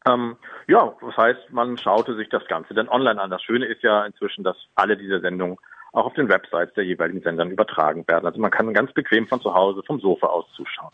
Ähm, 0.07 0.37
ja, 0.67 0.93
das 1.01 1.17
heißt, 1.17 1.53
man 1.53 1.77
schaute 1.79 2.17
sich 2.17 2.29
das 2.29 2.47
Ganze 2.49 2.75
dann 2.75 2.89
online 2.89 3.21
an. 3.21 3.31
Das 3.31 3.43
Schöne 3.43 3.67
ist 3.67 3.83
ja 3.83 4.05
inzwischen, 4.05 4.43
dass 4.43 4.57
alle 4.75 4.97
diese 4.97 5.21
Sendungen 5.21 5.59
auch 5.93 6.07
auf 6.07 6.15
den 6.15 6.29
Websites 6.29 6.75
der 6.75 6.85
jeweiligen 6.85 7.21
Sendern 7.21 7.51
übertragen 7.51 8.05
werden. 8.09 8.27
Also 8.27 8.41
man 8.41 8.51
kann 8.51 8.73
ganz 8.73 8.93
bequem 8.93 9.27
von 9.27 9.41
zu 9.41 9.55
Hause 9.55 9.83
vom 9.87 10.01
Sofa 10.01 10.27
aus 10.27 10.47
zuschauen. 10.57 10.91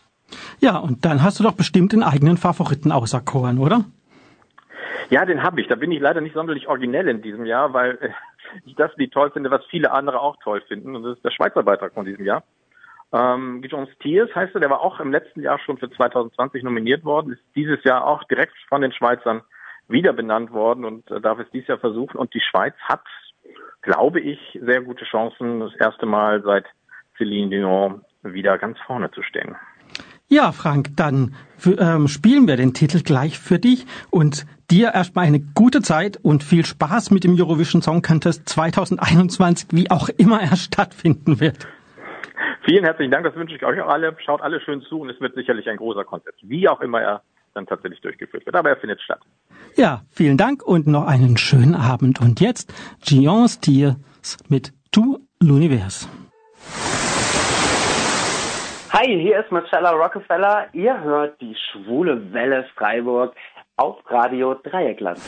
Ja, 0.59 0.77
und 0.77 1.05
dann 1.05 1.23
hast 1.23 1.39
du 1.39 1.43
doch 1.43 1.53
bestimmt 1.53 1.93
den 1.93 2.03
eigenen 2.03 2.37
Favoriten 2.37 2.91
auserkoren, 2.91 3.59
oder? 3.59 3.85
Ja, 5.09 5.25
den 5.25 5.41
habe 5.41 5.59
ich. 5.59 5.67
Da 5.67 5.75
bin 5.75 5.91
ich 5.91 5.99
leider 5.99 6.21
nicht 6.21 6.35
sonderlich 6.35 6.67
originell 6.67 7.07
in 7.07 7.21
diesem 7.21 7.45
Jahr, 7.45 7.73
weil 7.73 7.97
äh, 8.01 8.09
ich 8.65 8.75
das 8.75 8.95
Lied 8.97 9.11
toll 9.11 9.31
finde, 9.31 9.49
was 9.49 9.65
viele 9.65 9.91
andere 9.91 10.19
auch 10.19 10.37
toll 10.43 10.61
finden. 10.67 10.95
Und 10.95 11.03
das 11.03 11.17
ist 11.17 11.25
der 11.25 11.31
Schweizer 11.31 11.63
Beitrag 11.63 11.93
von 11.93 12.05
diesem 12.05 12.25
Jahr. 12.25 12.43
Ähm, 13.11 13.63
John 13.63 13.87
Steers 13.95 14.33
heißt 14.35 14.53
er, 14.53 14.61
der 14.61 14.69
war 14.69 14.81
auch 14.81 14.99
im 14.99 15.11
letzten 15.11 15.41
Jahr 15.41 15.57
schon 15.59 15.79
für 15.79 15.89
2020 15.89 16.61
nominiert 16.61 17.03
worden, 17.03 17.33
ist 17.33 17.41
dieses 17.55 17.83
Jahr 17.83 18.05
auch 18.05 18.23
direkt 18.25 18.53
von 18.67 18.81
den 18.81 18.91
Schweizern 18.91 19.41
wieder 19.87 20.13
benannt 20.13 20.51
worden 20.51 20.85
und 20.85 21.09
äh, 21.09 21.19
darf 21.19 21.39
es 21.39 21.49
dieses 21.49 21.69
Jahr 21.69 21.79
versuchen. 21.79 22.17
Und 22.17 22.33
die 22.35 22.41
Schweiz 22.41 22.75
hat, 22.83 23.03
glaube 23.81 24.19
ich, 24.19 24.59
sehr 24.61 24.81
gute 24.81 25.05
Chancen, 25.05 25.59
das 25.59 25.75
erste 25.75 26.05
Mal 26.05 26.43
seit 26.43 26.65
Céline 27.17 27.49
Dion 27.49 28.05
wieder 28.21 28.59
ganz 28.59 28.77
vorne 28.85 29.09
zu 29.09 29.23
stehen. 29.23 29.55
Ja, 30.31 30.51
Frank, 30.51 30.89
dann 30.95 31.33
ähm, 31.65 32.07
spielen 32.07 32.47
wir 32.47 32.55
den 32.55 32.75
Titel 32.75 33.01
gleich 33.01 33.39
für 33.39 33.57
dich 33.57 33.87
und 34.11 34.45
dir 34.69 34.93
erstmal 34.93 35.25
eine 35.25 35.39
gute 35.39 35.81
Zeit 35.81 36.19
und 36.21 36.43
viel 36.43 36.63
Spaß 36.63 37.09
mit 37.09 37.23
dem 37.23 37.33
Eurovision 37.33 37.81
Song 37.81 38.03
Contest 38.03 38.47
2021, 38.47 39.69
wie 39.71 39.89
auch 39.89 40.07
immer 40.17 40.39
er 40.39 40.55
stattfinden 40.55 41.39
wird. 41.39 41.67
Vielen 42.63 42.83
herzlichen 42.83 43.09
Dank, 43.09 43.25
das 43.25 43.35
wünsche 43.35 43.55
ich 43.55 43.65
euch 43.65 43.81
auch 43.81 43.89
alle. 43.89 44.15
Schaut 44.23 44.41
alle 44.41 44.61
schön 44.61 44.81
zu 44.83 44.99
und 45.01 45.09
es 45.09 45.19
wird 45.19 45.33
sicherlich 45.33 45.67
ein 45.67 45.77
großer 45.77 46.03
Contest, 46.03 46.37
wie 46.43 46.69
auch 46.69 46.81
immer 46.81 47.01
er 47.01 47.23
dann 47.55 47.65
tatsächlich 47.65 47.99
durchgeführt 48.01 48.45
wird. 48.45 48.55
Aber 48.55 48.69
er 48.69 48.77
findet 48.77 49.01
statt. 49.01 49.21
Ja, 49.75 50.03
vielen 50.11 50.37
Dank 50.37 50.61
und 50.61 50.85
noch 50.85 51.07
einen 51.07 51.37
schönen 51.37 51.73
Abend. 51.73 52.21
Und 52.21 52.39
jetzt 52.39 52.71
Gion 53.03 53.47
Stiers 53.47 53.95
mit 54.47 54.73
Tu 54.91 55.17
l'Univers. 55.41 56.07
Hi, 58.91 59.05
hier 59.05 59.41
ist 59.41 59.51
Marcella 59.51 59.91
Rockefeller. 59.91 60.65
Ihr 60.73 60.99
hört 61.01 61.39
die 61.41 61.55
schwule 61.55 62.33
Welle 62.33 62.65
Freiburg 62.75 63.35
auf 63.77 63.97
Radio 64.07 64.55
Dreieckland. 64.55 65.19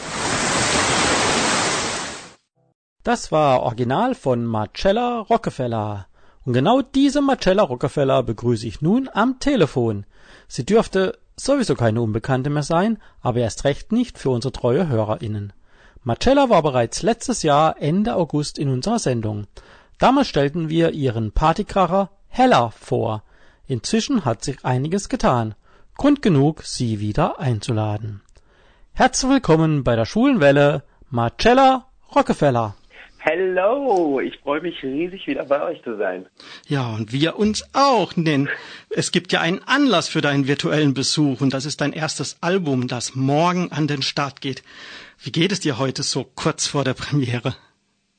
Das 3.04 3.32
war 3.32 3.62
Original 3.62 4.16
von 4.16 4.46
Marcella 4.46 5.20
Rockefeller. 5.20 6.08
Und 6.44 6.54
genau 6.54 6.82
diese 6.82 7.22
Marcella 7.22 7.62
Rockefeller 7.62 8.24
begrüße 8.24 8.66
ich 8.66 8.82
nun 8.82 9.08
am 9.14 9.38
Telefon. 9.40 10.08
Sie 10.48 10.66
dürfte 10.66 11.20
sowieso 11.36 11.76
keine 11.76 12.02
Unbekannte 12.02 12.50
mehr 12.50 12.64
sein, 12.64 12.98
aber 13.22 13.42
erst 13.42 13.64
recht 13.64 13.92
nicht 13.92 14.18
für 14.18 14.32
unsere 14.32 14.54
treue 14.54 14.88
HörerInnen. 14.90 15.54
Marcella 16.04 16.50
war 16.50 16.64
bereits 16.64 17.04
letztes 17.04 17.44
Jahr 17.44 17.76
Ende 17.80 18.16
August 18.16 18.58
in 18.58 18.70
unserer 18.70 18.98
Sendung. 18.98 19.46
Damals 20.00 20.30
stellten 20.30 20.70
wir 20.70 20.94
ihren 20.94 21.32
Partykracher 21.32 22.10
Hella 22.28 22.72
vor, 22.72 23.24
Inzwischen 23.72 24.26
hat 24.26 24.44
sich 24.44 24.66
einiges 24.66 25.08
getan. 25.08 25.56
Grund 25.96 26.22
genug, 26.22 26.64
Sie 26.64 27.00
wieder 27.00 27.40
einzuladen. 27.40 28.22
Herzlich 28.92 29.32
willkommen 29.32 29.86
bei 29.86 29.96
der 29.96 30.04
Schulenwelle, 30.04 30.84
Marcella 31.10 31.86
Rockefeller. 32.14 32.76
Hello, 33.20 34.20
ich 34.20 34.38
freue 34.40 34.60
mich 34.60 34.84
riesig 34.84 35.26
wieder 35.26 35.46
bei 35.46 35.64
euch 35.64 35.82
zu 35.84 35.96
sein. 35.96 36.26
Ja, 36.68 36.90
und 36.90 37.14
wir 37.14 37.38
uns 37.38 37.64
auch, 37.72 38.12
denn 38.14 38.50
es 38.90 39.14
gibt 39.14 39.32
ja 39.32 39.40
einen 39.40 39.64
Anlass 39.66 40.10
für 40.10 40.20
deinen 40.20 40.48
virtuellen 40.48 40.94
Besuch 40.94 41.40
und 41.40 41.54
das 41.54 41.66
ist 41.66 41.80
dein 41.80 41.94
erstes 41.94 42.40
Album, 42.42 42.90
das 42.90 43.16
morgen 43.16 43.72
an 43.72 43.88
den 43.88 44.02
Start 44.02 44.42
geht. 44.42 44.64
Wie 45.18 45.32
geht 45.32 45.54
es 45.54 45.62
dir 45.62 45.78
heute 45.78 46.04
so 46.04 46.26
kurz 46.26 46.68
vor 46.68 46.84
der 46.84 46.94
Premiere? 46.94 47.56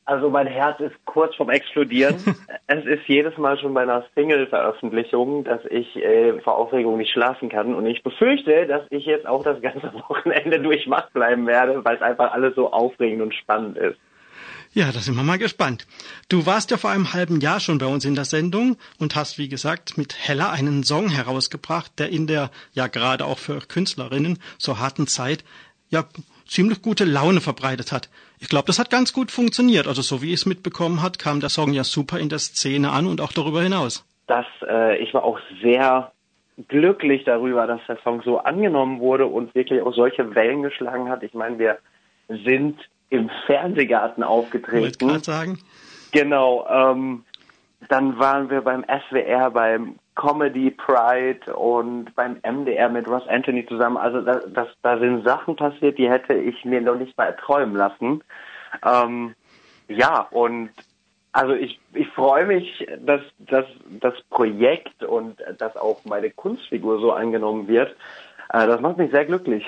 Also 0.04 0.30
mein 0.30 0.48
Herz 0.48 0.80
ist 0.80 0.94
kurz 1.04 1.34
vorm 1.36 1.50
Explodieren. 1.50 2.16
es 2.66 2.84
ist 2.84 3.06
jedes 3.06 3.38
Mal 3.38 3.58
schon 3.58 3.72
bei 3.72 3.82
einer 3.82 4.04
Single-Veröffentlichung, 4.14 5.44
dass 5.44 5.60
ich 5.70 5.96
äh, 5.96 6.40
vor 6.40 6.56
Aufregung 6.56 6.98
nicht 6.98 7.12
schlafen 7.12 7.48
kann. 7.48 7.74
Und 7.74 7.86
ich 7.86 8.02
befürchte, 8.02 8.66
dass 8.66 8.82
ich 8.90 9.06
jetzt 9.06 9.26
auch 9.26 9.44
das 9.44 9.60
ganze 9.62 9.92
Wochenende 10.08 10.60
durchmacht 10.60 11.12
bleiben 11.12 11.46
werde, 11.46 11.84
weil 11.84 11.96
es 11.96 12.02
einfach 12.02 12.32
alles 12.32 12.54
so 12.56 12.72
aufregend 12.72 13.22
und 13.22 13.34
spannend 13.34 13.78
ist. 13.78 13.98
Ja, 14.74 14.90
da 14.90 15.00
sind 15.00 15.16
wir 15.16 15.22
mal 15.22 15.38
gespannt. 15.38 15.86
Du 16.30 16.46
warst 16.46 16.70
ja 16.70 16.78
vor 16.78 16.90
einem 16.90 17.12
halben 17.12 17.40
Jahr 17.40 17.60
schon 17.60 17.76
bei 17.76 17.86
uns 17.86 18.06
in 18.06 18.14
der 18.14 18.24
Sendung 18.24 18.78
und 18.98 19.14
hast, 19.14 19.36
wie 19.36 19.48
gesagt, 19.48 19.98
mit 19.98 20.16
Hella 20.18 20.50
einen 20.50 20.82
Song 20.82 21.10
herausgebracht, 21.10 21.92
der 21.98 22.08
in 22.08 22.26
der, 22.26 22.50
ja 22.72 22.86
gerade 22.86 23.26
auch 23.26 23.38
für 23.38 23.60
Künstlerinnen, 23.60 24.38
so 24.56 24.78
harten 24.78 25.06
Zeit, 25.06 25.44
ja 25.90 26.06
ziemlich 26.52 26.82
gute 26.82 27.04
Laune 27.04 27.40
verbreitet 27.40 27.92
hat. 27.92 28.08
Ich 28.38 28.48
glaube, 28.48 28.66
das 28.66 28.78
hat 28.78 28.90
ganz 28.90 29.12
gut 29.12 29.30
funktioniert. 29.30 29.86
Also 29.86 30.02
so 30.02 30.22
wie 30.22 30.28
ich 30.28 30.40
es 30.40 30.46
mitbekommen 30.46 31.02
hat, 31.02 31.18
kam 31.18 31.40
der 31.40 31.48
Song 31.48 31.72
ja 31.72 31.84
super 31.84 32.18
in 32.18 32.28
der 32.28 32.38
Szene 32.38 32.90
an 32.90 33.06
und 33.06 33.20
auch 33.20 33.32
darüber 33.32 33.62
hinaus. 33.62 34.04
Das, 34.26 34.46
äh, 34.68 34.98
ich 34.98 35.14
war 35.14 35.24
auch 35.24 35.38
sehr 35.62 36.12
glücklich 36.68 37.24
darüber, 37.24 37.66
dass 37.66 37.80
der 37.88 37.98
Song 38.04 38.22
so 38.22 38.38
angenommen 38.38 39.00
wurde 39.00 39.26
und 39.26 39.54
wirklich 39.54 39.80
auch 39.82 39.94
solche 39.94 40.34
Wellen 40.34 40.62
geschlagen 40.62 41.08
hat. 41.08 41.22
Ich 41.22 41.34
meine, 41.34 41.58
wir 41.58 41.78
sind 42.28 42.78
im 43.08 43.30
Fernsehgarten 43.46 44.22
aufgetreten. 44.22 44.86
Ich 44.86 44.98
gerade 44.98 45.24
sagen. 45.24 45.58
Genau. 46.12 46.66
Ähm, 46.68 47.24
dann 47.88 48.18
waren 48.18 48.50
wir 48.50 48.60
beim 48.60 48.84
SWR, 48.84 49.50
beim 49.50 49.96
Comedy 50.14 50.70
Pride 50.70 51.54
und 51.54 52.14
beim 52.14 52.38
MDR 52.42 52.88
mit 52.88 53.08
Ross 53.08 53.26
Anthony 53.28 53.66
zusammen. 53.66 53.96
Also 53.96 54.20
da, 54.20 54.40
das, 54.46 54.68
da 54.82 54.98
sind 54.98 55.24
Sachen 55.24 55.56
passiert, 55.56 55.98
die 55.98 56.10
hätte 56.10 56.34
ich 56.34 56.64
mir 56.64 56.80
noch 56.80 56.96
nicht 56.96 57.16
mal 57.16 57.26
erträumen 57.26 57.74
lassen. 57.74 58.22
Ähm, 58.84 59.34
ja, 59.88 60.20
und 60.30 60.70
also 61.32 61.54
ich, 61.54 61.80
ich 61.94 62.08
freue 62.08 62.46
mich, 62.46 62.86
dass, 63.00 63.22
dass 63.38 63.64
das 64.00 64.14
Projekt 64.28 65.02
und 65.02 65.38
dass 65.58 65.76
auch 65.76 66.04
meine 66.04 66.30
Kunstfigur 66.30 67.00
so 67.00 67.12
angenommen 67.12 67.68
wird. 67.68 67.96
Äh, 68.52 68.66
das 68.66 68.80
macht 68.80 68.98
mich 68.98 69.10
sehr 69.10 69.24
glücklich. 69.24 69.64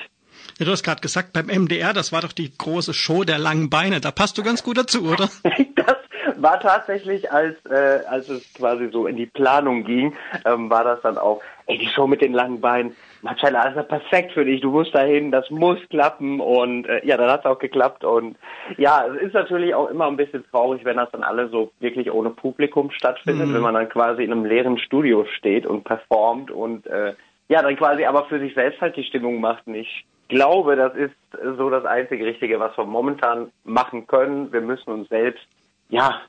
Ja, 0.59 0.65
du 0.65 0.71
hast 0.71 0.83
gerade 0.83 1.01
gesagt, 1.01 1.33
beim 1.33 1.47
MDR, 1.47 1.93
das 1.93 2.11
war 2.11 2.21
doch 2.21 2.33
die 2.33 2.55
große 2.55 2.93
Show 2.93 3.23
der 3.23 3.39
langen 3.39 3.69
Beine. 3.69 3.99
Da 3.99 4.11
passt 4.11 4.37
du 4.37 4.43
ganz 4.43 4.63
gut 4.63 4.77
dazu, 4.77 5.03
oder? 5.05 5.29
das 5.75 5.97
war 6.37 6.59
tatsächlich, 6.59 7.31
als, 7.31 7.55
äh, 7.65 8.01
als 8.07 8.29
es 8.29 8.53
quasi 8.53 8.89
so 8.89 9.07
in 9.07 9.15
die 9.15 9.25
Planung 9.25 9.83
ging, 9.83 10.13
ähm, 10.45 10.69
war 10.69 10.83
das 10.83 11.01
dann 11.01 11.17
auch, 11.17 11.41
ey, 11.67 11.77
die 11.77 11.87
Show 11.87 12.07
mit 12.07 12.21
den 12.21 12.33
langen 12.33 12.61
Beinen, 12.61 12.95
Marcella, 13.21 13.69
das 13.69 13.83
ist 13.83 13.89
perfekt 13.89 14.33
für 14.33 14.45
dich, 14.45 14.61
du 14.61 14.71
musst 14.71 14.93
dahin, 14.93 15.31
das 15.31 15.49
muss 15.49 15.79
klappen 15.89 16.39
und 16.39 16.85
äh, 16.85 17.05
ja, 17.05 17.17
dann 17.17 17.31
hat 17.31 17.41
es 17.41 17.45
auch 17.45 17.59
geklappt 17.59 18.03
und 18.03 18.37
ja, 18.77 19.05
es 19.07 19.21
ist 19.21 19.33
natürlich 19.33 19.73
auch 19.73 19.89
immer 19.89 20.07
ein 20.07 20.17
bisschen 20.17 20.45
traurig, 20.51 20.85
wenn 20.85 20.97
das 20.97 21.09
dann 21.11 21.23
alle 21.23 21.49
so 21.49 21.71
wirklich 21.79 22.11
ohne 22.11 22.29
Publikum 22.29 22.91
stattfindet, 22.91 23.47
mhm. 23.47 23.55
wenn 23.55 23.61
man 23.61 23.73
dann 23.73 23.89
quasi 23.89 24.23
in 24.23 24.31
einem 24.31 24.45
leeren 24.45 24.77
Studio 24.77 25.25
steht 25.25 25.65
und 25.65 25.83
performt 25.83 26.51
und 26.51 26.85
äh, 26.87 27.13
ja, 27.47 27.61
dann 27.61 27.75
quasi 27.75 28.05
aber 28.05 28.25
für 28.25 28.39
sich 28.39 28.53
selbst 28.53 28.81
halt 28.81 28.95
die 28.95 29.03
Stimmung 29.03 29.39
macht. 29.39 29.67
Und 29.67 29.75
ich 29.75 30.05
glaube, 30.27 30.75
das 30.75 30.95
ist 30.95 31.13
so 31.57 31.69
das 31.69 31.85
einzige 31.85 32.25
Richtige, 32.25 32.59
was 32.59 32.77
wir 32.77 32.85
momentan 32.85 33.51
machen 33.63 34.07
können. 34.07 34.51
Wir 34.51 34.61
müssen 34.61 34.91
uns 34.91 35.09
selbst 35.09 35.45
ja, 35.89 36.21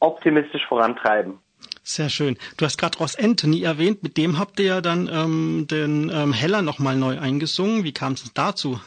optimistisch 0.00 0.66
vorantreiben. 0.66 1.38
Sehr 1.82 2.10
schön. 2.10 2.36
Du 2.56 2.64
hast 2.64 2.78
gerade 2.78 2.98
Ross 2.98 3.18
Anthony 3.18 3.62
erwähnt, 3.62 4.02
mit 4.02 4.16
dem 4.16 4.38
habt 4.38 4.58
ihr 4.58 4.66
ja 4.66 4.80
dann 4.80 5.08
ähm, 5.12 5.66
den 5.70 6.10
ähm, 6.12 6.32
Heller 6.32 6.62
nochmal 6.62 6.96
neu 6.96 7.18
eingesungen. 7.18 7.84
Wie 7.84 7.92
kam 7.92 8.12
es 8.12 8.32
dazu? 8.34 8.80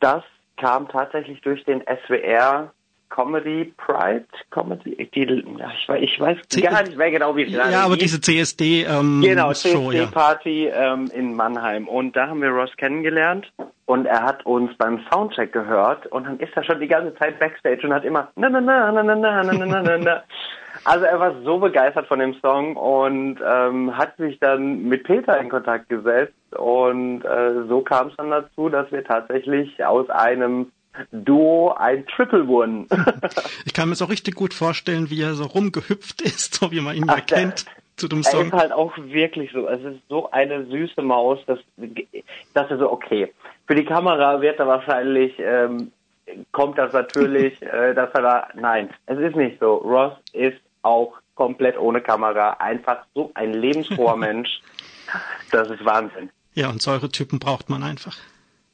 Das 0.00 0.22
kam 0.56 0.88
tatsächlich 0.88 1.40
durch 1.40 1.64
den 1.64 1.82
SWR 1.82 2.72
Comedy 3.12 3.70
Pride, 3.76 4.24
Comedy, 4.50 5.08
die, 5.14 5.24
ich, 5.24 5.88
weiß, 5.88 6.00
ich 6.00 6.18
weiß 6.18 6.38
C 6.48 6.62
gar 6.62 6.82
nicht 6.82 6.96
mehr 6.96 7.10
genau, 7.10 7.36
wie 7.36 7.42
es 7.42 7.52
Ja, 7.52 7.84
aber 7.84 7.98
diese 7.98 8.18
CSD 8.18 8.84
ähm, 8.84 9.20
Genau, 9.22 9.52
CSD 9.52 10.06
Party 10.06 10.68
ja. 10.68 10.94
ähm, 10.94 11.10
in 11.14 11.36
Mannheim. 11.36 11.88
Und 11.88 12.16
da 12.16 12.28
haben 12.28 12.40
wir 12.40 12.48
Ross 12.48 12.70
kennengelernt 12.78 13.52
und 13.84 14.06
er 14.06 14.22
hat 14.22 14.46
uns 14.46 14.74
beim 14.78 15.04
Soundcheck 15.12 15.52
gehört 15.52 16.06
und 16.06 16.24
dann 16.26 16.40
ist 16.40 16.56
er 16.56 16.64
schon 16.64 16.80
die 16.80 16.88
ganze 16.88 17.14
Zeit 17.16 17.38
Backstage 17.38 17.86
und 17.86 17.92
hat 17.92 18.04
immer 18.04 18.28
na 18.36 18.48
na 18.48 18.62
na 18.62 18.90
na 18.90 19.02
na 19.02 19.14
na 19.14 19.42
na 19.42 19.66
na 19.66 19.82
na 19.82 19.98
na 19.98 20.22
Also 20.84 21.04
er 21.04 21.20
war 21.20 21.34
so 21.44 21.58
begeistert 21.58 22.06
von 22.06 22.18
dem 22.18 22.34
Song 22.40 22.76
und 22.76 23.40
ähm, 23.46 23.96
hat 23.96 24.16
sich 24.16 24.38
dann 24.40 24.84
mit 24.88 25.04
Peter 25.04 25.38
in 25.38 25.50
Kontakt 25.50 25.90
gesetzt 25.90 26.32
und 26.56 27.24
äh, 27.24 27.66
so 27.68 27.82
kam 27.82 28.08
es 28.08 28.16
dann 28.16 28.30
dazu, 28.30 28.70
dass 28.70 28.90
wir 28.90 29.04
tatsächlich 29.04 29.84
aus 29.84 30.08
einem 30.08 30.72
Duo 31.10 31.72
ein 31.72 32.06
Triple 32.06 32.46
wurden. 32.46 32.86
ich 33.64 33.72
kann 33.72 33.88
mir 33.88 33.94
so 33.94 34.04
richtig 34.06 34.34
gut 34.34 34.54
vorstellen, 34.54 35.10
wie 35.10 35.22
er 35.22 35.34
so 35.34 35.44
rumgehüpft 35.44 36.22
ist, 36.22 36.54
so 36.54 36.70
wie 36.70 36.80
man 36.80 36.96
ihn 36.96 37.04
Ach, 37.08 37.16
ja 37.16 37.20
kennt. 37.20 37.66
Zu 37.96 38.08
dem 38.08 38.22
Song. 38.22 38.40
Er 38.40 38.46
ist 38.46 38.52
halt 38.52 38.72
auch 38.72 38.96
wirklich 38.96 39.52
so. 39.52 39.68
Es 39.68 39.82
ist 39.82 40.00
so 40.08 40.30
eine 40.30 40.64
süße 40.66 41.02
Maus, 41.02 41.38
dass, 41.46 41.58
dass 42.54 42.70
er 42.70 42.78
so, 42.78 42.90
okay. 42.90 43.32
Für 43.66 43.74
die 43.74 43.84
Kamera 43.84 44.40
wird 44.40 44.58
er 44.58 44.66
wahrscheinlich, 44.66 45.34
ähm, 45.38 45.92
kommt 46.52 46.78
das 46.78 46.92
natürlich, 46.92 47.60
äh, 47.62 47.94
dass 47.94 48.10
er 48.14 48.22
da, 48.22 48.48
nein, 48.54 48.90
es 49.06 49.18
ist 49.18 49.36
nicht 49.36 49.60
so. 49.60 49.74
Ross 49.76 50.14
ist 50.32 50.58
auch 50.82 51.14
komplett 51.34 51.78
ohne 51.78 52.00
Kamera 52.00 52.56
einfach 52.58 53.04
so 53.14 53.30
ein 53.34 53.52
lebensfroher 53.52 54.16
Mensch. 54.16 54.60
Das 55.50 55.68
ist 55.68 55.84
Wahnsinn. 55.84 56.30
Ja, 56.54 56.70
und 56.70 56.80
solche 56.80 57.10
Typen 57.10 57.38
braucht 57.38 57.68
man 57.68 57.82
einfach. 57.82 58.16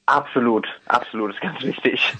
Absolut, 0.08 0.66
absolut, 0.86 1.34
ist 1.34 1.40
ganz 1.42 1.62
wichtig. 1.62 2.14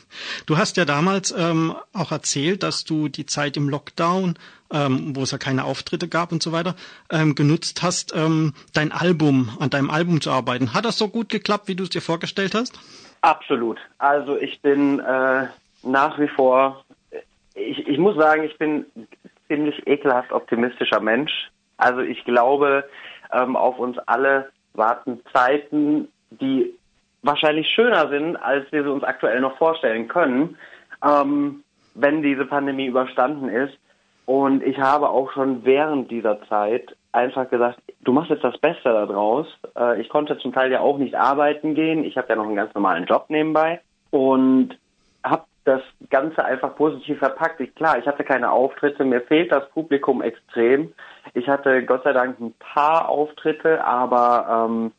Du 0.45 0.59
hast 0.59 0.77
ja 0.77 0.85
damals 0.85 1.35
ähm, 1.37 1.75
auch 1.95 2.13
erzählt, 2.13 2.63
dass 2.63 2.85
du 2.85 3.09
die 3.09 3.25
Zeit 3.25 3.57
im 3.57 3.71
Lockdown, 3.71 4.35
ähm, 4.71 5.17
wo 5.17 5.23
es 5.23 5.31
ja 5.31 5.39
keine 5.39 5.65
Auftritte 5.65 6.07
gab 6.07 6.31
und 6.31 6.43
so 6.43 6.53
weiter, 6.53 6.75
ähm, 7.11 7.35
genutzt 7.35 7.83
hast, 7.83 8.15
ähm, 8.15 8.53
dein 8.75 8.93
Album, 8.93 9.57
an 9.59 9.71
deinem 9.71 9.89
Album 9.89 10.21
zu 10.21 10.31
arbeiten. 10.31 10.75
Hat 10.75 10.85
das 10.85 10.99
so 10.99 11.09
gut 11.09 11.31
geklappt, 11.31 11.67
wie 11.67 11.77
du 11.77 11.85
es 11.85 11.89
dir 11.89 12.03
vorgestellt 12.03 12.55
hast? 12.55 12.79
Absolut. 13.23 13.79
Also 13.97 14.37
ich 14.37 14.61
bin 14.61 15.01
äh, 15.01 15.47
nach 15.83 16.19
wie 16.19 16.29
vor, 16.29 16.85
ich, 17.55 17.89
ich 17.89 17.97
muss 17.97 18.17
sagen, 18.17 18.45
ich 18.45 18.59
bin 18.59 18.85
ziemlich 19.47 19.87
ekelhaft 19.87 20.31
optimistischer 20.33 21.01
Mensch. 21.01 21.33
Also 21.79 22.01
ich 22.01 22.23
glaube, 22.27 22.85
ähm, 23.33 23.57
auf 23.57 23.79
uns 23.79 23.97
alle 24.01 24.51
warten 24.75 25.21
Zeiten, 25.33 26.09
die 26.31 26.78
wahrscheinlich 27.23 27.69
schöner 27.69 28.09
sind, 28.09 28.37
als 28.37 28.71
wir 28.73 28.83
sie 28.83 28.91
uns 28.91 29.05
aktuell 29.05 29.41
noch 29.41 29.57
vorstellen 29.59 30.09
können, 30.09 30.57
ähm, 31.05 31.65
wenn 31.95 32.23
diese 32.23 32.45
Pandemie 32.45 32.87
überstanden 32.87 33.49
ist. 33.49 33.77
Und 34.27 34.63
ich 34.63 34.79
habe 34.79 35.09
auch 35.09 35.33
schon 35.33 35.65
während 35.65 36.11
dieser 36.11 36.41
Zeit 36.49 36.95
einfach 37.13 37.49
gesagt, 37.49 37.81
du 38.03 38.13
machst 38.13 38.31
jetzt 38.31 38.45
das 38.45 38.59
Beste 38.59 38.91
daraus. 38.91 39.47
Äh, 39.77 40.01
ich 40.01 40.09
konnte 40.09 40.39
zum 40.39 40.53
Teil 40.53 40.71
ja 40.71 40.81
auch 40.81 40.99
nicht 40.99 41.15
arbeiten 41.15 41.75
gehen. 41.75 42.05
Ich 42.05 42.17
habe 42.17 42.29
ja 42.29 42.37
noch 42.37 42.45
einen 42.45 42.57
ganz 42.57 42.75
normalen 42.75 43.07
Job 43.07 43.27
nebenbei 43.29 43.81
und 44.11 44.79
habe 45.25 45.45
das 45.65 45.83
Ganze 46.11 46.45
einfach 46.45 46.77
positiv 46.77 47.19
verpackt. 47.19 47.61
Ich, 47.61 47.75
klar, 47.75 47.99
ich 47.99 48.07
hatte 48.07 48.25
keine 48.25 48.51
Auftritte, 48.51 49.05
mir 49.05 49.21
fehlt 49.21 49.53
das 49.53 49.69
Publikum 49.71 50.23
extrem. 50.23 50.93
Ich 51.35 51.49
hatte 51.49 51.85
Gott 51.85 52.05
sei 52.05 52.13
Dank 52.13 52.41
ein 52.41 52.55
paar 52.59 53.09
Auftritte, 53.09 53.85
aber 53.85 54.67
ähm, 54.69 54.93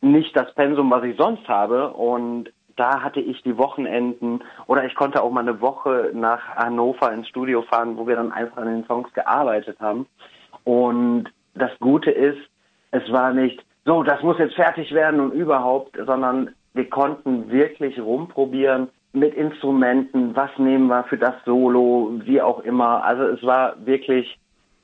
nicht 0.00 0.36
das 0.36 0.52
Pensum, 0.54 0.90
was 0.90 1.04
ich 1.04 1.16
sonst 1.16 1.46
habe. 1.48 1.92
Und 1.92 2.50
da 2.76 3.02
hatte 3.02 3.20
ich 3.20 3.42
die 3.42 3.58
Wochenenden 3.58 4.40
oder 4.66 4.84
ich 4.84 4.94
konnte 4.94 5.22
auch 5.22 5.30
mal 5.30 5.40
eine 5.40 5.60
Woche 5.60 6.12
nach 6.14 6.40
Hannover 6.56 7.12
ins 7.12 7.28
Studio 7.28 7.62
fahren, 7.62 7.96
wo 7.96 8.06
wir 8.06 8.16
dann 8.16 8.32
einfach 8.32 8.58
an 8.58 8.68
den 8.68 8.84
Songs 8.86 9.12
gearbeitet 9.12 9.78
haben. 9.80 10.06
Und 10.64 11.24
das 11.54 11.72
Gute 11.80 12.10
ist, 12.10 12.38
es 12.90 13.10
war 13.10 13.32
nicht 13.32 13.64
so, 13.84 14.02
das 14.02 14.22
muss 14.22 14.38
jetzt 14.38 14.54
fertig 14.54 14.92
werden 14.92 15.20
und 15.20 15.32
überhaupt, 15.32 15.98
sondern 16.06 16.54
wir 16.74 16.88
konnten 16.88 17.50
wirklich 17.50 17.98
rumprobieren 17.98 18.88
mit 19.12 19.34
Instrumenten, 19.34 20.36
was 20.36 20.50
nehmen 20.58 20.86
wir 20.88 21.04
für 21.04 21.18
das 21.18 21.34
Solo, 21.44 22.20
wie 22.24 22.40
auch 22.40 22.60
immer. 22.60 23.02
Also 23.04 23.24
es 23.24 23.42
war 23.42 23.74
wirklich 23.84 24.38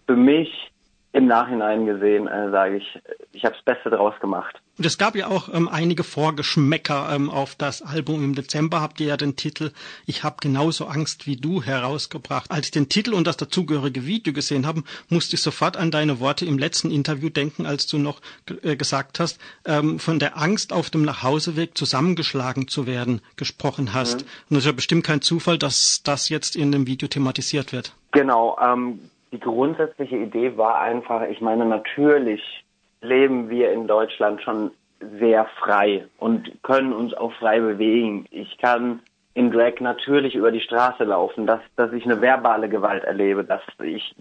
für 0.07 0.17
mich 0.17 0.73
im 1.15 1.27
Nachhinein 1.27 1.87
gesehen, 1.87 2.27
äh, 2.27 2.51
sage 2.51 2.79
ich, 2.79 2.99
ich 3.33 3.45
habe 3.45 3.55
das 3.55 3.65
Beste 3.65 3.89
draus 3.89 4.15
gemacht. 4.21 4.61
Und 4.77 4.85
es 4.85 4.99
gab 4.99 5.15
ja 5.15 5.29
auch 5.29 5.49
ähm, 5.49 5.69
einige 5.69 6.03
Vorgeschmäcker 6.03 7.09
ähm, 7.15 7.31
auf 7.31 7.55
das 7.55 7.83
Album. 7.83 8.25
Im 8.25 8.35
Dezember 8.35 8.81
habt 8.81 8.99
ihr 8.99 9.07
ja 9.07 9.17
den 9.17 9.37
Titel 9.37 9.71
Ich 10.07 10.25
habe 10.25 10.39
genauso 10.41 10.87
Angst 10.87 11.29
wie 11.29 11.37
du 11.37 11.63
herausgebracht. 11.63 12.51
Als 12.51 12.67
ich 12.67 12.71
den 12.73 12.89
Titel 12.89 13.15
und 13.15 13.29
das 13.29 13.37
dazugehörige 13.37 14.07
Video 14.07 14.33
gesehen 14.33 14.67
habe, 14.67 14.83
musste 15.09 15.37
ich 15.37 15.43
sofort 15.43 15.77
an 15.77 15.93
deine 15.93 16.19
Worte 16.19 16.47
im 16.47 16.59
letzten 16.59 16.91
Interview 16.91 17.29
denken, 17.29 17.65
als 17.65 17.87
du 17.87 17.99
noch 17.99 18.21
äh, 18.63 18.75
gesagt 18.75 19.21
hast, 19.21 19.39
ähm, 19.67 20.01
von 20.01 20.19
der 20.19 20.37
Angst 20.37 20.73
auf 20.73 20.91
dem 20.91 21.03
Nachhauseweg 21.03 21.79
zusammengeschlagen 21.79 22.67
zu 22.67 22.89
werden 22.89 23.21
gesprochen 23.37 23.95
hast. 23.95 24.23
Mhm. 24.23 24.29
Und 24.51 24.57
es 24.57 24.65
ist 24.65 24.67
ja 24.67 24.73
bestimmt 24.73 25.05
kein 25.05 25.21
Zufall, 25.21 25.59
dass 25.59 26.03
das 26.03 26.29
jetzt 26.29 26.57
in 26.57 26.73
dem 26.73 26.89
Video 26.89 27.07
thematisiert 27.07 27.73
wird. 27.73 27.93
Genau. 28.11 28.59
Ähm, 28.61 28.99
die 29.35 29.41
grundsätzliche 29.41 30.17
Idee 30.17 30.57
war 30.57 30.81
einfach, 30.81 31.23
ich 31.23 31.41
meine, 31.41 31.67
natürlich 31.67 32.65
leben 33.01 33.51
wir 33.51 33.73
in 33.73 33.89
Deutschland 33.89 34.41
schon 34.43 34.71
sehr 35.19 35.47
frei 35.59 36.07
und 36.19 36.63
können 36.63 36.93
uns 36.93 37.15
auch 37.15 37.33
frei 37.33 37.59
bewegen. 37.59 38.27
Ich 38.31 38.57
kann 38.59 39.01
in 39.35 39.51
Drag 39.51 39.81
natürlich 39.81 40.37
über 40.37 40.53
die 40.53 40.61
Straße 40.61 41.03
laufen, 41.03 41.49
dass, 41.49 41.59
dass 41.75 41.93
ich 41.93 42.05
eine 42.05 42.21
verbale 42.21 42.69
Gewalt 42.69 43.03
erlebe, 43.03 43.43
dass 43.43 43.61
ich, 43.83 44.15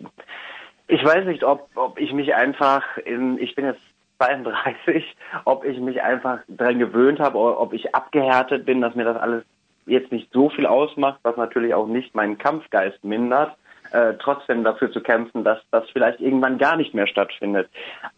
ich 0.88 1.06
weiß 1.06 1.26
nicht, 1.26 1.44
ob, 1.44 1.70
ob 1.76 2.00
ich 2.00 2.12
mich 2.12 2.34
einfach 2.34 2.98
in, 2.98 3.38
ich 3.38 3.54
bin 3.54 3.66
jetzt 3.66 3.84
32, 4.18 5.16
ob 5.46 5.64
ich 5.64 5.80
mich 5.80 6.02
einfach 6.02 6.40
daran 6.48 6.80
gewöhnt 6.80 7.20
habe 7.20 7.38
ob 7.38 7.72
ich 7.74 7.94
abgehärtet 7.94 8.66
bin, 8.66 8.82
dass 8.82 8.96
mir 8.96 9.06
das 9.06 9.18
alles 9.18 9.44
jetzt 9.86 10.12
nicht 10.12 10.34
so 10.34 10.50
viel 10.50 10.66
ausmacht, 10.66 11.20
was 11.22 11.38
natürlich 11.38 11.76
auch 11.76 11.88
nicht 11.88 12.16
meinen 12.16 12.40
Kampfgeist 12.40 13.04
mindert 13.04 13.56
äh, 13.94 14.16
trotzdem 14.20 14.64
dafür 14.64 14.92
zu 14.92 15.02
kämpfen, 15.02 15.44
dass 15.44 15.60
das 15.72 15.90
vielleicht 15.92 16.20
irgendwann 16.20 16.58
gar 16.58 16.76
nicht 16.76 16.94
mehr 16.94 17.08
stattfindet. 17.08 17.70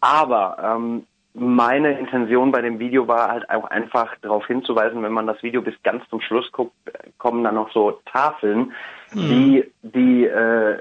Aber 0.01 0.57
ähm, 0.63 1.05
meine 1.33 1.99
Intention 1.99 2.51
bei 2.51 2.61
dem 2.61 2.79
Video 2.79 3.07
war 3.07 3.29
halt 3.29 3.49
auch 3.49 3.65
einfach 3.65 4.15
darauf 4.21 4.47
hinzuweisen, 4.47 5.03
wenn 5.03 5.11
man 5.11 5.27
das 5.27 5.43
Video 5.43 5.61
bis 5.61 5.75
ganz 5.83 6.07
zum 6.09 6.21
Schluss 6.21 6.49
guckt, 6.51 6.73
kommen 7.17 7.43
dann 7.43 7.55
noch 7.55 7.71
so 7.73 7.99
Tafeln, 8.05 8.71
mhm. 9.13 9.29
wie 9.29 9.71
die 9.81 10.25
äh, 10.25 10.77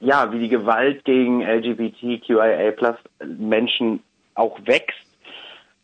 ja 0.00 0.32
wie 0.32 0.38
die 0.38 0.48
Gewalt 0.48 1.04
gegen 1.04 1.42
LGBTQIA+ 1.42 2.96
Menschen 3.22 4.02
auch 4.34 4.58
wächst, 4.64 5.07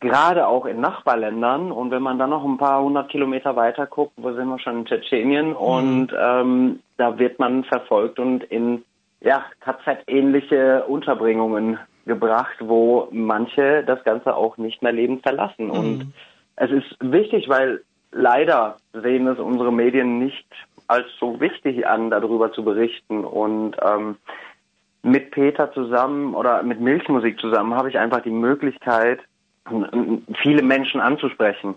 gerade 0.01 0.47
auch 0.47 0.67
in 0.67 0.81
Nachbarländern. 0.81 1.73
Und 1.73 1.91
wenn 1.91 2.03
man 2.03 2.19
dann 2.19 2.31
noch 2.31 2.45
ein 2.45 2.59
paar 2.59 2.83
hundert 2.83 3.11
Kilometer 3.11 3.57
weiter 3.57 3.87
guckt, 3.87 4.13
wo 4.17 4.33
sind 4.33 4.49
wir 4.49 4.59
schon 4.59 4.81
in 4.81 4.87
Tschetschenien 4.87 5.51
mhm. 5.51 5.57
und 5.57 6.09
ähm, 6.19 6.81
da 6.97 7.19
wird 7.19 7.39
man 7.39 7.65
verfolgt 7.65 8.19
und 8.19 8.45
in 8.45 8.85
ja 9.21 9.45
KZ-ähnliche 9.61 10.85
Unterbringungen 10.85 11.79
gebracht, 12.07 12.57
wo 12.61 13.09
manche 13.11 13.83
das 13.85 14.05
Ganze 14.05 14.37
auch 14.37 14.59
nicht 14.59 14.83
mehr 14.83 14.93
lebend 14.93 15.23
verlassen. 15.23 15.67
Mhm. 15.67 15.71
Und 15.71 16.13
es 16.57 16.71
ist 16.71 16.97
wichtig, 17.01 17.49
weil 17.49 17.83
leider 18.13 18.77
sehen 18.93 19.27
es 19.27 19.39
unsere 19.39 19.73
Medien 19.73 20.19
nicht 20.19 20.47
als 20.87 21.07
so 21.19 21.41
wichtig 21.41 21.87
an, 21.87 22.11
darüber 22.11 22.53
zu 22.53 22.63
berichten. 22.63 23.25
Und 23.25 23.77
ähm, 23.83 24.17
mit 25.03 25.31
Peter 25.31 25.73
zusammen 25.73 26.35
oder 26.35 26.63
mit 26.63 26.81
Milchmusik 26.81 27.41
zusammen 27.41 27.75
habe 27.75 27.89
ich 27.89 27.99
einfach 27.99 28.23
die 28.23 28.31
Möglichkeit, 28.31 29.21
viele 30.43 30.63
Menschen 30.63 31.01
anzusprechen. 31.01 31.75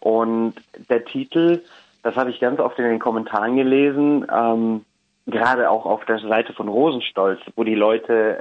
Und 0.00 0.54
der 0.88 1.04
Titel, 1.04 1.62
das 2.02 2.16
habe 2.16 2.30
ich 2.30 2.40
ganz 2.40 2.60
oft 2.60 2.78
in 2.78 2.84
den 2.84 2.98
Kommentaren 2.98 3.56
gelesen, 3.56 4.26
ähm, 4.32 4.84
gerade 5.26 5.70
auch 5.70 5.86
auf 5.86 6.04
der 6.04 6.18
Seite 6.20 6.52
von 6.52 6.68
Rosenstolz, 6.68 7.40
wo 7.56 7.64
die 7.64 7.74
Leute 7.74 8.38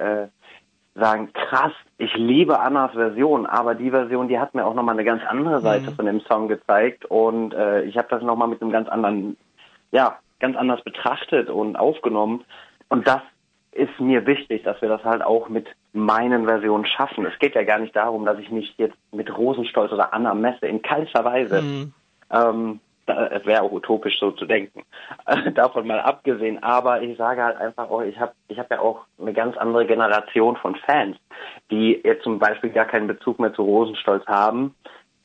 äh, 0.95 0.99
sagen, 0.99 1.33
krass, 1.33 1.73
ich 1.97 2.13
liebe 2.15 2.59
Annas 2.59 2.91
Version, 2.93 3.45
aber 3.45 3.75
die 3.75 3.89
Version, 3.89 4.27
die 4.27 4.39
hat 4.39 4.53
mir 4.53 4.65
auch 4.65 4.73
nochmal 4.73 4.95
eine 4.95 5.03
ganz 5.03 5.23
andere 5.27 5.61
Seite 5.61 5.91
mhm. 5.91 5.95
von 5.95 6.05
dem 6.05 6.21
Song 6.21 6.47
gezeigt 6.47 7.05
und 7.05 7.53
äh, 7.53 7.83
ich 7.83 7.97
habe 7.97 8.07
das 8.09 8.21
nochmal 8.21 8.47
mit 8.47 8.61
einem 8.61 8.71
ganz 8.71 8.87
anderen, 8.87 9.35
ja, 9.91 10.19
ganz 10.39 10.55
anders 10.55 10.83
betrachtet 10.83 11.49
und 11.49 11.75
aufgenommen 11.75 12.45
und 12.89 13.07
das 13.07 13.21
ist 13.75 13.99
mir 13.99 14.25
wichtig, 14.25 14.63
dass 14.63 14.81
wir 14.81 14.89
das 14.89 15.03
halt 15.03 15.21
auch 15.21 15.49
mit 15.49 15.67
meinen 15.93 16.45
Versionen 16.45 16.85
schaffen. 16.85 17.25
Es 17.25 17.37
geht 17.39 17.55
ja 17.55 17.63
gar 17.63 17.77
nicht 17.77 17.95
darum, 17.95 18.25
dass 18.25 18.39
ich 18.39 18.49
mich 18.49 18.73
jetzt 18.77 18.95
mit 19.11 19.37
Rosenstolz 19.37 19.91
oder 19.91 20.13
Anna 20.13 20.33
messe, 20.33 20.65
in 20.65 20.81
keinster 20.81 21.25
Weise. 21.25 21.61
Mhm. 21.61 21.93
Ähm, 22.31 22.79
es 23.07 23.45
wäre 23.45 23.61
auch 23.61 23.71
utopisch 23.71 24.17
so 24.19 24.31
zu 24.31 24.45
denken. 24.45 24.81
Davon 25.53 25.85
mal 25.85 25.99
abgesehen. 25.99 26.63
Aber 26.63 27.01
ich 27.01 27.17
sage 27.17 27.43
halt 27.43 27.57
einfach 27.57 27.89
auch, 27.89 28.01
ich 28.01 28.19
habe 28.19 28.31
ich 28.47 28.57
hab 28.57 28.71
ja 28.71 28.79
auch 28.79 29.01
eine 29.19 29.33
ganz 29.33 29.57
andere 29.57 29.85
Generation 29.85 30.55
von 30.55 30.75
Fans, 30.75 31.17
die 31.69 32.01
jetzt 32.03 32.23
zum 32.23 32.39
Beispiel 32.39 32.71
gar 32.71 32.85
keinen 32.85 33.07
Bezug 33.07 33.39
mehr 33.39 33.53
zu 33.53 33.61
Rosenstolz 33.61 34.25
haben, 34.25 34.73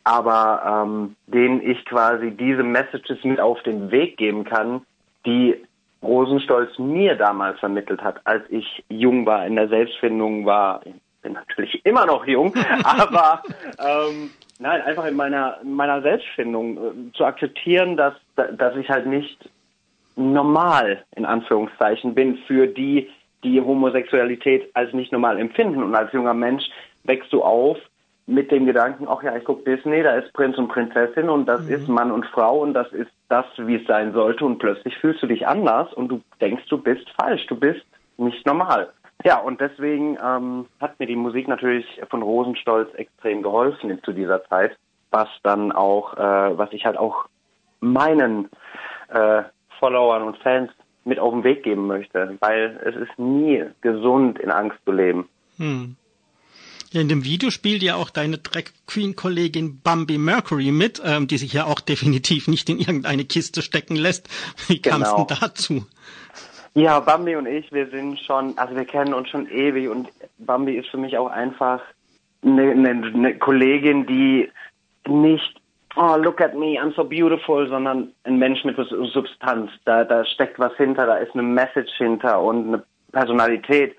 aber 0.05 0.84
ähm, 0.84 1.16
denen 1.26 1.62
ich 1.62 1.84
quasi 1.84 2.32
diese 2.32 2.64
Messages 2.64 3.22
mit 3.22 3.40
auf 3.40 3.62
den 3.62 3.90
Weg 3.90 4.16
geben 4.16 4.44
kann, 4.44 4.82
die 5.24 5.62
Rosenstolz 6.03 6.78
mir 6.78 7.14
damals 7.16 7.59
vermittelt 7.61 8.03
hat, 8.03 8.20
als 8.24 8.42
ich 8.48 8.84
jung 8.88 9.26
war, 9.26 9.46
in 9.46 9.57
der 9.57 9.68
Selbstfindung 9.68 10.46
war. 10.46 10.80
Ich 10.86 10.94
bin 11.22 11.34
natürlich 11.34 11.84
immer 11.84 12.07
noch 12.07 12.26
jung, 12.26 12.55
aber 12.84 13.42
ähm, 13.78 14.30
Nein, 14.62 14.82
einfach 14.82 15.07
in 15.07 15.16
meiner, 15.16 15.57
in 15.62 15.72
meiner 15.72 16.03
Selbstfindung 16.03 16.76
äh, 16.76 17.12
zu 17.14 17.24
akzeptieren, 17.24 17.96
dass, 17.96 18.12
dass 18.36 18.76
ich 18.76 18.90
halt 18.90 19.07
nicht 19.07 19.48
normal, 20.16 21.03
in 21.16 21.24
Anführungszeichen, 21.24 22.14
bin 22.14 22.36
für 22.46 22.66
die, 22.66 23.09
die 23.42 23.59
Homosexualität 23.59 24.70
als 24.74 24.92
nicht 24.92 25.12
normal 25.12 25.38
empfinden. 25.38 25.82
Und 25.82 25.94
als 25.94 26.12
junger 26.12 26.34
Mensch 26.34 26.64
wächst 27.05 27.32
du 27.32 27.42
auf 27.42 27.78
mit 28.26 28.51
dem 28.51 28.66
Gedanken, 28.66 29.07
ach 29.09 29.22
ja, 29.22 29.34
ich 29.34 29.44
gucke 29.44 29.64
Disney, 29.64 30.03
da 30.03 30.16
ist 30.16 30.30
Prinz 30.34 30.59
und 30.59 30.68
Prinzessin 30.68 31.30
und 31.30 31.46
das 31.46 31.62
mhm. 31.62 31.74
ist 31.74 31.88
Mann 31.88 32.12
und 32.12 32.26
Frau 32.26 32.61
und 32.61 32.74
das 32.74 32.92
ist 32.92 33.11
das, 33.31 33.47
wie 33.57 33.76
es 33.76 33.87
sein 33.87 34.12
sollte. 34.12 34.45
Und 34.45 34.59
plötzlich 34.59 34.97
fühlst 34.99 35.22
du 35.22 35.26
dich 35.26 35.47
anders 35.47 35.93
und 35.95 36.09
du 36.09 36.20
denkst, 36.41 36.64
du 36.68 36.78
bist 36.78 37.09
falsch, 37.20 37.47
du 37.47 37.57
bist 37.57 37.85
nicht 38.16 38.45
normal. 38.47 38.93
Ja, 39.24 39.39
und 39.39 39.61
deswegen 39.61 40.16
ähm, 40.22 40.66
hat 40.81 40.99
mir 40.99 41.07
die 41.07 41.16
Musik 41.16 41.47
natürlich 41.47 42.01
von 42.09 42.22
Rosenstolz 42.22 42.93
extrem 42.95 43.43
geholfen 43.43 44.03
zu 44.03 44.12
dieser 44.12 44.45
Zeit, 44.45 44.76
was 45.11 45.28
dann 45.43 45.72
auch, 45.72 46.14
äh, 46.14 46.59
was 46.59 46.72
ich 46.72 46.87
halt 46.87 46.97
auch 46.97 47.26
meinen 47.81 48.49
äh, 49.09 49.43
Followern 49.78 50.22
und 50.22 50.39
Fans 50.39 50.70
mit 51.05 51.18
auf 51.18 51.33
den 51.33 51.45
Weg 51.45 51.62
geben 51.62 51.87
möchte, 51.87 52.37
weil 52.41 52.81
es 52.85 52.97
ist 52.97 53.18
nie 53.18 53.64
gesund, 53.81 54.39
in 54.39 54.51
Angst 54.51 54.78
zu 54.85 54.93
leben. 54.93 55.28
Hm. 55.57 55.97
Ja, 56.93 57.01
in 57.01 57.09
dem 57.09 57.24
Video 57.24 57.51
spielt 57.51 57.82
ja 57.82 57.95
auch 57.95 58.11
deine 58.11 58.38
Drag 58.38 58.64
Queen 58.88 59.14
Kollegin 59.14 59.80
Bambi 59.80 60.18
Mercury 60.18 60.72
mit, 60.72 61.01
ähm, 61.05 61.28
die 61.28 61.38
sich 61.38 61.53
ja 61.53 61.66
auch 61.66 61.78
definitiv 61.78 62.49
nicht 62.49 62.68
in 62.68 62.80
irgendeine 62.80 63.24
Kiste 63.24 63.62
stecken 63.62 63.95
lässt. 63.95 64.28
Wie 64.66 64.82
kam 64.82 65.03
es 65.03 65.11
genau. 65.11 65.24
denn 65.24 65.36
dazu? 65.41 65.86
Ja, 66.74 66.99
Bambi 66.99 67.36
und 67.36 67.47
ich, 67.47 67.70
wir 67.70 67.88
sind 67.91 68.18
schon, 68.18 68.59
also 68.59 68.74
wir 68.74 68.84
kennen 68.84 69.14
uns 69.14 69.28
schon 69.28 69.49
ewig 69.49 69.88
und 69.88 70.09
Bambi 70.38 70.76
ist 70.76 70.88
für 70.88 70.97
mich 70.97 71.16
auch 71.16 71.28
einfach 71.28 71.80
eine, 72.43 72.70
eine, 72.72 72.91
eine 72.91 73.38
Kollegin, 73.38 74.07
die 74.07 74.51
nicht, 75.07 75.61
oh, 75.95 76.16
look 76.16 76.41
at 76.41 76.57
me, 76.57 76.76
I'm 76.80 76.95
so 76.97 77.05
beautiful, 77.05 77.68
sondern 77.68 78.12
ein 78.24 78.38
Mensch 78.38 78.64
mit 78.64 78.76
Substanz. 78.76 79.70
Da, 79.84 80.05
da 80.05 80.24
steckt 80.24 80.59
was 80.59 80.76
hinter, 80.76 81.07
da 81.07 81.16
ist 81.16 81.34
eine 81.34 81.43
Message 81.45 81.93
hinter 81.99 82.41
und 82.41 82.68
eine 82.68 82.82
Personalität. 83.12 83.95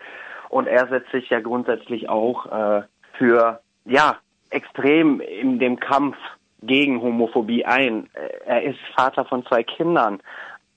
Und 0.51 0.67
er 0.67 0.87
setzt 0.87 1.11
sich 1.11 1.29
ja 1.29 1.39
grundsätzlich 1.39 2.09
auch 2.09 2.45
äh, 2.45 2.83
für, 3.17 3.61
ja, 3.85 4.17
extrem 4.49 5.21
in 5.21 5.59
dem 5.59 5.79
Kampf 5.79 6.17
gegen 6.61 7.01
Homophobie 7.01 7.65
ein. 7.65 8.09
Er 8.45 8.63
ist 8.63 8.79
Vater 8.95 9.25
von 9.25 9.45
zwei 9.45 9.63
Kindern 9.63 10.19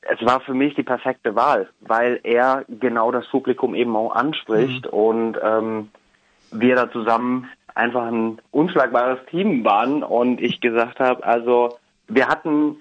es 0.06 0.24
war 0.24 0.40
für 0.40 0.54
mich 0.54 0.74
die 0.74 0.82
perfekte 0.82 1.34
Wahl, 1.34 1.68
weil 1.80 2.20
er 2.22 2.64
genau 2.68 3.10
das 3.10 3.26
Publikum 3.28 3.74
eben 3.74 3.96
auch 3.96 4.14
anspricht 4.14 4.86
mhm. 4.86 4.98
und 4.98 5.38
ähm, 5.42 5.90
wir 6.50 6.76
da 6.76 6.90
zusammen 6.90 7.48
einfach 7.74 8.06
ein 8.06 8.40
unschlagbares 8.50 9.18
Team 9.30 9.64
waren 9.64 10.02
und 10.02 10.40
ich 10.40 10.60
gesagt 10.60 11.00
habe, 11.00 11.24
also 11.24 11.78
wir 12.06 12.28
hatten 12.28 12.76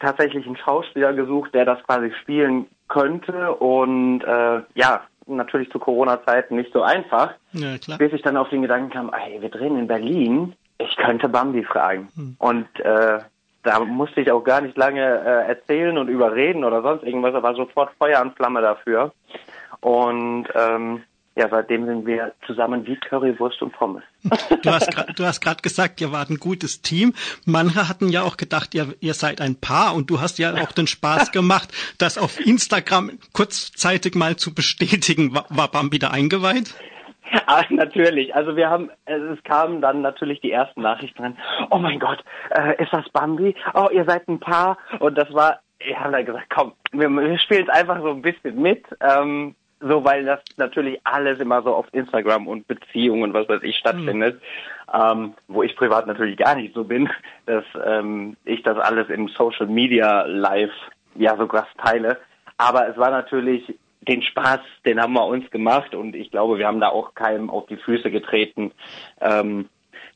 tatsächlich 0.00 0.46
einen 0.46 0.56
Schauspieler 0.56 1.12
gesucht, 1.12 1.52
der 1.54 1.64
das 1.64 1.82
quasi 1.84 2.12
spielen 2.22 2.66
könnte 2.88 3.54
und 3.54 4.22
äh, 4.22 4.62
ja, 4.74 5.02
natürlich 5.36 5.70
zu 5.70 5.78
Corona-Zeiten 5.78 6.56
nicht 6.56 6.72
so 6.72 6.82
einfach, 6.82 7.34
ja, 7.52 7.76
bis 7.96 8.12
ich 8.12 8.22
dann 8.22 8.36
auf 8.36 8.48
den 8.48 8.62
Gedanken 8.62 8.90
kam, 8.90 9.12
ey, 9.12 9.40
wir 9.40 9.48
drehen 9.48 9.78
in 9.78 9.86
Berlin, 9.86 10.54
ich 10.78 10.96
könnte 10.96 11.28
Bambi 11.28 11.64
fragen. 11.64 12.08
Hm. 12.14 12.36
Und 12.38 12.80
äh, 12.80 13.18
da 13.62 13.80
musste 13.80 14.20
ich 14.20 14.30
auch 14.30 14.44
gar 14.44 14.60
nicht 14.60 14.76
lange 14.76 15.02
äh, 15.02 15.48
erzählen 15.48 15.98
und 15.98 16.08
überreden 16.08 16.64
oder 16.64 16.82
sonst 16.82 17.02
irgendwas. 17.02 17.32
Da 17.32 17.42
war 17.42 17.54
sofort 17.54 17.90
Feuer 17.98 18.20
und 18.22 18.34
Flamme 18.36 18.62
dafür. 18.62 19.12
Und 19.80 20.46
ähm, 20.54 21.02
ja, 21.38 21.48
seitdem 21.48 21.86
sind 21.86 22.04
wir 22.04 22.32
zusammen 22.46 22.84
wie 22.84 22.96
Currywurst 22.96 23.62
und 23.62 23.72
Pommes. 23.72 24.02
Du 24.62 25.24
hast 25.24 25.40
gerade 25.40 25.62
gesagt, 25.62 26.00
ihr 26.00 26.10
wart 26.10 26.30
ein 26.30 26.38
gutes 26.38 26.82
Team. 26.82 27.14
Manche 27.46 27.88
hatten 27.88 28.08
ja 28.08 28.22
auch 28.22 28.36
gedacht, 28.36 28.74
ihr, 28.74 28.94
ihr 29.00 29.14
seid 29.14 29.40
ein 29.40 29.54
Paar 29.60 29.94
und 29.94 30.10
du 30.10 30.20
hast 30.20 30.38
ja 30.38 30.52
auch 30.54 30.72
den 30.72 30.88
Spaß 30.88 31.30
gemacht, 31.38 31.68
das 31.98 32.18
auf 32.18 32.44
Instagram 32.44 33.12
kurzzeitig 33.32 34.16
mal 34.16 34.36
zu 34.36 34.52
bestätigen. 34.52 35.32
War, 35.32 35.46
war 35.50 35.68
Bambi 35.70 36.00
da 36.00 36.08
eingeweiht? 36.10 36.74
Ja, 37.30 37.62
natürlich. 37.70 38.34
Also 38.34 38.56
wir 38.56 38.68
haben, 38.68 38.90
es 39.04 39.42
kamen 39.44 39.80
dann 39.80 40.02
natürlich 40.02 40.40
die 40.40 40.50
ersten 40.50 40.82
Nachrichten 40.82 41.22
dran. 41.22 41.38
Oh 41.70 41.78
mein 41.78 42.00
Gott, 42.00 42.24
äh, 42.50 42.82
ist 42.82 42.92
das 42.92 43.08
Bambi? 43.10 43.54
Oh, 43.74 43.88
ihr 43.92 44.04
seid 44.06 44.26
ein 44.28 44.40
Paar. 44.40 44.76
Und 44.98 45.16
das 45.16 45.32
war, 45.32 45.60
wir 45.78 46.00
haben 46.00 46.12
dann 46.12 46.26
gesagt, 46.26 46.46
komm, 46.52 46.72
wir, 46.90 47.08
wir 47.08 47.38
spielen 47.38 47.68
es 47.68 47.74
einfach 47.74 48.00
so 48.02 48.10
ein 48.10 48.22
bisschen 48.22 48.60
mit. 48.60 48.84
Ähm, 49.00 49.54
so, 49.80 50.04
weil 50.04 50.24
das 50.24 50.40
natürlich 50.56 51.00
alles 51.04 51.40
immer 51.40 51.62
so 51.62 51.74
auf 51.74 51.86
Instagram 51.92 52.48
und 52.48 52.66
Beziehungen, 52.66 53.32
was 53.32 53.48
weiß 53.48 53.62
ich, 53.62 53.76
stattfindet. 53.76 54.36
Mhm. 54.36 54.40
Ähm, 54.92 55.34
wo 55.48 55.62
ich 55.62 55.76
privat 55.76 56.06
natürlich 56.06 56.38
gar 56.38 56.54
nicht 56.54 56.74
so 56.74 56.84
bin, 56.84 57.10
dass 57.46 57.64
ähm, 57.84 58.36
ich 58.44 58.62
das 58.62 58.78
alles 58.78 59.08
im 59.10 59.28
Social 59.28 59.66
Media 59.66 60.22
live 60.22 60.72
ja 61.14 61.36
so 61.36 61.46
krass 61.46 61.68
teile. 61.82 62.18
Aber 62.56 62.88
es 62.88 62.96
war 62.96 63.10
natürlich 63.10 63.74
den 64.00 64.22
Spaß, 64.22 64.60
den 64.86 65.00
haben 65.00 65.12
wir 65.12 65.26
uns 65.26 65.50
gemacht 65.50 65.94
und 65.94 66.16
ich 66.16 66.30
glaube, 66.30 66.58
wir 66.58 66.66
haben 66.66 66.80
da 66.80 66.88
auch 66.88 67.14
keinem 67.14 67.50
auf 67.50 67.66
die 67.66 67.76
Füße 67.76 68.10
getreten, 68.10 68.72
ähm, 69.20 69.68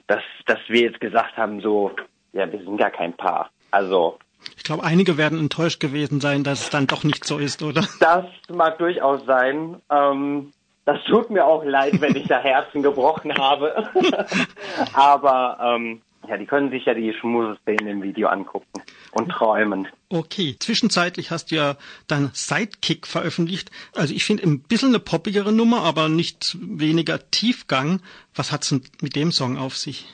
dass, 0.07 0.23
dass 0.47 0.59
wir 0.69 0.81
jetzt 0.81 1.01
gesagt 1.01 1.37
haben, 1.37 1.61
so, 1.61 1.93
ja, 2.33 2.51
wir 2.51 2.59
sind 2.61 2.79
gar 2.79 2.91
kein 2.91 3.13
Paar. 3.13 3.51
Also. 3.71 4.19
Ich 4.57 4.65
glaube, 4.65 4.85
einige 4.85 5.17
werden 5.17 5.39
enttäuscht 5.39 5.81
gewesen 5.81 6.21
sein, 6.21 6.45
dass 6.45 6.63
es 6.63 6.71
dann 6.71 6.87
doch 6.87 7.05
nicht 7.05 7.25
so 7.25 7.39
ist, 7.39 7.63
oder? 7.63 7.87
Das 8.01 8.25
mag 8.49 8.79
durchaus 8.79 9.25
sein. 9.27 9.81
Ähm, 9.91 10.53
das 10.85 10.99
tut 11.05 11.31
mir 11.31 11.45
auch 11.45 11.65
leid, 11.65 12.01
wenn 12.01 12.17
ich 12.17 12.27
da 12.27 12.39
Herzen 12.39 12.83
gebrochen 12.83 13.35
habe. 13.35 13.89
Aber 14.95 15.59
ähm, 15.61 16.03
ja, 16.29 16.37
die 16.37 16.47
können 16.47 16.71
sich 16.71 16.85
ja 16.85 16.95
die 16.95 17.13
Schmuseszenen 17.15 17.89
im 17.89 18.03
Video 18.03 18.29
angucken. 18.29 18.83
und 19.13 19.29
träumen. 19.31 19.89
Okay, 20.09 20.57
zwischenzeitlich 20.59 21.31
hast 21.31 21.51
du 21.51 21.57
ja 21.57 21.77
dein 22.07 22.31
Sidekick 22.33 23.07
veröffentlicht. 23.07 23.71
Also 23.95 24.15
ich 24.15 24.25
finde 24.25 24.45
ein 24.45 24.61
bisschen 24.61 24.91
eine 24.91 24.99
poppigere 25.01 25.53
Nummer, 25.53 25.83
aber 25.83 26.09
nicht 26.09 26.57
weniger 26.61 27.31
Tiefgang. 27.31 28.01
Was 28.35 28.53
hat's 28.53 28.71
denn 28.71 28.83
mit 29.01 29.17
dem 29.17 29.33
Song 29.33 29.59
auf 29.59 29.77
sich? 29.77 30.07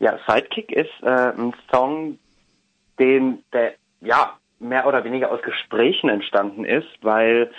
Ja, 0.00 0.18
Sidekick 0.26 0.72
ist 0.72 0.90
äh, 1.02 1.32
ein 1.32 1.54
Song, 1.72 2.18
den 2.98 3.44
der 3.52 3.74
ja 4.00 4.38
mehr 4.60 4.86
oder 4.86 5.04
weniger 5.04 5.30
aus 5.30 5.42
Gesprächen 5.42 6.08
entstanden 6.08 6.64
ist, 6.64 6.88
weil 7.02 7.50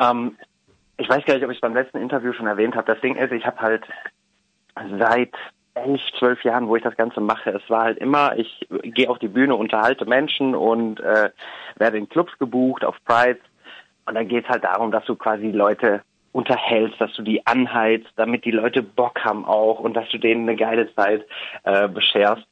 ähm, 0.00 0.36
ich 0.96 1.08
weiß 1.08 1.24
gar 1.24 1.34
nicht, 1.34 1.44
ob 1.44 1.50
ich 1.50 1.56
es 1.56 1.60
beim 1.60 1.74
letzten 1.74 1.98
Interview 1.98 2.32
schon 2.32 2.46
erwähnt 2.46 2.76
habe. 2.76 2.92
Das 2.92 3.00
Ding 3.00 3.16
ist, 3.16 3.32
ich 3.32 3.46
habe 3.46 3.60
halt 3.60 3.84
seit 4.98 5.32
elf, 5.74 6.00
zwölf 6.18 6.42
Jahren, 6.44 6.68
wo 6.68 6.76
ich 6.76 6.82
das 6.82 6.96
Ganze 6.96 7.20
mache. 7.20 7.50
Es 7.50 7.68
war 7.68 7.84
halt 7.84 7.98
immer, 7.98 8.36
ich 8.36 8.66
gehe 8.82 9.10
auf 9.10 9.18
die 9.18 9.28
Bühne, 9.28 9.56
unterhalte 9.56 10.06
Menschen 10.06 10.54
und 10.54 11.00
äh, 11.00 11.30
werde 11.76 11.98
in 11.98 12.08
Clubs 12.08 12.36
gebucht, 12.38 12.84
auf 12.84 12.96
Prides. 13.04 13.42
Und 14.06 14.14
dann 14.14 14.28
geht 14.28 14.44
es 14.44 14.50
halt 14.50 14.64
darum, 14.64 14.92
dass 14.92 15.04
du 15.04 15.16
quasi 15.16 15.50
Leute 15.50 16.02
unterhältst, 16.32 17.00
dass 17.00 17.12
du 17.14 17.22
die 17.22 17.46
anheizt, 17.46 18.08
damit 18.16 18.44
die 18.44 18.50
Leute 18.50 18.82
Bock 18.82 19.24
haben 19.24 19.44
auch 19.44 19.78
und 19.80 19.94
dass 19.94 20.08
du 20.10 20.18
denen 20.18 20.48
eine 20.48 20.56
geile 20.56 20.92
Zeit 20.94 21.24
äh, 21.62 21.88
bescherst. 21.88 22.44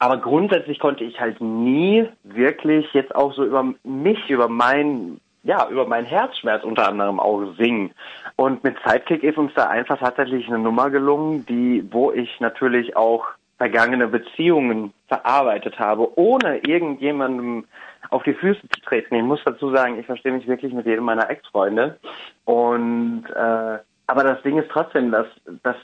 Aber 0.00 0.16
grundsätzlich 0.16 0.78
konnte 0.78 1.04
ich 1.04 1.20
halt 1.20 1.40
nie 1.40 2.08
wirklich 2.24 2.92
jetzt 2.94 3.14
auch 3.14 3.34
so 3.34 3.44
über 3.44 3.74
mich, 3.84 4.28
über 4.28 4.48
mein 4.48 5.20
ja, 5.42 5.68
über 5.68 5.86
meinen 5.86 6.06
Herzschmerz 6.06 6.64
unter 6.64 6.88
anderem 6.88 7.18
auch 7.18 7.54
singen. 7.56 7.92
Und 8.36 8.62
mit 8.62 8.76
Sidekick 8.84 9.22
ist 9.22 9.38
uns 9.38 9.52
da 9.54 9.68
einfach 9.68 9.98
tatsächlich 9.98 10.46
eine 10.48 10.58
Nummer 10.58 10.90
gelungen, 10.90 11.46
die, 11.46 11.86
wo 11.90 12.12
ich 12.12 12.40
natürlich 12.40 12.94
auch 12.94 13.26
vergangene 13.56 14.08
Beziehungen 14.08 14.92
verarbeitet 15.08 15.78
habe, 15.78 16.18
ohne 16.18 16.58
irgendjemandem 16.58 17.64
auf 18.10 18.22
die 18.22 18.34
Füße 18.34 18.60
zu 18.60 18.80
treten. 18.82 19.14
Ich 19.14 19.22
muss 19.22 19.40
dazu 19.44 19.70
sagen, 19.70 19.98
ich 19.98 20.06
verstehe 20.06 20.32
mich 20.32 20.46
wirklich 20.46 20.72
mit 20.72 20.86
jedem 20.86 21.04
meiner 21.04 21.28
Ex-Freunde. 21.30 21.98
Und 22.44 23.24
äh, 23.34 23.78
aber 24.06 24.24
das 24.24 24.42
Ding 24.42 24.58
ist 24.58 24.70
trotzdem, 24.70 25.10
dass, 25.10 25.26
dass 25.62 25.76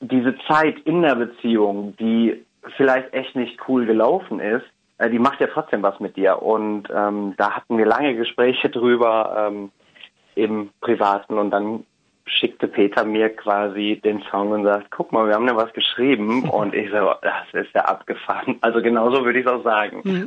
diese 0.00 0.36
Zeit 0.46 0.78
in 0.80 1.02
der 1.02 1.14
Beziehung, 1.14 1.96
die 1.96 2.44
vielleicht 2.76 3.12
echt 3.12 3.36
nicht 3.36 3.58
cool 3.68 3.86
gelaufen 3.86 4.40
ist, 4.40 4.64
äh, 4.98 5.10
die 5.10 5.18
macht 5.18 5.40
ja 5.40 5.46
trotzdem 5.46 5.82
was 5.82 5.98
mit 6.00 6.16
dir. 6.16 6.42
Und 6.42 6.88
ähm, 6.94 7.34
da 7.36 7.52
hatten 7.52 7.78
wir 7.78 7.86
lange 7.86 8.14
Gespräche 8.14 8.68
drüber 8.70 9.48
ähm, 9.48 9.70
im 10.34 10.70
Privaten 10.80 11.38
und 11.38 11.50
dann 11.50 11.84
schickte 12.26 12.68
Peter 12.68 13.04
mir 13.04 13.28
quasi 13.28 14.00
den 14.02 14.22
Song 14.30 14.50
und 14.52 14.64
sagt, 14.64 14.90
guck 14.90 15.12
mal, 15.12 15.26
wir 15.26 15.34
haben 15.34 15.46
ja 15.46 15.56
was 15.56 15.72
geschrieben 15.72 16.48
und 16.50 16.74
ich 16.74 16.90
so, 16.90 17.14
das 17.22 17.64
ist 17.64 17.74
ja 17.74 17.82
abgefahren. 17.82 18.56
Also 18.60 18.80
genauso 18.80 19.24
würde 19.24 19.40
ich 19.40 19.46
es 19.46 19.52
auch 19.52 19.62
sagen. 19.62 20.26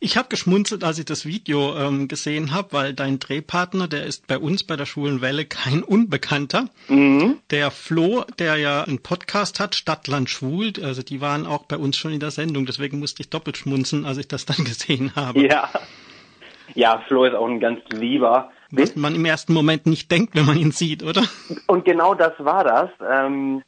Ich 0.00 0.16
habe 0.16 0.28
geschmunzelt, 0.28 0.84
als 0.84 1.00
ich 1.00 1.06
das 1.06 1.26
Video 1.26 1.76
ähm, 1.76 2.06
gesehen 2.06 2.54
habe, 2.54 2.68
weil 2.70 2.94
dein 2.94 3.18
Drehpartner, 3.18 3.88
der 3.88 4.04
ist 4.04 4.28
bei 4.28 4.38
uns 4.38 4.62
bei 4.62 4.76
der 4.76 4.86
Schwulen 4.86 5.20
Welle 5.20 5.44
kein 5.44 5.82
Unbekannter. 5.82 6.66
Mhm. 6.86 7.38
Der 7.50 7.72
Flo, 7.72 8.24
der 8.38 8.56
ja 8.58 8.84
einen 8.84 9.02
Podcast 9.02 9.58
hat, 9.58 9.74
Stadtland 9.74 10.30
Schwul, 10.30 10.72
also 10.84 11.02
die 11.02 11.20
waren 11.20 11.46
auch 11.46 11.64
bei 11.64 11.76
uns 11.76 11.96
schon 11.96 12.12
in 12.12 12.20
der 12.20 12.30
Sendung, 12.30 12.64
deswegen 12.64 13.00
musste 13.00 13.22
ich 13.22 13.30
doppelt 13.30 13.56
schmunzeln, 13.56 14.04
als 14.04 14.18
ich 14.18 14.28
das 14.28 14.46
dann 14.46 14.56
gesehen 14.64 15.16
habe. 15.16 15.44
Ja. 15.44 15.68
Ja, 16.74 17.02
Flo 17.08 17.24
ist 17.24 17.34
auch 17.34 17.48
ein 17.48 17.58
ganz 17.58 17.80
lieber. 17.90 18.52
Was 18.70 18.94
man 18.94 19.14
im 19.14 19.24
ersten 19.24 19.52
Moment 19.52 19.86
nicht 19.86 20.12
denkt, 20.12 20.36
wenn 20.36 20.44
man 20.44 20.58
ihn 20.58 20.70
sieht, 20.70 21.02
oder? 21.02 21.22
Und 21.66 21.84
genau 21.86 22.14
das 22.14 22.34
war 22.38 22.62
das. 22.62 22.90
Ähm, 23.10 23.62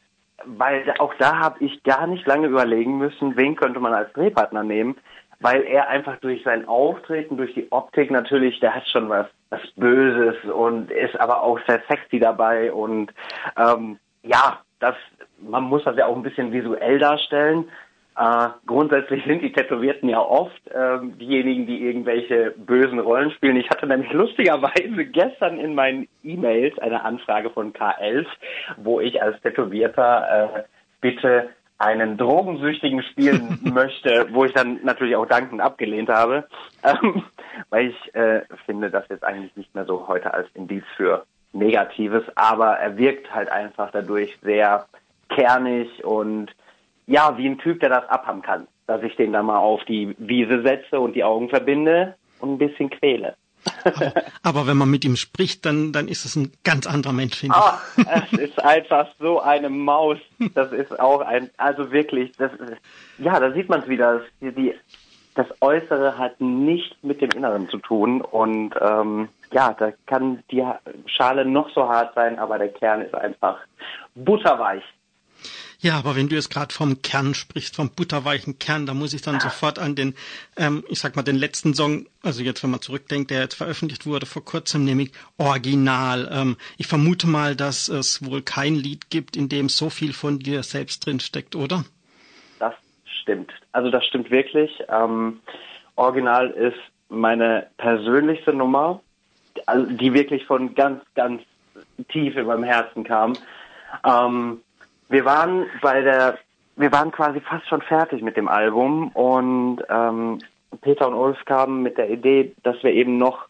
weil 0.44 0.94
auch 0.98 1.14
da 1.18 1.38
habe 1.38 1.64
ich 1.64 1.82
gar 1.82 2.06
nicht 2.06 2.26
lange 2.26 2.46
überlegen 2.46 2.98
müssen, 2.98 3.36
wen 3.36 3.56
könnte 3.56 3.80
man 3.80 3.94
als 3.94 4.12
Drehpartner 4.12 4.62
nehmen 4.62 4.96
weil 5.40 5.62
er 5.62 5.88
einfach 5.88 6.18
durch 6.18 6.42
sein 6.44 6.68
Auftreten, 6.68 7.36
durch 7.36 7.54
die 7.54 7.70
Optik 7.72 8.10
natürlich, 8.10 8.60
der 8.60 8.74
hat 8.74 8.86
schon 8.88 9.08
was, 9.08 9.26
was 9.48 9.60
Böses 9.76 10.36
und 10.44 10.90
ist 10.90 11.18
aber 11.18 11.42
auch 11.42 11.58
sehr 11.66 11.82
sexy 11.88 12.18
dabei 12.18 12.72
und 12.72 13.12
ähm, 13.56 13.98
ja, 14.22 14.60
das, 14.80 14.94
man 15.40 15.64
muss 15.64 15.84
das 15.84 15.96
ja 15.96 16.06
auch 16.06 16.16
ein 16.16 16.22
bisschen 16.22 16.52
visuell 16.52 16.98
darstellen. 16.98 17.68
Äh, 18.16 18.48
grundsätzlich 18.66 19.24
sind 19.24 19.40
die 19.40 19.52
Tätowierten 19.52 20.08
ja 20.08 20.20
oft 20.20 20.66
äh, 20.68 20.98
diejenigen, 21.18 21.66
die 21.66 21.82
irgendwelche 21.82 22.52
bösen 22.56 22.98
Rollen 22.98 23.30
spielen. 23.30 23.56
Ich 23.56 23.70
hatte 23.70 23.86
nämlich 23.86 24.12
lustigerweise 24.12 25.06
gestern 25.06 25.58
in 25.58 25.74
meinen 25.74 26.06
E-Mails 26.22 26.78
eine 26.80 27.02
Anfrage 27.02 27.50
von 27.50 27.72
K11, 27.72 28.26
wo 28.76 29.00
ich 29.00 29.22
als 29.22 29.40
Tätowierter 29.40 30.54
äh, 30.56 30.62
bitte 31.00 31.48
einen 31.80 32.18
Drogensüchtigen 32.18 33.02
spielen 33.02 33.58
möchte, 33.74 34.28
wo 34.32 34.44
ich 34.44 34.52
dann 34.52 34.80
natürlich 34.84 35.16
auch 35.16 35.26
dankend 35.26 35.60
abgelehnt 35.60 36.10
habe, 36.10 36.46
ähm, 36.84 37.24
weil 37.70 37.88
ich 37.88 38.14
äh, 38.14 38.42
finde 38.66 38.90
das 38.90 39.04
jetzt 39.08 39.24
eigentlich 39.24 39.56
nicht 39.56 39.74
mehr 39.74 39.86
so 39.86 40.06
heute 40.06 40.32
als 40.32 40.46
Indiz 40.54 40.84
für 40.96 41.24
Negatives, 41.52 42.22
aber 42.36 42.76
er 42.76 42.96
wirkt 42.96 43.34
halt 43.34 43.48
einfach 43.48 43.90
dadurch 43.90 44.38
sehr 44.42 44.86
kernig 45.30 46.04
und 46.04 46.50
ja, 47.06 47.36
wie 47.38 47.48
ein 47.48 47.58
Typ, 47.58 47.80
der 47.80 47.88
das 47.88 48.08
abhaben 48.08 48.42
kann, 48.42 48.68
dass 48.86 49.02
ich 49.02 49.16
den 49.16 49.32
da 49.32 49.42
mal 49.42 49.58
auf 49.58 49.82
die 49.84 50.14
Wiese 50.18 50.62
setze 50.62 51.00
und 51.00 51.14
die 51.16 51.24
Augen 51.24 51.48
verbinde 51.48 52.14
und 52.40 52.52
ein 52.52 52.58
bisschen 52.58 52.90
quäle. 52.90 53.34
Aber, 53.84 54.12
aber, 54.42 54.66
wenn 54.66 54.76
man 54.76 54.90
mit 54.90 55.04
ihm 55.04 55.16
spricht, 55.16 55.64
dann, 55.66 55.92
dann 55.92 56.08
ist 56.08 56.24
es 56.24 56.36
ein 56.36 56.52
ganz 56.64 56.86
anderer 56.86 57.12
Mensch. 57.12 57.44
Ach, 57.50 57.80
es 57.96 58.38
ist 58.38 58.62
einfach 58.62 59.08
so 59.18 59.40
eine 59.40 59.70
Maus. 59.70 60.18
Das 60.54 60.72
ist 60.72 60.98
auch 60.98 61.20
ein, 61.20 61.50
also 61.56 61.90
wirklich, 61.92 62.32
das 62.36 62.52
ist, 62.54 62.76
ja, 63.18 63.38
da 63.38 63.52
sieht 63.52 63.68
man 63.68 63.82
es 63.82 63.88
wieder. 63.88 64.22
Die, 64.40 64.52
die, 64.52 64.74
das 65.34 65.46
Äußere 65.60 66.18
hat 66.18 66.40
nichts 66.40 66.96
mit 67.02 67.20
dem 67.20 67.30
Inneren 67.30 67.68
zu 67.68 67.78
tun 67.78 68.20
und 68.20 68.74
ähm, 68.80 69.28
ja, 69.52 69.74
da 69.78 69.92
kann 70.06 70.42
die 70.50 70.64
Schale 71.06 71.44
noch 71.44 71.70
so 71.74 71.88
hart 71.88 72.14
sein, 72.14 72.38
aber 72.38 72.58
der 72.58 72.68
Kern 72.68 73.02
ist 73.02 73.14
einfach 73.14 73.58
butterweich. 74.14 74.82
Ja, 75.82 75.98
aber 75.98 76.14
wenn 76.14 76.28
du 76.28 76.34
jetzt 76.34 76.50
gerade 76.50 76.74
vom 76.74 77.00
Kern 77.00 77.32
sprichst, 77.32 77.74
vom 77.74 77.90
butterweichen 77.90 78.58
Kern, 78.58 78.84
da 78.84 78.92
muss 78.92 79.14
ich 79.14 79.22
dann 79.22 79.40
sofort 79.40 79.78
an 79.78 79.94
den, 79.94 80.14
ähm, 80.58 80.84
ich 80.88 81.00
sag 81.00 81.16
mal, 81.16 81.22
den 81.22 81.36
letzten 81.36 81.72
Song, 81.72 82.06
also 82.22 82.42
jetzt, 82.42 82.62
wenn 82.62 82.70
man 82.70 82.82
zurückdenkt, 82.82 83.30
der 83.30 83.40
jetzt 83.40 83.54
veröffentlicht 83.54 84.04
wurde 84.04 84.26
vor 84.26 84.44
kurzem, 84.44 84.84
nämlich 84.84 85.12
Original. 85.38 86.28
Ähm, 86.30 86.56
ich 86.76 86.86
vermute 86.86 87.26
mal, 87.26 87.56
dass 87.56 87.88
es 87.88 88.22
wohl 88.24 88.42
kein 88.42 88.74
Lied 88.74 89.08
gibt, 89.08 89.36
in 89.36 89.48
dem 89.48 89.70
so 89.70 89.88
viel 89.88 90.12
von 90.12 90.38
dir 90.38 90.62
selbst 90.62 91.06
drin 91.06 91.18
steckt, 91.18 91.56
oder? 91.56 91.84
Das 92.58 92.74
stimmt. 93.22 93.50
Also 93.72 93.90
das 93.90 94.04
stimmt 94.04 94.30
wirklich. 94.30 94.70
Ähm, 94.90 95.40
Original 95.96 96.50
ist 96.50 96.78
meine 97.08 97.68
persönlichste 97.78 98.52
Nummer, 98.52 99.00
die 99.74 100.12
wirklich 100.12 100.44
von 100.44 100.74
ganz, 100.74 101.02
ganz 101.14 101.42
tief 102.08 102.36
in 102.36 102.46
meinem 102.46 102.64
Herzen 102.64 103.02
kam. 103.02 103.32
Ähm, 104.04 104.60
wir 105.10 105.24
waren 105.24 105.66
bei 105.82 106.00
der, 106.00 106.38
wir 106.76 106.92
waren 106.92 107.10
quasi 107.10 107.40
fast 107.40 107.68
schon 107.68 107.82
fertig 107.82 108.22
mit 108.22 108.36
dem 108.36 108.48
Album 108.48 109.08
und 109.08 109.82
ähm, 109.90 110.38
Peter 110.80 111.08
und 111.08 111.14
Ulf 111.14 111.44
kamen 111.44 111.82
mit 111.82 111.98
der 111.98 112.10
Idee, 112.10 112.54
dass 112.62 112.82
wir 112.82 112.92
eben 112.92 113.18
noch 113.18 113.46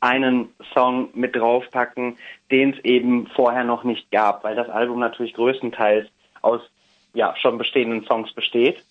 einen 0.00 0.48
Song 0.74 1.10
mit 1.14 1.36
draufpacken, 1.36 2.16
den 2.50 2.72
es 2.72 2.84
eben 2.84 3.28
vorher 3.28 3.62
noch 3.62 3.84
nicht 3.84 4.10
gab, 4.10 4.42
weil 4.42 4.56
das 4.56 4.68
Album 4.68 4.98
natürlich 4.98 5.34
größtenteils 5.34 6.08
aus 6.40 6.60
ja 7.12 7.34
schon 7.36 7.58
bestehenden 7.58 8.04
Songs 8.06 8.32
besteht, 8.32 8.82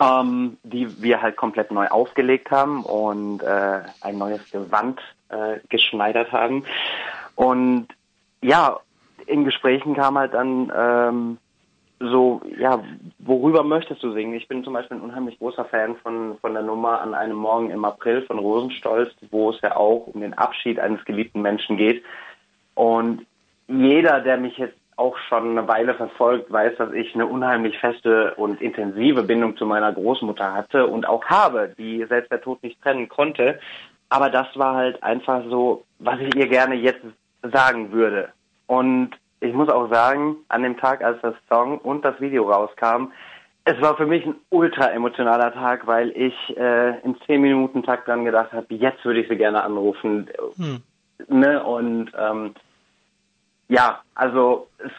ähm, 0.00 0.56
die 0.62 1.02
wir 1.02 1.20
halt 1.20 1.36
komplett 1.36 1.72
neu 1.72 1.88
aufgelegt 1.88 2.50
haben 2.52 2.84
und 2.84 3.42
äh, 3.42 3.80
ein 4.00 4.18
neues 4.18 4.48
Gewand 4.50 5.00
äh, 5.30 5.58
geschneidert 5.68 6.30
haben. 6.30 6.64
Und 7.34 7.88
ja, 8.40 8.78
in 9.26 9.44
Gesprächen 9.44 9.94
kam 9.94 10.18
halt 10.18 10.34
dann 10.34 10.72
ähm, 10.74 11.38
so, 12.00 12.40
ja, 12.58 12.82
worüber 13.18 13.62
möchtest 13.62 14.02
du 14.02 14.12
singen? 14.12 14.34
Ich 14.34 14.48
bin 14.48 14.64
zum 14.64 14.72
Beispiel 14.72 14.96
ein 14.96 15.02
unheimlich 15.02 15.38
großer 15.38 15.66
Fan 15.66 15.96
von, 15.96 16.38
von 16.40 16.54
der 16.54 16.62
Nummer 16.62 17.00
an 17.02 17.14
einem 17.14 17.36
Morgen 17.36 17.70
im 17.70 17.84
April 17.84 18.22
von 18.22 18.38
Rosenstolz, 18.38 19.12
wo 19.30 19.50
es 19.50 19.60
ja 19.60 19.76
auch 19.76 20.06
um 20.06 20.22
den 20.22 20.32
Abschied 20.32 20.80
eines 20.80 21.04
geliebten 21.04 21.42
Menschen 21.42 21.76
geht. 21.76 22.02
Und 22.74 23.26
jeder, 23.68 24.20
der 24.20 24.38
mich 24.38 24.56
jetzt 24.56 24.76
auch 24.96 25.16
schon 25.28 25.58
eine 25.58 25.68
Weile 25.68 25.94
verfolgt, 25.94 26.50
weiß, 26.50 26.76
dass 26.78 26.92
ich 26.92 27.14
eine 27.14 27.26
unheimlich 27.26 27.78
feste 27.78 28.34
und 28.34 28.60
intensive 28.60 29.22
Bindung 29.22 29.56
zu 29.56 29.66
meiner 29.66 29.92
Großmutter 29.92 30.52
hatte 30.52 30.86
und 30.86 31.06
auch 31.06 31.24
habe, 31.26 31.74
die 31.76 32.04
selbst 32.08 32.32
der 32.32 32.40
Tod 32.40 32.62
nicht 32.62 32.80
trennen 32.82 33.08
konnte. 33.08 33.58
Aber 34.08 34.30
das 34.30 34.46
war 34.56 34.74
halt 34.74 35.02
einfach 35.02 35.42
so, 35.48 35.84
was 35.98 36.18
ich 36.20 36.34
ihr 36.34 36.48
gerne 36.48 36.74
jetzt 36.74 37.04
sagen 37.42 37.92
würde. 37.92 38.30
Und 38.70 39.10
ich 39.40 39.52
muss 39.52 39.68
auch 39.68 39.90
sagen, 39.90 40.36
an 40.48 40.62
dem 40.62 40.76
Tag, 40.76 41.02
als 41.02 41.20
das 41.22 41.34
Song 41.48 41.78
und 41.78 42.04
das 42.04 42.20
Video 42.20 42.48
rauskam, 42.48 43.10
es 43.64 43.80
war 43.80 43.96
für 43.96 44.06
mich 44.06 44.24
ein 44.24 44.36
ultra 44.50 44.92
emotionaler 44.92 45.52
Tag, 45.52 45.88
weil 45.88 46.10
ich 46.10 46.56
äh, 46.56 47.00
in 47.00 47.16
zehn 47.26 47.40
Minuten 47.40 47.82
Tag 47.82 48.04
dran 48.04 48.24
gedacht 48.24 48.52
habe, 48.52 48.72
jetzt 48.72 49.04
würde 49.04 49.22
ich 49.22 49.28
sie 49.28 49.36
gerne 49.36 49.64
anrufen. 49.64 50.30
Hm. 50.56 50.82
Ne? 51.26 51.60
Und 51.64 52.12
ähm, 52.16 52.54
ja, 53.68 54.02
also 54.14 54.68
es 54.78 54.92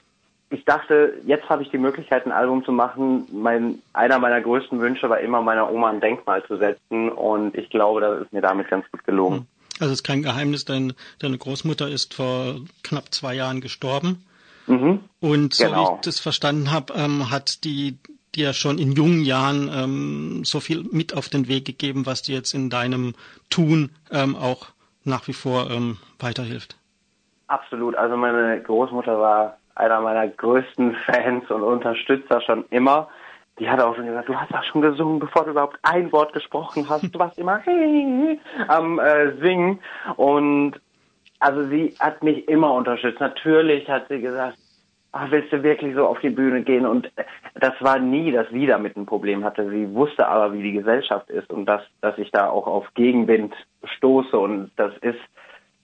ich 0.53 0.65
dachte, 0.65 1.13
jetzt 1.25 1.49
habe 1.49 1.63
ich 1.63 1.69
die 1.69 1.77
Möglichkeit, 1.77 2.25
ein 2.25 2.33
Album 2.33 2.65
zu 2.65 2.73
machen. 2.73 3.25
Mein, 3.31 3.81
einer 3.93 4.19
meiner 4.19 4.41
größten 4.41 4.81
Wünsche 4.81 5.09
war 5.09 5.21
immer, 5.21 5.41
meiner 5.41 5.71
Oma 5.71 5.89
ein 5.89 6.01
Denkmal 6.01 6.43
zu 6.43 6.57
setzen. 6.57 7.09
Und 7.09 7.55
ich 7.55 7.69
glaube, 7.69 8.01
das 8.01 8.23
ist 8.23 8.33
mir 8.33 8.41
damit 8.41 8.67
ganz 8.67 8.85
gut 8.91 9.05
gelungen. 9.05 9.39
Hm. 9.39 9.47
Also 9.81 9.93
es 9.93 10.01
ist 10.01 10.03
kein 10.03 10.21
Geheimnis, 10.21 10.63
dein, 10.63 10.93
deine 11.19 11.39
Großmutter 11.39 11.89
ist 11.89 12.13
vor 12.13 12.57
knapp 12.83 13.13
zwei 13.13 13.33
Jahren 13.33 13.61
gestorben. 13.61 14.23
Mhm. 14.67 14.99
Und 15.19 15.55
so 15.55 15.65
genau. 15.65 15.77
wie 15.77 15.95
ich 15.95 16.01
das 16.01 16.19
verstanden 16.19 16.71
habe, 16.71 16.93
ähm, 16.93 17.31
hat 17.31 17.63
die 17.63 17.97
dir 18.35 18.53
schon 18.53 18.77
in 18.77 18.91
jungen 18.91 19.23
Jahren 19.23 19.69
ähm, 19.73 20.45
so 20.45 20.59
viel 20.59 20.83
mit 20.91 21.17
auf 21.17 21.29
den 21.29 21.47
Weg 21.47 21.65
gegeben, 21.65 22.05
was 22.05 22.21
dir 22.21 22.35
jetzt 22.35 22.53
in 22.53 22.69
deinem 22.69 23.15
Tun 23.49 23.89
ähm, 24.11 24.35
auch 24.35 24.67
nach 25.03 25.27
wie 25.27 25.33
vor 25.33 25.69
ähm, 25.71 25.97
weiterhilft. 26.19 26.77
Absolut. 27.47 27.95
Also 27.95 28.15
meine 28.15 28.61
Großmutter 28.61 29.19
war 29.19 29.57
einer 29.73 29.99
meiner 29.99 30.27
größten 30.27 30.95
Fans 31.05 31.49
und 31.49 31.63
Unterstützer 31.63 32.39
schon 32.41 32.65
immer. 32.69 33.09
Die 33.59 33.69
hat 33.69 33.79
auch 33.79 33.95
schon 33.95 34.07
gesagt, 34.07 34.29
du 34.29 34.35
hast 34.35 34.51
doch 34.51 34.63
schon 34.63 34.81
gesungen, 34.81 35.19
bevor 35.19 35.43
du 35.43 35.51
überhaupt 35.51 35.77
ein 35.83 36.11
Wort 36.11 36.33
gesprochen 36.33 36.87
hast. 36.89 37.13
Du 37.13 37.19
warst 37.19 37.37
immer 37.37 37.61
am 38.67 38.99
äh, 38.99 39.37
Singen. 39.39 39.79
Und 40.15 40.79
also 41.39 41.67
sie 41.67 41.95
hat 41.99 42.23
mich 42.23 42.47
immer 42.47 42.73
unterstützt. 42.73 43.19
Natürlich 43.19 43.89
hat 43.89 44.07
sie 44.09 44.21
gesagt, 44.21 44.57
ach, 45.11 45.29
willst 45.31 45.51
du 45.51 45.63
wirklich 45.63 45.95
so 45.95 46.07
auf 46.07 46.19
die 46.19 46.29
Bühne 46.29 46.63
gehen? 46.63 46.85
Und 46.85 47.11
das 47.55 47.73
war 47.81 47.99
nie, 47.99 48.31
dass 48.31 48.49
sie 48.49 48.65
damit 48.65 48.95
ein 48.95 49.05
Problem 49.05 49.43
hatte. 49.43 49.69
Sie 49.69 49.93
wusste 49.93 50.27
aber, 50.27 50.53
wie 50.53 50.63
die 50.63 50.73
Gesellschaft 50.73 51.29
ist 51.29 51.49
und 51.51 51.65
dass, 51.65 51.81
dass 52.01 52.17
ich 52.17 52.31
da 52.31 52.49
auch 52.49 52.67
auf 52.67 52.87
Gegenwind 52.93 53.53
stoße. 53.97 54.37
Und 54.37 54.71
das 54.77 54.93
ist 55.01 55.19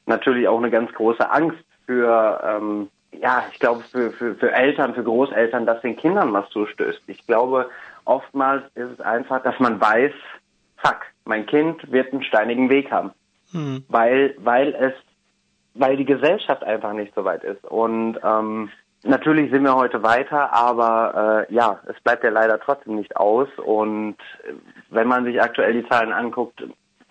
natürlich 0.06 0.48
auch 0.48 0.58
eine 0.58 0.72
ganz 0.72 0.92
große 0.94 1.30
Angst 1.30 1.64
für, 1.86 2.42
ähm, 2.44 2.90
ja, 3.22 3.46
ich 3.52 3.60
glaube, 3.60 3.84
für, 3.84 4.12
für, 4.12 4.36
für 4.36 4.52
Eltern, 4.52 4.94
für 4.94 5.04
Großeltern, 5.04 5.66
dass 5.66 5.82
den 5.82 5.98
Kindern 5.98 6.34
was 6.34 6.50
zustößt. 6.50 7.02
Ich 7.08 7.26
glaube, 7.26 7.70
oftmals 8.06 8.64
ist 8.76 8.92
es 8.92 9.02
einfach, 9.02 9.42
dass 9.44 9.60
man 9.60 9.80
weiß, 9.80 10.14
fuck, 10.78 11.02
mein 11.26 11.46
Kind 11.46 11.92
wird 11.92 12.12
einen 12.14 12.24
steinigen 12.24 12.70
Weg 12.70 12.92
haben. 12.92 13.12
Hm. 13.52 13.84
Weil, 13.88 14.36
weil 14.40 14.74
es, 14.76 14.94
weil 15.74 15.98
die 15.98 16.06
Gesellschaft 16.06 16.64
einfach 16.64 16.94
nicht 16.94 17.14
so 17.16 17.24
weit 17.24 17.44
ist. 17.44 17.64
Und 17.66 18.20
ähm, 18.24 18.70
Natürlich 19.04 19.52
sind 19.52 19.64
wir 19.64 19.76
heute 19.76 20.02
weiter, 20.02 20.52
aber 20.52 21.46
äh, 21.50 21.54
ja, 21.54 21.80
es 21.86 22.00
bleibt 22.02 22.24
ja 22.24 22.30
leider 22.30 22.60
trotzdem 22.60 22.96
nicht 22.96 23.16
aus. 23.16 23.48
Und 23.58 24.18
äh, 24.44 24.54
wenn 24.90 25.08
man 25.08 25.24
sich 25.24 25.42
aktuell 25.42 25.74
die 25.74 25.88
Zahlen 25.88 26.12
anguckt, 26.12 26.64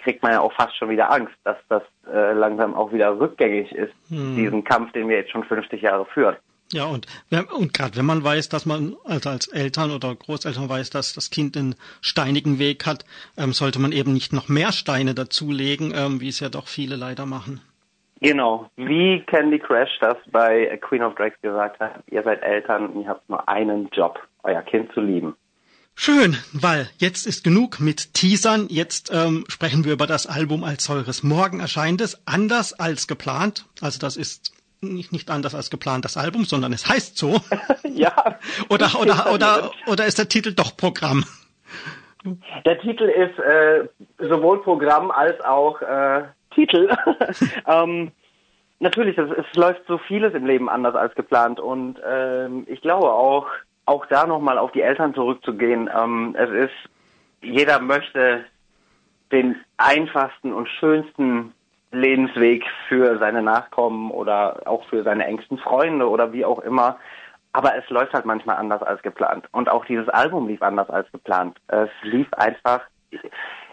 kriegt 0.06 0.22
man 0.22 0.30
ja 0.30 0.40
auch 0.40 0.52
fast 0.52 0.76
schon 0.76 0.88
wieder 0.88 1.10
Angst, 1.10 1.34
dass 1.42 1.56
das 1.68 1.82
äh, 2.06 2.32
langsam 2.32 2.74
auch 2.74 2.92
wieder 2.92 3.18
rückgängig 3.18 3.72
ist, 3.72 3.92
hm. 4.08 4.36
diesen 4.36 4.62
Kampf, 4.62 4.92
den 4.92 5.08
wir 5.08 5.16
jetzt 5.16 5.32
schon 5.32 5.42
50 5.42 5.82
Jahre 5.82 6.06
führen. 6.06 6.36
Ja, 6.72 6.84
und, 6.84 7.08
und 7.58 7.74
gerade 7.74 7.96
wenn 7.96 8.06
man 8.06 8.22
weiß, 8.22 8.48
dass 8.48 8.66
man 8.66 8.94
also 9.04 9.30
als 9.30 9.48
Eltern 9.48 9.90
oder 9.90 10.14
Großeltern 10.14 10.68
weiß, 10.68 10.90
dass 10.90 11.12
das 11.12 11.30
Kind 11.30 11.56
einen 11.56 11.74
steinigen 12.00 12.60
Weg 12.60 12.86
hat, 12.86 13.04
ähm, 13.36 13.52
sollte 13.52 13.80
man 13.80 13.90
eben 13.90 14.12
nicht 14.12 14.32
noch 14.32 14.48
mehr 14.48 14.70
Steine 14.70 15.14
dazulegen, 15.14 15.92
ähm, 15.92 16.20
wie 16.20 16.28
es 16.28 16.38
ja 16.38 16.48
doch 16.48 16.68
viele 16.68 16.94
leider 16.94 17.26
machen. 17.26 17.60
Genau, 18.20 18.70
wie 18.76 19.24
Candy 19.26 19.58
Crash 19.58 19.98
das 20.00 20.16
bei 20.30 20.78
Queen 20.82 21.02
of 21.02 21.16
Drags 21.16 21.40
gesagt 21.42 21.80
hat, 21.80 22.02
ihr 22.10 22.22
seid 22.22 22.42
Eltern 22.42 22.86
und 22.86 23.02
ihr 23.02 23.08
habt 23.08 23.28
nur 23.28 23.48
einen 23.48 23.88
Job, 23.90 24.20
euer 24.44 24.62
Kind 24.62 24.92
zu 24.92 25.00
lieben. 25.00 25.34
Schön, 25.98 26.36
weil 26.52 26.88
jetzt 26.98 27.26
ist 27.26 27.42
genug 27.42 27.80
mit 27.80 28.12
Teasern. 28.12 28.66
Jetzt 28.68 29.10
ähm, 29.12 29.44
sprechen 29.48 29.84
wir 29.86 29.94
über 29.94 30.06
das 30.06 30.26
Album 30.26 30.62
als 30.62 30.84
solches. 30.84 31.22
Morgen 31.22 31.58
erscheint 31.58 32.02
es 32.02 32.20
anders 32.26 32.78
als 32.78 33.06
geplant. 33.08 33.64
Also 33.80 33.98
das 33.98 34.18
ist 34.18 34.52
nicht, 34.82 35.10
nicht 35.10 35.30
anders 35.30 35.54
als 35.54 35.70
geplant 35.70 36.04
das 36.04 36.18
Album, 36.18 36.44
sondern 36.44 36.74
es 36.74 36.86
heißt 36.86 37.16
so. 37.16 37.40
ja. 37.82 38.12
Oder, 38.68 39.00
oder, 39.00 39.32
oder, 39.32 39.70
oder 39.86 40.04
ist 40.06 40.18
der 40.18 40.28
Titel 40.28 40.52
doch 40.52 40.76
Programm? 40.76 41.24
Der 42.66 42.78
Titel 42.80 43.04
ist 43.04 43.38
äh, 43.38 43.88
sowohl 44.18 44.62
Programm 44.62 45.10
als 45.10 45.40
auch 45.40 45.80
äh, 45.80 46.24
Titel. 46.54 46.90
ähm, 47.66 48.12
natürlich, 48.80 49.16
es, 49.16 49.30
es, 49.30 49.56
läuft 49.56 49.82
so 49.88 49.98
vieles 49.98 50.34
im 50.34 50.44
Leben 50.44 50.68
anders 50.68 50.94
als 50.94 51.14
geplant 51.14 51.58
und 51.58 51.98
ähm, 52.06 52.66
ich 52.68 52.82
glaube 52.82 53.10
auch, 53.12 53.46
auch 53.86 54.04
da 54.06 54.26
nochmal 54.26 54.58
auf 54.58 54.72
die 54.72 54.82
Eltern 54.82 55.14
zurückzugehen. 55.14 55.88
Ähm, 55.96 56.36
es 56.38 56.50
ist, 56.50 56.74
jeder 57.40 57.80
möchte 57.80 58.44
den 59.32 59.56
einfachsten 59.76 60.52
und 60.52 60.68
schönsten 60.68 61.54
Lebensweg 61.92 62.64
für 62.88 63.18
seine 63.18 63.42
Nachkommen 63.42 64.10
oder 64.10 64.62
auch 64.66 64.84
für 64.88 65.02
seine 65.02 65.24
engsten 65.26 65.58
Freunde 65.58 66.08
oder 66.08 66.32
wie 66.32 66.44
auch 66.44 66.58
immer. 66.58 66.98
Aber 67.52 67.74
es 67.76 67.88
läuft 67.88 68.12
halt 68.12 68.26
manchmal 68.26 68.56
anders 68.56 68.82
als 68.82 69.00
geplant. 69.02 69.46
Und 69.52 69.70
auch 69.70 69.84
dieses 69.86 70.08
Album 70.08 70.46
lief 70.46 70.62
anders 70.62 70.90
als 70.90 71.10
geplant. 71.10 71.56
Es 71.68 71.88
lief 72.02 72.30
einfach. 72.34 72.82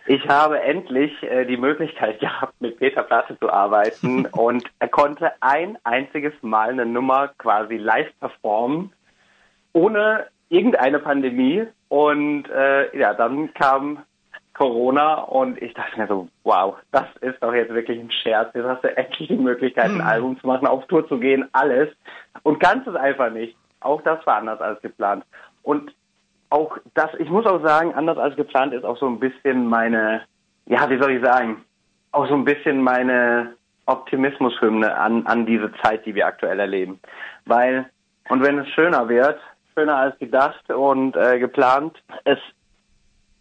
Ich 0.06 0.28
habe 0.28 0.62
endlich 0.62 1.12
äh, 1.24 1.46
die 1.46 1.58
Möglichkeit 1.58 2.20
gehabt, 2.20 2.54
mit 2.62 2.78
Peter 2.78 3.04
Platte 3.04 3.38
zu 3.40 3.52
arbeiten 3.52 4.26
und 4.32 4.64
er 4.80 4.90
konnte 4.90 5.32
ein 5.42 5.78
einziges 5.84 6.34
Mal 6.42 6.70
eine 6.70 6.86
Nummer 6.86 7.30
quasi 7.38 7.78
live 7.78 8.12
performen 8.20 8.94
ohne 9.74 10.28
irgendeine 10.50 11.00
Pandemie. 11.00 11.68
Und 11.90 12.50
äh, 12.50 12.98
ja, 12.98 13.14
dann 13.14 13.54
kam 13.54 14.04
Corona 14.54 15.16
und 15.16 15.62
ich 15.62 15.74
dachte 15.74 16.00
mir 16.00 16.08
so, 16.08 16.28
wow, 16.44 16.76
das 16.92 17.06
ist 17.22 17.42
doch 17.42 17.54
jetzt 17.54 17.74
wirklich 17.74 18.00
ein 18.00 18.12
Scherz. 18.12 18.54
Jetzt 18.54 18.68
hast 18.68 18.84
du 18.84 18.96
endlich 18.96 19.28
die 19.28 19.36
Möglichkeit, 19.36 19.86
ein 19.86 19.96
mhm. 19.96 20.02
Album 20.02 20.40
zu 20.40 20.48
machen, 20.48 20.68
auf 20.68 20.86
Tour 20.88 21.08
zu 21.08 21.20
gehen, 21.20 21.50
alles. 21.54 21.90
Und 22.44 22.60
kannst 22.60 22.88
es 22.88 22.96
einfach 22.96 23.32
nicht. 23.32 23.58
Auch 23.80 24.02
das 24.04 24.26
war 24.26 24.38
anders 24.38 24.62
als 24.62 24.82
geplant. 24.82 25.26
Und 25.64 25.94
auch 26.50 26.78
das, 26.94 27.10
ich 27.18 27.30
muss 27.30 27.46
auch 27.46 27.64
sagen, 27.64 27.94
anders 27.96 28.18
als 28.18 28.36
geplant 28.36 28.74
ist 28.74 28.86
auch 28.86 28.98
so 28.98 29.08
ein 29.08 29.20
bisschen 29.20 29.68
meine, 29.68 30.22
ja, 30.68 30.88
wie 30.90 31.00
soll 31.00 31.12
ich 31.14 31.24
sagen, 31.24 31.64
auch 32.12 32.28
so 32.28 32.36
ein 32.36 32.46
bisschen 32.46 32.82
meine 32.82 33.56
Optimismushymne 33.88 34.96
an, 34.96 35.26
an 35.26 35.46
diese 35.46 35.72
Zeit, 35.82 36.06
die 36.06 36.14
wir 36.14 36.28
aktuell 36.28 36.60
erleben. 36.60 37.00
Weil, 37.46 37.90
und 38.30 38.44
wenn 38.44 38.60
es 38.60 38.70
schöner 38.70 39.10
wird, 39.10 39.40
schöner 39.74 39.98
als 39.98 40.20
gedacht 40.20 40.70
und 40.70 41.16
äh, 41.16 41.40
geplant. 41.40 42.02
Es, 42.24 42.40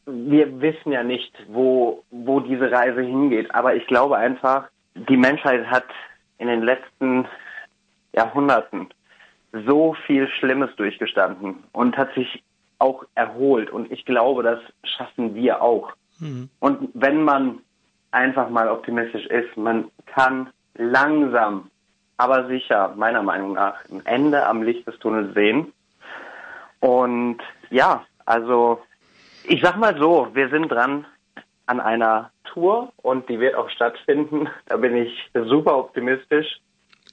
wir 0.07 0.61
wissen 0.61 0.93
ja 0.93 1.03
nicht, 1.03 1.33
wo, 1.49 2.03
wo 2.11 2.41
diese 2.41 2.71
Reise 2.71 3.03
hingeht, 3.03 3.55
aber 3.55 3.75
ich 3.75 3.87
glaube 3.87 4.17
einfach, 4.17 4.69
die 4.95 5.17
Menschheit 5.17 5.67
hat 5.67 5.87
in 6.39 6.49
den 6.49 6.63
letzten 6.63 7.27
Jahrhunderten 8.13 8.89
so 9.67 9.95
viel 10.07 10.29
Schlimmes 10.29 10.75
durchgestanden 10.77 11.63
und 11.73 11.97
hat 11.97 12.15
sich 12.15 12.43
auch 12.79 13.05
erholt. 13.15 13.71
Und 13.71 13.91
ich 13.93 14.05
glaube, 14.05 14.43
das 14.43 14.59
schaffen 14.83 15.35
wir 15.35 15.63
auch. 15.63 15.93
Mhm. 16.19 16.49
Und 16.59 16.89
wenn 16.95 17.23
man 17.23 17.59
einfach 18.11 18.49
mal 18.51 18.69
optimistisch 18.69 19.27
ist, 19.27 19.57
man 19.57 19.91
kann 20.07 20.51
langsam, 20.75 21.71
aber 22.17 22.47
sicher, 22.49 22.95
meiner 22.97 23.23
Meinung 23.23 23.55
nach, 23.55 23.77
ein 23.91 24.05
Ende 24.05 24.47
am 24.47 24.63
Licht 24.63 24.87
des 24.87 24.99
Tunnels 24.99 25.35
sehen. 25.35 25.73
Und 26.83 27.39
ja, 27.71 28.05
also 28.27 28.83
ich 29.45 29.63
sag 29.63 29.77
mal 29.77 29.97
so, 29.97 30.29
wir 30.35 30.49
sind 30.49 30.69
dran 30.69 31.07
an 31.67 31.79
einer 31.79 32.33
Tour 32.45 32.93
und 32.97 33.29
die 33.29 33.39
wird 33.39 33.55
auch 33.55 33.71
stattfinden. 33.71 34.49
Da 34.67 34.77
bin 34.77 34.97
ich 34.97 35.13
super 35.33 35.79
optimistisch. 35.79 36.61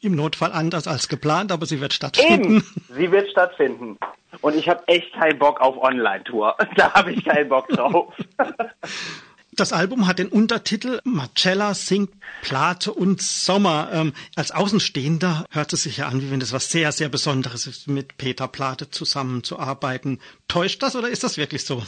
Im 0.01 0.15
Notfall 0.15 0.53
anders 0.53 0.87
als 0.87 1.07
geplant, 1.07 1.51
aber 1.51 1.67
sie 1.67 1.81
wird 1.81 1.93
stattfinden. 1.93 2.57
Eben, 2.57 2.63
sie 2.89 3.11
wird 3.11 3.29
stattfinden. 3.29 3.99
Und 4.41 4.55
ich 4.55 4.67
habe 4.67 4.81
echt 4.87 5.13
keinen 5.13 5.37
Bock 5.37 5.61
auf 5.61 5.77
Online-Tour. 5.77 6.55
Da 6.75 6.93
habe 6.93 7.11
ich 7.11 7.23
keinen 7.23 7.49
Bock 7.49 7.67
drauf. 7.67 8.13
Das 9.59 9.73
Album 9.73 10.07
hat 10.07 10.19
den 10.19 10.29
Untertitel 10.29 11.01
Marcella 11.03 11.73
singt 11.73 12.11
Plate 12.41 12.93
und 12.93 13.21
Sommer. 13.21 13.89
Ähm, 13.91 14.13
als 14.37 14.55
Außenstehender 14.55 15.43
hört 15.51 15.73
es 15.73 15.83
sich 15.83 15.97
ja 15.97 16.07
an, 16.07 16.21
wie 16.21 16.31
wenn 16.31 16.39
das 16.39 16.53
was 16.53 16.71
sehr, 16.71 16.93
sehr 16.93 17.09
Besonderes 17.09 17.67
ist, 17.67 17.89
mit 17.89 18.17
Peter 18.17 18.47
Plate 18.47 18.89
zusammenzuarbeiten. 18.89 20.21
Täuscht 20.47 20.81
das 20.81 20.95
oder 20.95 21.09
ist 21.09 21.25
das 21.25 21.37
wirklich 21.37 21.65
so? 21.65 21.83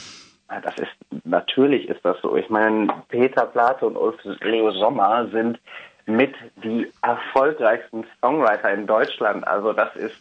Das 0.50 0.76
ist, 0.80 1.24
natürlich 1.24 1.88
ist 1.88 2.04
das 2.04 2.18
so. 2.22 2.36
Ich 2.36 2.50
meine, 2.50 2.90
Peter 3.08 3.46
Plate 3.46 3.86
und 3.86 3.96
Ulf 3.96 4.18
Leo 4.42 4.72
Sommer 4.72 5.30
sind 5.32 5.58
mit 6.06 6.36
die 6.66 6.92
erfolgreichsten 7.02 8.04
Songwriter 8.20 8.74
in 8.74 8.86
Deutschland. 8.86 9.48
Also 9.48 9.72
das 9.72 9.96
ist 9.96 10.18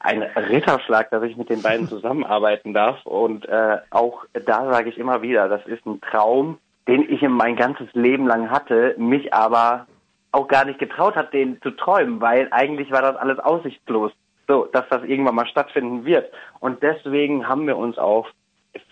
ein 0.00 0.22
Ritterschlag, 0.22 1.08
dass 1.08 1.22
ich 1.22 1.38
mit 1.38 1.48
den 1.48 1.62
beiden 1.62 1.88
zusammenarbeiten 1.88 2.74
darf. 2.74 3.06
Und 3.06 3.48
äh, 3.48 3.78
auch 3.88 4.26
da 4.34 4.70
sage 4.70 4.90
ich 4.90 4.98
immer 4.98 5.22
wieder, 5.22 5.48
das 5.48 5.64
ist 5.64 5.86
ein 5.86 6.02
Traum, 6.02 6.58
den 6.90 7.08
ich 7.08 7.22
mein 7.22 7.54
ganzes 7.54 7.86
Leben 7.94 8.26
lang 8.26 8.50
hatte, 8.50 8.96
mich 8.98 9.32
aber 9.32 9.86
auch 10.32 10.48
gar 10.48 10.64
nicht 10.64 10.80
getraut 10.80 11.14
hat, 11.14 11.32
den 11.32 11.62
zu 11.62 11.70
träumen, 11.70 12.20
weil 12.20 12.48
eigentlich 12.50 12.90
war 12.90 13.00
das 13.00 13.14
alles 13.14 13.38
aussichtslos, 13.38 14.10
so, 14.48 14.64
dass 14.72 14.88
das 14.90 15.04
irgendwann 15.04 15.36
mal 15.36 15.46
stattfinden 15.46 16.04
wird. 16.04 16.32
Und 16.58 16.82
deswegen 16.82 17.46
haben 17.46 17.68
wir 17.68 17.76
uns 17.76 17.96
auch 17.96 18.26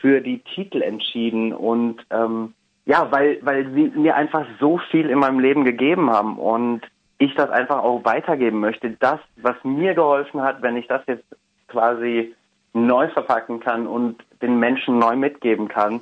für 0.01 0.20
die 0.20 0.38
Titel 0.55 0.80
entschieden 0.80 1.53
und 1.53 2.07
ähm, 2.11 2.55
ja, 2.86 3.11
weil, 3.11 3.40
weil 3.42 3.68
sie 3.72 3.92
mir 3.96 4.14
einfach 4.14 4.46
so 4.61 4.78
viel 4.92 5.11
in 5.11 5.18
meinem 5.18 5.40
Leben 5.40 5.64
gegeben 5.64 6.09
haben 6.09 6.38
und 6.38 6.82
ich 7.18 7.34
das 7.34 7.51
einfach 7.51 7.82
auch 7.82 8.05
weitergeben 8.05 8.61
möchte. 8.61 8.90
Das, 8.90 9.18
was 9.36 9.57
mir 9.64 9.94
geholfen 9.94 10.40
hat, 10.40 10.62
wenn 10.62 10.76
ich 10.76 10.86
das 10.86 11.03
jetzt 11.09 11.26
quasi 11.66 12.32
neu 12.74 13.09
verpacken 13.09 13.59
kann 13.59 13.88
und 13.88 14.22
den 14.40 14.61
Menschen 14.61 15.01
neu 15.01 15.16
mitgeben 15.16 15.66
kann, 15.66 16.01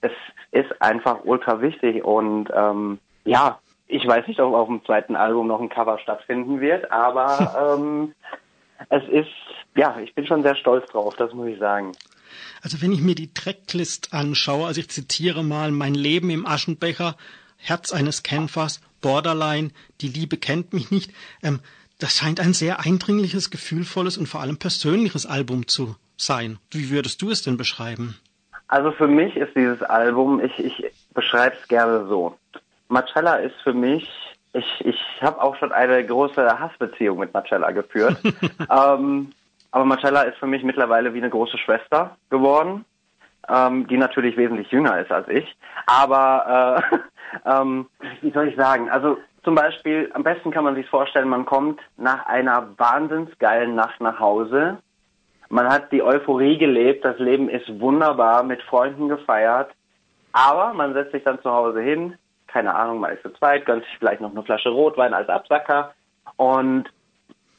es 0.00 0.12
ist 0.54 0.80
einfach 0.80 1.24
ultra 1.24 1.60
wichtig 1.60 2.04
und 2.04 2.48
ähm, 2.54 2.98
ja, 3.24 3.58
ich 3.88 4.06
weiß 4.06 4.26
nicht, 4.28 4.40
ob 4.40 4.54
auf 4.54 4.68
dem 4.68 4.84
zweiten 4.84 5.16
Album 5.16 5.48
noch 5.48 5.60
ein 5.60 5.68
Cover 5.68 5.98
stattfinden 5.98 6.60
wird, 6.60 6.90
aber 6.92 7.76
ähm, 7.78 8.14
es 8.88 9.02
ist, 9.08 9.30
ja, 9.74 9.98
ich 9.98 10.14
bin 10.14 10.26
schon 10.26 10.42
sehr 10.42 10.54
stolz 10.54 10.88
drauf, 10.90 11.14
das 11.16 11.32
muss 11.32 11.48
ich 11.48 11.58
sagen. 11.58 11.92
Also 12.62 12.80
wenn 12.80 12.92
ich 12.92 13.00
mir 13.00 13.14
die 13.16 13.34
Tracklist 13.34 14.14
anschaue, 14.14 14.66
also 14.66 14.80
ich 14.80 14.88
zitiere 14.90 15.42
mal 15.42 15.72
Mein 15.72 15.94
Leben 15.94 16.30
im 16.30 16.46
Aschenbecher, 16.46 17.16
Herz 17.56 17.92
eines 17.92 18.22
Kämpfers, 18.22 18.80
Borderline, 19.00 19.70
Die 20.00 20.08
Liebe 20.08 20.36
kennt 20.36 20.72
mich 20.72 20.90
nicht, 20.90 21.12
ähm, 21.42 21.60
das 21.98 22.16
scheint 22.16 22.38
ein 22.38 22.52
sehr 22.52 22.80
eindringliches, 22.80 23.50
gefühlvolles 23.50 24.18
und 24.18 24.26
vor 24.26 24.40
allem 24.40 24.58
persönliches 24.58 25.26
Album 25.26 25.66
zu 25.66 25.96
sein. 26.16 26.58
Wie 26.70 26.90
würdest 26.90 27.22
du 27.22 27.30
es 27.30 27.42
denn 27.42 27.56
beschreiben? 27.56 28.16
Also 28.74 28.90
für 28.90 29.06
mich 29.06 29.36
ist 29.36 29.54
dieses 29.54 29.80
Album, 29.84 30.40
ich, 30.40 30.58
ich 30.58 30.92
beschreibe 31.14 31.54
es 31.54 31.68
gerne 31.68 32.06
so. 32.08 32.36
Marcella 32.88 33.36
ist 33.36 33.54
für 33.62 33.72
mich, 33.72 34.10
ich, 34.52 34.66
ich 34.80 35.00
habe 35.22 35.40
auch 35.40 35.54
schon 35.54 35.70
eine 35.70 36.04
große 36.04 36.58
Hassbeziehung 36.58 37.20
mit 37.20 37.32
Marcella 37.32 37.70
geführt. 37.70 38.16
ähm, 38.68 39.30
aber 39.70 39.84
Marcella 39.84 40.22
ist 40.22 40.38
für 40.38 40.48
mich 40.48 40.64
mittlerweile 40.64 41.14
wie 41.14 41.18
eine 41.18 41.30
große 41.30 41.56
Schwester 41.56 42.16
geworden, 42.30 42.84
ähm, 43.48 43.86
die 43.86 43.96
natürlich 43.96 44.36
wesentlich 44.36 44.72
jünger 44.72 44.98
ist 44.98 45.12
als 45.12 45.28
ich. 45.28 45.56
Aber 45.86 46.82
äh, 46.90 46.96
ähm, 47.48 47.86
wie 48.22 48.32
soll 48.32 48.48
ich 48.48 48.56
sagen? 48.56 48.90
Also 48.90 49.18
zum 49.44 49.54
Beispiel, 49.54 50.10
am 50.14 50.24
besten 50.24 50.50
kann 50.50 50.64
man 50.64 50.74
sich 50.74 50.88
vorstellen, 50.88 51.28
man 51.28 51.44
kommt 51.44 51.80
nach 51.96 52.26
einer 52.26 52.76
wahnsinnsgeilen 52.76 53.76
Nacht 53.76 54.00
nach 54.00 54.18
Hause. 54.18 54.78
Man 55.48 55.68
hat 55.68 55.92
die 55.92 56.02
Euphorie 56.02 56.58
gelebt, 56.58 57.04
das 57.04 57.18
Leben 57.18 57.48
ist 57.48 57.80
wunderbar, 57.80 58.42
mit 58.42 58.62
Freunden 58.62 59.08
gefeiert. 59.08 59.70
Aber 60.32 60.74
man 60.74 60.94
setzt 60.94 61.12
sich 61.12 61.22
dann 61.22 61.40
zu 61.42 61.50
Hause 61.50 61.80
hin, 61.80 62.14
keine 62.48 62.74
Ahnung, 62.74 63.00
mal 63.00 63.12
ist 63.12 63.22
zu 63.22 63.32
zweit, 63.34 63.66
gönnt 63.66 63.84
sich 63.84 63.98
vielleicht 63.98 64.20
noch 64.20 64.30
eine 64.30 64.42
Flasche 64.42 64.68
Rotwein 64.68 65.14
als 65.14 65.28
Absacker 65.28 65.94
und 66.36 66.84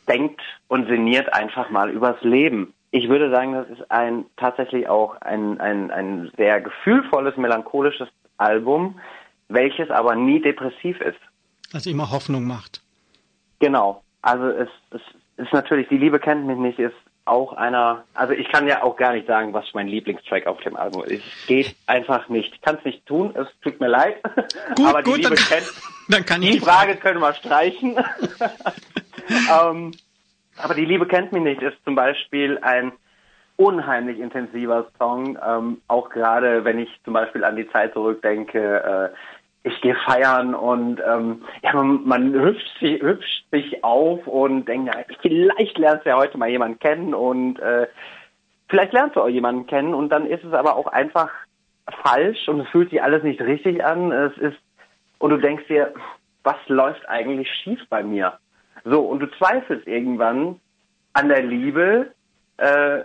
denkt 0.07 0.41
und 0.67 0.87
sinniert 0.87 1.33
einfach 1.33 1.69
mal 1.69 1.89
übers 1.89 2.21
Leben. 2.21 2.73
Ich 2.91 3.09
würde 3.09 3.29
sagen, 3.29 3.53
das 3.53 3.69
ist 3.69 3.91
ein 3.91 4.25
tatsächlich 4.37 4.87
auch 4.87 5.19
ein, 5.21 5.59
ein, 5.59 5.91
ein 5.91 6.31
sehr 6.37 6.61
gefühlvolles, 6.61 7.35
melancholisches 7.37 8.07
Album, 8.37 8.99
welches 9.49 9.89
aber 9.89 10.15
nie 10.15 10.41
depressiv 10.41 10.99
ist. 11.01 11.19
Also 11.73 11.89
immer 11.89 12.11
Hoffnung 12.11 12.45
macht. 12.45 12.81
Genau. 13.59 14.01
Also 14.21 14.47
es, 14.47 14.69
es 14.91 15.01
ist 15.37 15.53
natürlich, 15.53 15.87
die 15.89 15.97
Liebe 15.97 16.19
kennt 16.19 16.45
mich 16.45 16.57
nicht, 16.57 16.79
ist 16.79 16.95
auch 17.25 17.53
einer, 17.53 18.03
also 18.13 18.33
ich 18.33 18.47
kann 18.49 18.67
ja 18.67 18.83
auch 18.83 18.95
gar 18.95 19.13
nicht 19.13 19.25
sagen, 19.25 19.51
was 19.53 19.65
mein 19.73 19.87
Lieblingstrack 19.87 20.45
auf 20.45 20.61
dem 20.61 20.75
Album 20.75 21.03
ist. 21.03 21.23
Geht 21.47 21.75
einfach 21.87 22.29
nicht. 22.29 22.53
Ich 22.53 22.61
kann 22.61 22.77
es 22.77 22.85
nicht 22.85 23.05
tun, 23.07 23.33
es 23.35 23.47
tut 23.61 23.79
mir 23.79 23.87
leid. 23.87 24.21
Gut, 24.75 24.85
aber 24.87 25.01
die 25.01 25.09
gut, 25.09 25.17
Liebe 25.17 25.35
dann, 25.35 25.45
kennt. 25.45 25.73
Dann 26.07 26.23
kann 26.23 26.43
ich 26.43 26.51
die 26.51 26.59
Frage 26.59 26.97
können 26.97 27.19
wir 27.19 27.33
streichen. 27.33 27.97
ähm, 29.59 29.91
aber 30.57 30.75
die 30.75 30.85
Liebe 30.85 31.07
kennt 31.07 31.31
mich 31.31 31.41
nicht 31.41 31.63
ist 31.63 31.83
zum 31.83 31.95
Beispiel 31.95 32.59
ein 32.61 32.91
unheimlich 33.57 34.19
intensiver 34.19 34.87
Song. 34.99 35.37
Ähm, 35.43 35.81
auch 35.87 36.09
gerade 36.09 36.63
wenn 36.63 36.77
ich 36.77 36.89
zum 37.03 37.13
Beispiel 37.13 37.43
an 37.43 37.55
die 37.55 37.67
Zeit 37.71 37.93
zurückdenke, 37.93 39.11
äh, 39.11 39.17
ich 39.65 39.81
gehe 39.81 39.95
feiern 40.05 40.53
und 40.53 41.01
ähm, 41.01 41.43
ja, 41.63 41.73
man, 41.73 42.05
man 42.05 42.33
hüpft, 42.33 42.69
sich, 42.79 43.01
hüpft 43.01 43.45
sich 43.51 43.83
auf 43.83 44.27
und 44.27 44.65
denkt, 44.65 44.93
ja, 44.93 45.03
vielleicht 45.21 45.77
lernst 45.79 46.05
du 46.05 46.09
ja 46.09 46.17
heute 46.17 46.37
mal 46.37 46.49
jemanden 46.49 46.77
kennen 46.77 47.15
und 47.15 47.59
äh, 47.59 47.87
vielleicht 48.69 48.93
lernst 48.93 49.15
du 49.15 49.21
auch 49.21 49.27
jemanden 49.27 49.65
kennen 49.65 49.95
und 49.95 50.09
dann 50.09 50.27
ist 50.27 50.43
es 50.43 50.53
aber 50.53 50.75
auch 50.75 50.85
einfach 50.85 51.31
falsch 52.03 52.47
und 52.47 52.59
es 52.59 52.69
fühlt 52.69 52.91
sich 52.91 53.01
alles 53.01 53.23
nicht 53.23 53.41
richtig 53.41 53.83
an. 53.83 54.11
Es 54.11 54.37
ist 54.37 54.57
und 55.17 55.31
du 55.31 55.37
denkst 55.37 55.65
dir, 55.67 55.93
was 56.43 56.57
läuft 56.67 57.09
eigentlich 57.09 57.49
schief 57.63 57.79
bei 57.89 58.03
mir? 58.03 58.37
So 58.83 59.01
und 59.01 59.19
du 59.19 59.31
zweifelst 59.31 59.87
irgendwann 59.87 60.59
an 61.13 61.27
der 61.27 61.41
Liebe. 61.41 62.11
Äh, 62.57 62.99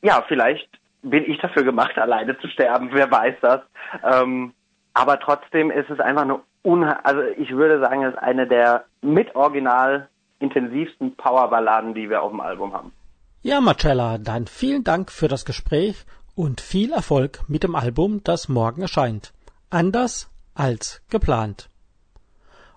ja, 0.00 0.24
vielleicht 0.28 0.70
bin 1.02 1.30
ich 1.30 1.38
dafür 1.40 1.62
gemacht, 1.62 1.98
alleine 1.98 2.38
zu 2.38 2.48
sterben. 2.48 2.88
Wer 2.92 3.10
weiß 3.10 3.34
das? 3.42 3.60
Ähm, 4.02 4.54
aber 4.98 5.20
trotzdem 5.20 5.70
ist 5.70 5.88
es 5.90 6.00
einfach 6.00 6.22
eine 6.22 6.40
Unha 6.64 6.98
also 7.04 7.22
ich 7.22 7.50
würde 7.52 7.78
sagen, 7.78 8.02
es 8.02 8.14
ist 8.14 8.18
eine 8.18 8.48
der 8.48 8.84
mit 9.00 9.36
Original 9.36 10.08
intensivsten 10.40 11.14
Powerballaden, 11.16 11.94
die 11.94 12.10
wir 12.10 12.20
auf 12.22 12.32
dem 12.32 12.40
Album 12.40 12.72
haben. 12.72 12.92
Ja, 13.42 13.60
Marcella, 13.60 14.18
dann 14.18 14.48
vielen 14.48 14.82
Dank 14.82 15.12
für 15.12 15.28
das 15.28 15.44
Gespräch 15.44 16.04
und 16.34 16.60
viel 16.60 16.92
Erfolg 16.92 17.48
mit 17.48 17.62
dem 17.62 17.76
Album, 17.76 18.22
das 18.24 18.48
morgen 18.48 18.82
erscheint. 18.82 19.32
Anders 19.70 20.30
als 20.54 21.00
geplant. 21.10 21.70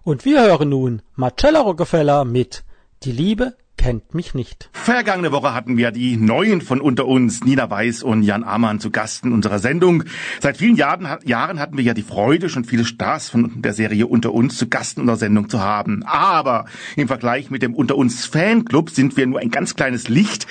Und 0.03 0.23
wir 0.23 0.43
hören 0.43 0.69
nun 0.69 1.01
Marcella 1.15 1.61
Rockefeller 1.61 2.23
mit 2.23 2.63
Die 3.01 3.11
Liebe 3.11 3.55
kennt 3.81 4.13
mich 4.13 4.35
nicht. 4.35 4.69
Vergangene 4.73 5.31
Woche 5.31 5.55
hatten 5.55 5.75
wir 5.75 5.89
die 5.89 6.15
Neuen 6.15 6.61
von 6.61 6.81
unter 6.81 7.07
uns, 7.07 7.43
Nina 7.43 7.67
Weiß 7.71 8.03
und 8.03 8.21
Jan 8.21 8.43
Amann, 8.43 8.79
zu 8.79 8.91
Gast 8.91 9.25
in 9.25 9.33
unserer 9.33 9.57
Sendung. 9.57 10.03
Seit 10.39 10.57
vielen 10.57 10.75
Jahren, 10.75 11.07
Jahren 11.25 11.59
hatten 11.59 11.77
wir 11.77 11.83
ja 11.83 11.95
die 11.95 12.03
Freude, 12.03 12.49
schon 12.49 12.63
viele 12.63 12.85
Stars 12.85 13.29
von 13.29 13.59
der 13.63 13.73
Serie 13.73 14.05
Unter 14.05 14.33
uns 14.33 14.55
zu 14.55 14.69
Gast 14.69 14.97
in 14.97 15.01
unserer 15.01 15.17
Sendung 15.17 15.49
zu 15.49 15.61
haben. 15.61 16.03
Aber 16.03 16.65
im 16.95 17.07
Vergleich 17.07 17.49
mit 17.49 17.63
dem 17.63 17.73
Unter 17.73 17.95
uns 17.95 18.27
Fanclub 18.27 18.91
sind 18.91 19.17
wir 19.17 19.25
nur 19.25 19.39
ein 19.39 19.49
ganz 19.49 19.75
kleines 19.75 20.09
Licht. 20.09 20.45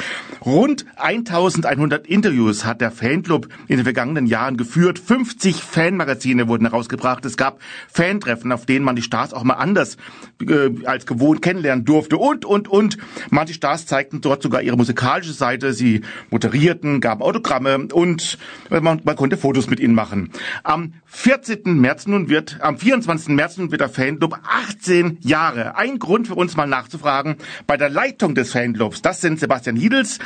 Rund 0.44 0.84
1100 0.96 2.08
Interviews 2.08 2.64
hat 2.64 2.80
der 2.80 2.90
Fanclub 2.90 3.46
in 3.68 3.76
den 3.76 3.84
vergangenen 3.84 4.26
Jahren 4.26 4.56
geführt. 4.56 4.98
50 4.98 5.62
Fanmagazine 5.62 6.48
wurden 6.48 6.66
herausgebracht. 6.66 7.24
Es 7.24 7.36
gab 7.36 7.60
Fantreffen, 7.86 8.50
auf 8.50 8.66
denen 8.66 8.84
man 8.84 8.96
die 8.96 9.02
Stars 9.02 9.32
auch 9.32 9.44
mal 9.44 9.54
anders 9.54 9.98
äh, 10.44 10.70
als 10.84 11.06
gewohnt 11.06 11.42
kennenlernen 11.42 11.84
durfte 11.84 12.16
und, 12.16 12.44
und, 12.44 12.66
und. 12.66 12.96
Manche 13.30 13.54
Stars 13.54 13.86
zeigten 13.86 14.20
dort 14.20 14.42
sogar 14.42 14.62
ihre 14.62 14.76
musikalische 14.76 15.32
Seite. 15.32 15.72
Sie 15.72 16.02
moderierten, 16.30 17.00
gaben 17.00 17.22
Autogramme 17.22 17.88
und 17.92 18.38
man, 18.70 19.00
man 19.04 19.16
konnte 19.16 19.36
Fotos 19.36 19.68
mit 19.68 19.80
ihnen 19.80 19.94
machen. 19.94 20.30
Am 20.64 20.94
14. 21.06 21.80
März 21.80 22.06
nun 22.06 22.28
wird, 22.28 22.58
am 22.60 22.78
24. 22.78 23.28
März 23.28 23.56
nun 23.58 23.70
wird 23.70 23.80
der 23.80 23.88
Fanclub 23.88 24.38
18 24.44 25.18
Jahre. 25.20 25.76
Ein 25.76 25.98
Grund 25.98 26.28
für 26.28 26.34
uns 26.34 26.56
mal 26.56 26.66
nachzufragen 26.66 27.36
bei 27.66 27.76
der 27.76 27.90
Leitung 27.90 28.34
des 28.34 28.52
Fanclubs. 28.52 29.02
Das 29.02 29.20
sind 29.20 29.40
Sebastian 29.40 29.76
Hiedels, 29.76 30.18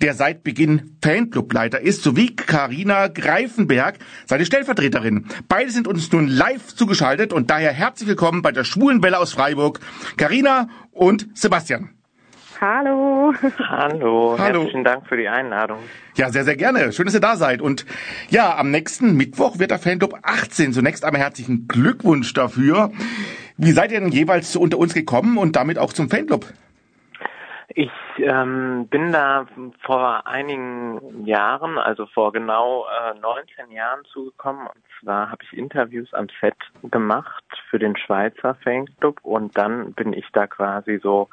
der 0.00 0.14
seit 0.14 0.42
Beginn 0.42 0.96
Fanclubleiter 1.02 1.80
ist, 1.80 2.02
sowie 2.02 2.34
Karina 2.34 3.08
Greifenberg, 3.08 3.98
seine 4.26 4.46
Stellvertreterin. 4.46 5.26
Beide 5.48 5.70
sind 5.70 5.86
uns 5.86 6.10
nun 6.12 6.28
live 6.28 6.74
zugeschaltet 6.74 7.32
und 7.32 7.50
daher 7.50 7.72
herzlich 7.72 8.08
willkommen 8.08 8.42
bei 8.42 8.52
der 8.52 8.64
Schwulen 8.64 9.02
Welle 9.02 9.18
aus 9.18 9.32
Freiburg. 9.32 9.80
Karina 10.16 10.68
und 10.90 11.28
Sebastian. 11.34 11.90
Hallo. 12.60 13.32
Hallo. 13.70 14.36
Hallo. 14.38 14.38
Herzlichen 14.38 14.84
Dank 14.84 15.06
für 15.06 15.16
die 15.16 15.28
Einladung. 15.28 15.78
Ja, 16.16 16.28
sehr, 16.28 16.44
sehr 16.44 16.56
gerne. 16.56 16.92
Schön, 16.92 17.06
dass 17.06 17.14
ihr 17.14 17.20
da 17.20 17.36
seid. 17.36 17.62
Und 17.62 17.86
ja, 18.28 18.54
am 18.54 18.70
nächsten 18.70 19.16
Mittwoch 19.16 19.58
wird 19.58 19.70
der 19.70 19.78
Fanclub 19.78 20.18
18. 20.22 20.74
Zunächst 20.74 21.02
einmal 21.02 21.22
herzlichen 21.22 21.68
Glückwunsch 21.68 22.34
dafür. 22.34 22.90
Wie 23.56 23.72
seid 23.72 23.92
ihr 23.92 24.00
denn 24.00 24.10
jeweils 24.10 24.56
unter 24.56 24.76
uns 24.76 24.92
gekommen 24.92 25.38
und 25.38 25.56
damit 25.56 25.78
auch 25.78 25.94
zum 25.94 26.10
Fanclub? 26.10 26.44
Ich 27.68 27.90
ähm, 28.18 28.88
bin 28.90 29.10
da 29.10 29.46
vor 29.86 30.26
einigen 30.26 31.24
Jahren, 31.24 31.78
also 31.78 32.04
vor 32.06 32.30
genau 32.30 32.84
äh, 32.84 33.18
19 33.20 33.70
Jahren 33.70 34.04
zugekommen. 34.12 34.66
Und 34.66 34.82
zwar 35.00 35.30
habe 35.30 35.42
ich 35.44 35.56
Interviews 35.56 36.12
am 36.14 36.28
Set 36.40 36.56
gemacht 36.90 37.44
für 37.68 37.78
den 37.78 37.96
Schweizer 37.96 38.56
Fanclub 38.62 39.20
und 39.22 39.56
dann 39.56 39.92
bin 39.92 40.12
ich 40.12 40.26
da 40.32 40.46
quasi 40.46 41.00
so 41.02 41.28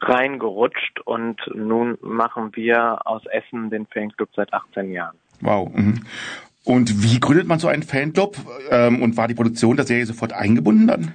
reingerutscht 0.00 1.00
und 1.04 1.40
nun 1.54 1.98
machen 2.00 2.54
wir 2.54 3.06
aus 3.06 3.22
Essen 3.26 3.70
den 3.70 3.86
Fanclub 3.86 4.28
seit 4.34 4.52
18 4.52 4.92
Jahren. 4.92 5.16
Wow. 5.40 5.70
Mhm. 5.72 6.04
Und 6.64 7.02
wie 7.02 7.20
gründet 7.20 7.46
man 7.46 7.58
so 7.58 7.68
einen 7.68 7.82
Fanclub? 7.82 8.36
Ähm, 8.70 9.02
und 9.02 9.16
war 9.16 9.28
die 9.28 9.34
Produktion 9.34 9.76
der 9.76 9.86
Serie 9.86 10.06
sofort 10.06 10.32
eingebunden 10.32 10.86
dann? 10.86 11.14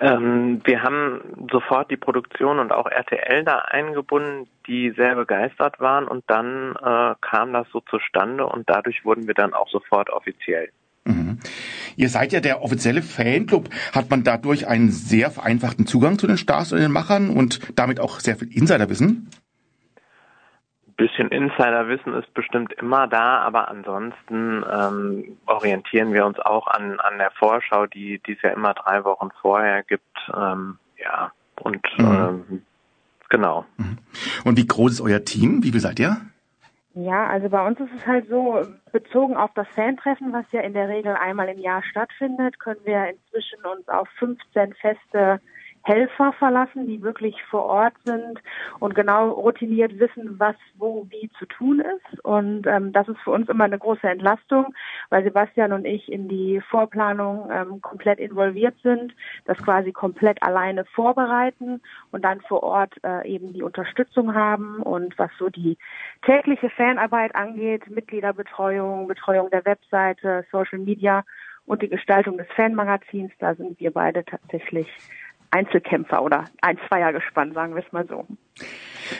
Ähm, 0.00 0.60
wir 0.64 0.82
haben 0.82 1.46
sofort 1.50 1.90
die 1.90 1.96
Produktion 1.96 2.58
und 2.58 2.72
auch 2.72 2.86
RTL 2.86 3.44
da 3.44 3.58
eingebunden, 3.58 4.48
die 4.66 4.90
sehr 4.90 5.14
begeistert 5.14 5.80
waren 5.80 6.06
und 6.08 6.24
dann 6.26 6.74
äh, 6.76 7.14
kam 7.20 7.52
das 7.52 7.68
so 7.72 7.80
zustande 7.80 8.46
und 8.46 8.68
dadurch 8.68 9.04
wurden 9.04 9.26
wir 9.26 9.34
dann 9.34 9.54
auch 9.54 9.68
sofort 9.68 10.10
offiziell. 10.10 10.70
Mhm. 11.04 11.38
Ihr 11.96 12.08
seid 12.08 12.32
ja 12.32 12.40
der 12.40 12.62
offizielle 12.62 13.02
Fanclub. 13.02 13.68
Hat 13.92 14.10
man 14.10 14.24
dadurch 14.24 14.66
einen 14.66 14.90
sehr 14.90 15.30
vereinfachten 15.30 15.86
Zugang 15.86 16.18
zu 16.18 16.26
den 16.26 16.38
Stars 16.38 16.72
und 16.72 16.78
den 16.78 16.92
Machern 16.92 17.30
und 17.30 17.60
damit 17.78 18.00
auch 18.00 18.20
sehr 18.20 18.36
viel 18.36 18.52
Insiderwissen? 18.52 19.28
bisschen 20.96 21.28
Insiderwissen 21.30 22.14
ist 22.14 22.32
bestimmt 22.34 22.72
immer 22.74 23.08
da, 23.08 23.38
aber 23.40 23.68
ansonsten 23.68 24.62
ähm, 24.72 25.36
orientieren 25.44 26.12
wir 26.12 26.24
uns 26.24 26.38
auch 26.38 26.68
an, 26.68 27.00
an 27.00 27.18
der 27.18 27.32
Vorschau, 27.32 27.86
die 27.86 28.20
es 28.28 28.40
ja 28.42 28.50
immer 28.50 28.74
drei 28.74 29.04
Wochen 29.04 29.30
vorher 29.42 29.82
gibt. 29.82 30.16
Ähm, 30.32 30.78
ja, 31.02 31.32
und 31.60 31.82
Mhm. 31.98 32.04
ähm, 32.04 32.62
Genau. 33.34 33.64
Mhm. 33.78 33.98
Und 34.44 34.58
wie 34.58 34.66
groß 34.66 34.92
ist 34.92 35.00
euer 35.00 35.24
Team? 35.24 35.64
Wie 35.64 35.72
viel 35.72 35.80
seid 35.80 35.98
ihr? 35.98 36.18
Ja, 36.94 37.26
also 37.26 37.48
bei 37.48 37.66
uns 37.66 37.80
ist 37.80 37.90
es 37.96 38.06
halt 38.06 38.28
so, 38.28 38.62
bezogen 38.92 39.36
auf 39.36 39.50
das 39.54 39.66
Fantreffen, 39.74 40.32
was 40.32 40.44
ja 40.52 40.60
in 40.60 40.74
der 40.74 40.88
Regel 40.88 41.14
einmal 41.14 41.48
im 41.48 41.58
Jahr 41.58 41.82
stattfindet, 41.82 42.60
können 42.60 42.84
wir 42.84 43.08
inzwischen 43.08 43.64
uns 43.64 43.88
auf 43.88 44.08
15 44.18 44.74
feste 44.74 45.40
Helfer 45.84 46.32
verlassen, 46.38 46.86
die 46.86 47.02
wirklich 47.02 47.42
vor 47.44 47.66
Ort 47.66 47.92
sind 48.04 48.40
und 48.80 48.94
genau 48.94 49.30
routiniert 49.30 49.98
wissen, 49.98 50.38
was 50.38 50.56
wo 50.78 51.06
wie 51.10 51.30
zu 51.38 51.44
tun 51.44 51.80
ist. 51.80 52.24
Und 52.24 52.66
ähm, 52.66 52.92
das 52.92 53.06
ist 53.06 53.20
für 53.20 53.32
uns 53.32 53.50
immer 53.50 53.64
eine 53.64 53.78
große 53.78 54.08
Entlastung, 54.08 54.74
weil 55.10 55.24
Sebastian 55.24 55.72
und 55.72 55.84
ich 55.84 56.10
in 56.10 56.26
die 56.26 56.62
Vorplanung 56.70 57.50
ähm, 57.52 57.82
komplett 57.82 58.18
involviert 58.18 58.74
sind, 58.82 59.14
das 59.44 59.58
quasi 59.58 59.92
komplett 59.92 60.42
alleine 60.42 60.86
vorbereiten 60.86 61.82
und 62.12 62.24
dann 62.24 62.40
vor 62.40 62.62
Ort 62.62 62.94
äh, 63.04 63.28
eben 63.28 63.52
die 63.52 63.62
Unterstützung 63.62 64.34
haben 64.34 64.78
und 64.82 65.18
was 65.18 65.30
so 65.38 65.50
die 65.50 65.76
tägliche 66.22 66.70
Fanarbeit 66.70 67.34
angeht, 67.36 67.90
Mitgliederbetreuung, 67.90 69.06
Betreuung 69.06 69.50
der 69.50 69.66
Webseite, 69.66 70.46
Social 70.50 70.78
Media 70.78 71.24
und 71.66 71.82
die 71.82 71.88
Gestaltung 71.88 72.38
des 72.38 72.46
Fanmagazins, 72.56 73.32
da 73.38 73.54
sind 73.54 73.80
wir 73.80 73.90
beide 73.90 74.24
tatsächlich 74.24 74.88
Einzelkämpfer 75.54 76.22
oder 76.22 76.46
ein 76.62 76.78
Zweiergespann, 76.88 77.52
sagen 77.52 77.74
wir 77.74 77.84
es 77.84 77.92
mal 77.92 78.06
so. 78.08 78.26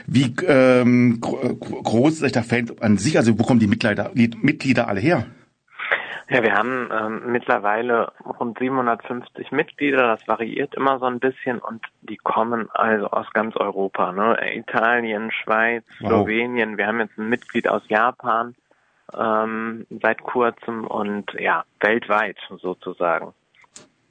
Wie 0.06 0.34
ähm, 0.46 1.20
groß 1.20 2.22
ist 2.22 2.34
der 2.34 2.42
Fan 2.42 2.70
an 2.80 2.96
sich? 2.96 3.16
Also 3.16 3.38
wo 3.38 3.44
kommen 3.44 3.60
die 3.60 3.68
Mitglieder, 3.68 4.10
die 4.14 4.30
Mitglieder 4.42 4.88
alle 4.88 5.00
her? 5.00 5.26
Ja, 6.28 6.42
wir 6.42 6.54
haben 6.54 6.88
ähm, 6.90 7.32
mittlerweile 7.32 8.10
rund 8.40 8.58
750 8.58 9.52
Mitglieder. 9.52 10.08
Das 10.08 10.26
variiert 10.26 10.74
immer 10.74 10.98
so 10.98 11.04
ein 11.04 11.20
bisschen 11.20 11.58
und 11.58 11.84
die 12.00 12.16
kommen 12.16 12.68
also 12.72 13.08
aus 13.10 13.30
ganz 13.32 13.56
Europa. 13.56 14.10
Ne? 14.12 14.36
Italien, 14.54 15.30
Schweiz, 15.30 15.84
wow. 16.00 16.08
Slowenien. 16.08 16.78
Wir 16.78 16.86
haben 16.86 17.00
jetzt 17.00 17.18
ein 17.18 17.28
Mitglied 17.28 17.68
aus 17.68 17.82
Japan 17.88 18.54
ähm, 19.16 19.86
seit 20.02 20.22
kurzem 20.22 20.86
und 20.86 21.30
ja, 21.38 21.64
weltweit 21.80 22.38
sozusagen. 22.60 23.34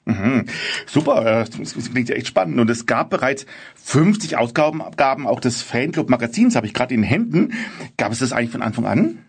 Mhm. 0.05 0.45
Super, 0.85 1.25
äh, 1.25 1.45
das 1.57 1.91
klingt 1.91 2.09
ja 2.09 2.15
echt 2.15 2.27
spannend. 2.27 2.59
Und 2.59 2.69
es 2.69 2.85
gab 2.85 3.09
bereits 3.09 3.45
50 3.75 4.37
Ausgaben 4.37 4.81
auch 5.27 5.39
des 5.39 5.61
Fanclub-Magazins, 5.61 6.55
habe 6.55 6.65
ich 6.65 6.73
gerade 6.73 6.93
in 6.93 7.01
den 7.01 7.09
Händen. 7.09 7.53
Gab 7.97 8.11
es 8.11 8.19
das 8.19 8.33
eigentlich 8.33 8.51
von 8.51 8.61
Anfang 8.61 8.85
an? 8.85 9.19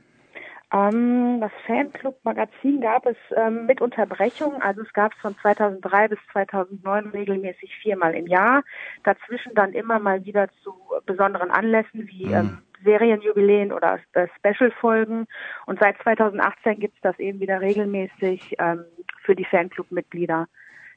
Ähm, 0.75 1.41
das 1.41 1.53
Fanclub-Magazin 1.67 2.81
gab 2.81 3.07
es 3.07 3.17
ähm, 3.37 3.67
mit 3.67 3.81
Unterbrechung. 3.81 4.61
Also 4.61 4.83
es 4.83 4.93
gab 4.93 5.13
es 5.13 5.19
von 5.21 5.37
2003 5.39 6.09
bis 6.09 6.19
2009 6.33 7.07
regelmäßig 7.11 7.77
viermal 7.81 8.15
im 8.15 8.27
Jahr. 8.27 8.65
Dazwischen 9.05 9.55
dann 9.55 9.73
immer 9.73 10.01
mal 10.01 10.25
wieder 10.25 10.49
zu 10.65 10.75
besonderen 11.07 11.53
Anlässen 11.53 12.09
wie 12.09 12.27
mhm. 12.27 12.35
ähm, 12.35 12.59
Serienjubiläen 12.83 13.73
oder 13.73 14.01
äh, 14.15 14.27
Special-Folgen. 14.37 15.27
Und 15.67 15.79
seit 15.79 15.97
2018 16.03 16.81
gibt 16.81 16.97
es 16.97 17.03
das 17.03 17.19
eben 17.21 17.39
wieder 17.39 17.61
regelmäßig 17.61 18.57
ähm, 18.59 18.85
für 19.23 19.37
die 19.37 19.45
Fanclub-Mitglieder 19.45 20.49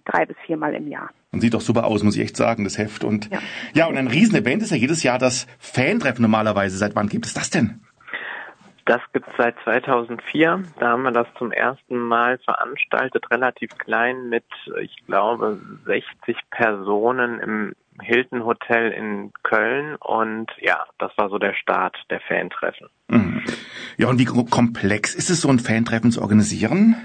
drei 0.08 0.26
bis 0.26 0.38
viermal 0.46 0.74
im 0.74 0.88
Jahr. 0.88 1.10
Und 1.32 1.42
sieht 1.42 1.54
doch 1.54 1.62
super 1.62 1.86
aus, 1.86 2.04
muss 2.04 2.16
ich 2.16 2.24
echt 2.24 2.38
sagen, 2.38 2.64
das 2.64 2.78
Heft. 2.78 3.04
Und 3.04 3.30
ja, 3.32 3.40
ja 3.74 3.86
und 3.88 3.98
ein 3.98 4.08
Riesenevent 4.08 4.64
ist 4.64 4.72
ja 4.72 4.78
jedes 4.78 5.04
Jahr 5.04 5.20
das 5.20 5.48
Fantreffen 5.60 6.22
normalerweise. 6.22 6.78
Seit 6.78 6.96
wann 6.96 7.10
gibt 7.10 7.26
es 7.26 7.34
das 7.34 7.50
denn? 7.50 7.82
Das 8.88 9.02
gibt 9.12 9.28
es 9.28 9.34
seit 9.38 9.56
2004. 9.66 10.64
Da 10.80 10.90
haben 10.92 11.04
wir 11.04 11.12
das 11.12 11.28
zum 11.38 11.52
ersten 11.52 11.98
Mal 11.98 12.38
veranstaltet, 12.38 13.30
relativ 13.30 13.70
klein 13.78 14.30
mit, 14.30 14.46
ich 14.82 14.96
glaube, 15.06 15.60
60 15.86 16.38
Personen 16.50 17.40
im 17.42 17.74
Hilton 18.02 18.46
Hotel 18.46 18.92
in 18.92 19.34
Köln. 19.44 19.98
Und 19.98 20.50
ja, 20.62 20.86
das 21.00 21.12
war 21.18 21.30
so 21.30 21.38
der 21.38 21.54
Start 21.54 21.98
der 22.10 22.22
Fantreffen. 22.22 22.88
Mhm. 23.10 23.44
Ja, 23.98 24.08
und 24.08 24.20
wie 24.20 24.26
komplex 24.26 25.14
ist 25.16 25.30
es, 25.30 25.42
so 25.42 25.50
ein 25.50 25.60
Fantreffen 25.60 26.12
zu 26.12 26.22
organisieren? 26.22 26.96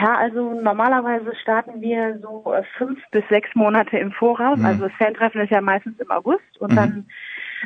Ja, 0.00 0.16
also 0.16 0.60
normalerweise 0.60 1.34
starten 1.36 1.80
wir 1.80 2.18
so 2.22 2.52
äh, 2.52 2.62
fünf 2.76 3.00
bis 3.10 3.24
sechs 3.28 3.52
Monate 3.54 3.98
im 3.98 4.12
Voraus. 4.12 4.58
Mhm. 4.58 4.66
Also 4.66 4.88
das 4.88 4.92
Fantreffen 4.96 5.40
ist 5.40 5.50
ja 5.50 5.60
meistens 5.60 5.98
im 5.98 6.10
August 6.10 6.58
und 6.60 6.72
mhm. 6.72 6.76
dann 6.76 7.06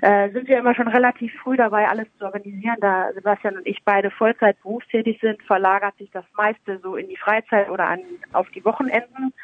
äh, 0.01 0.31
sind 0.31 0.49
wir 0.49 0.59
immer 0.59 0.75
schon 0.75 0.89
relativ 0.89 1.33
früh 1.43 1.57
dabei, 1.57 1.89
alles 1.89 2.07
zu 2.19 2.25
organisieren. 2.25 2.77
Da 2.81 3.13
Sebastian 3.13 3.57
und 3.57 3.67
ich 3.67 3.85
beide 3.85 4.11
Vollzeit 4.11 4.61
berufstätig 4.63 5.19
sind, 5.21 5.43
verlagert 5.43 5.97
sich 5.99 6.11
das 6.11 6.25
meiste 6.37 6.79
so 6.83 6.97
in 6.97 7.09
die 7.09 7.19
Freizeit 7.19 7.69
oder 7.69 7.89
an, 7.89 8.01
auf 8.33 8.49
die 8.51 8.65
Wochenenden. 8.65 9.35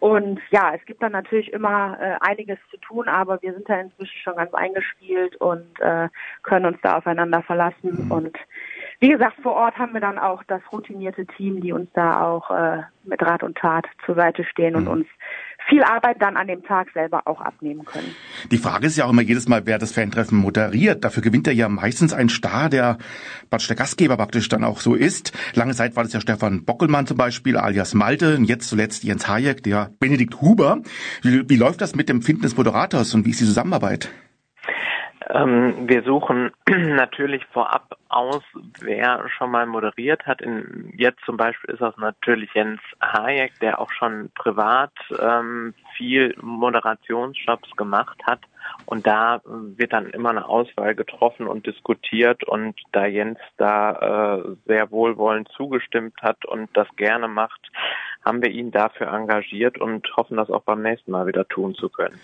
Und 0.00 0.40
ja, 0.50 0.72
es 0.74 0.84
gibt 0.84 1.00
dann 1.00 1.12
natürlich 1.12 1.52
immer 1.52 1.96
äh, 2.00 2.16
einiges 2.20 2.58
zu 2.72 2.76
tun, 2.78 3.06
aber 3.06 3.40
wir 3.40 3.52
sind 3.52 3.68
da 3.68 3.78
inzwischen 3.78 4.18
schon 4.18 4.34
ganz 4.34 4.52
eingespielt 4.52 5.36
und 5.36 5.78
äh, 5.78 6.08
können 6.42 6.66
uns 6.66 6.78
da 6.82 6.96
aufeinander 6.96 7.42
verlassen. 7.42 8.06
Mhm. 8.06 8.10
Und 8.10 8.36
wie 9.02 9.08
gesagt, 9.08 9.34
vor 9.42 9.54
Ort 9.54 9.76
haben 9.78 9.94
wir 9.94 10.00
dann 10.00 10.16
auch 10.16 10.44
das 10.44 10.62
routinierte 10.70 11.26
Team, 11.26 11.60
die 11.60 11.72
uns 11.72 11.90
da 11.92 12.22
auch 12.22 12.52
äh, 12.52 12.82
mit 13.02 13.20
Rat 13.20 13.42
und 13.42 13.58
Tat 13.58 13.84
zur 14.06 14.14
Seite 14.14 14.44
stehen 14.44 14.76
und 14.76 14.84
mhm. 14.84 14.90
uns 14.90 15.06
viel 15.68 15.82
Arbeit 15.82 16.22
dann 16.22 16.36
an 16.36 16.46
dem 16.46 16.62
Tag 16.62 16.86
selber 16.94 17.22
auch 17.24 17.40
abnehmen 17.40 17.84
können. 17.84 18.14
Die 18.52 18.58
Frage 18.58 18.86
ist 18.86 18.96
ja 18.96 19.04
auch 19.04 19.10
immer 19.10 19.22
jedes 19.22 19.48
Mal, 19.48 19.66
wer 19.66 19.78
das 19.78 19.90
Fantreffen 19.90 20.38
moderiert. 20.38 21.02
Dafür 21.02 21.20
gewinnt 21.20 21.48
er 21.48 21.52
ja 21.52 21.68
meistens 21.68 22.12
ein 22.12 22.28
Star, 22.28 22.68
der 22.68 22.98
der 23.50 23.76
Gastgeber 23.76 24.16
praktisch 24.16 24.48
dann 24.48 24.62
auch 24.62 24.78
so 24.78 24.94
ist. 24.94 25.32
Lange 25.56 25.74
Zeit 25.74 25.96
war 25.96 26.04
das 26.04 26.12
ja 26.12 26.20
Stefan 26.20 26.64
Bockelmann 26.64 27.08
zum 27.08 27.16
Beispiel, 27.16 27.56
alias 27.56 27.94
Malte, 27.94 28.36
und 28.36 28.44
jetzt 28.44 28.68
zuletzt 28.68 29.02
Jens 29.02 29.26
Hayek, 29.26 29.64
der 29.64 29.90
Benedikt 29.98 30.40
Huber. 30.40 30.78
Wie, 31.22 31.48
wie 31.48 31.56
läuft 31.56 31.80
das 31.80 31.96
mit 31.96 32.08
dem 32.08 32.22
Finden 32.22 32.42
des 32.42 32.56
Moderators 32.56 33.14
und 33.14 33.26
wie 33.26 33.30
ist 33.30 33.40
die 33.40 33.46
Zusammenarbeit? 33.46 34.10
Ähm, 35.30 35.88
wir 35.88 36.02
suchen 36.02 36.50
natürlich 36.68 37.44
vorab 37.46 37.96
aus, 38.08 38.42
wer 38.80 39.28
schon 39.28 39.50
mal 39.50 39.66
moderiert 39.66 40.26
hat. 40.26 40.42
In, 40.42 40.92
jetzt 40.96 41.20
zum 41.24 41.36
Beispiel 41.36 41.74
ist 41.74 41.80
das 41.80 41.96
natürlich 41.96 42.52
Jens 42.54 42.80
Hayek, 43.00 43.58
der 43.60 43.80
auch 43.80 43.90
schon 43.92 44.30
privat 44.34 44.92
ähm, 45.18 45.74
viel 45.96 46.34
Moderationsjobs 46.40 47.70
gemacht 47.76 48.18
hat. 48.26 48.40
Und 48.86 49.06
da 49.06 49.40
wird 49.44 49.92
dann 49.92 50.10
immer 50.10 50.30
eine 50.30 50.48
Auswahl 50.48 50.94
getroffen 50.94 51.46
und 51.46 51.66
diskutiert. 51.66 52.44
Und 52.44 52.74
da 52.92 53.06
Jens 53.06 53.38
da 53.56 54.36
äh, 54.36 54.56
sehr 54.66 54.90
wohlwollend 54.90 55.48
zugestimmt 55.56 56.14
hat 56.22 56.44
und 56.44 56.68
das 56.74 56.88
gerne 56.96 57.28
macht, 57.28 57.60
haben 58.24 58.42
wir 58.42 58.50
ihn 58.50 58.70
dafür 58.70 59.08
engagiert 59.08 59.78
und 59.78 60.06
hoffen, 60.16 60.36
das 60.36 60.50
auch 60.50 60.62
beim 60.62 60.82
nächsten 60.82 61.10
Mal 61.10 61.26
wieder 61.26 61.46
tun 61.48 61.74
zu 61.74 61.88
können. 61.88 62.14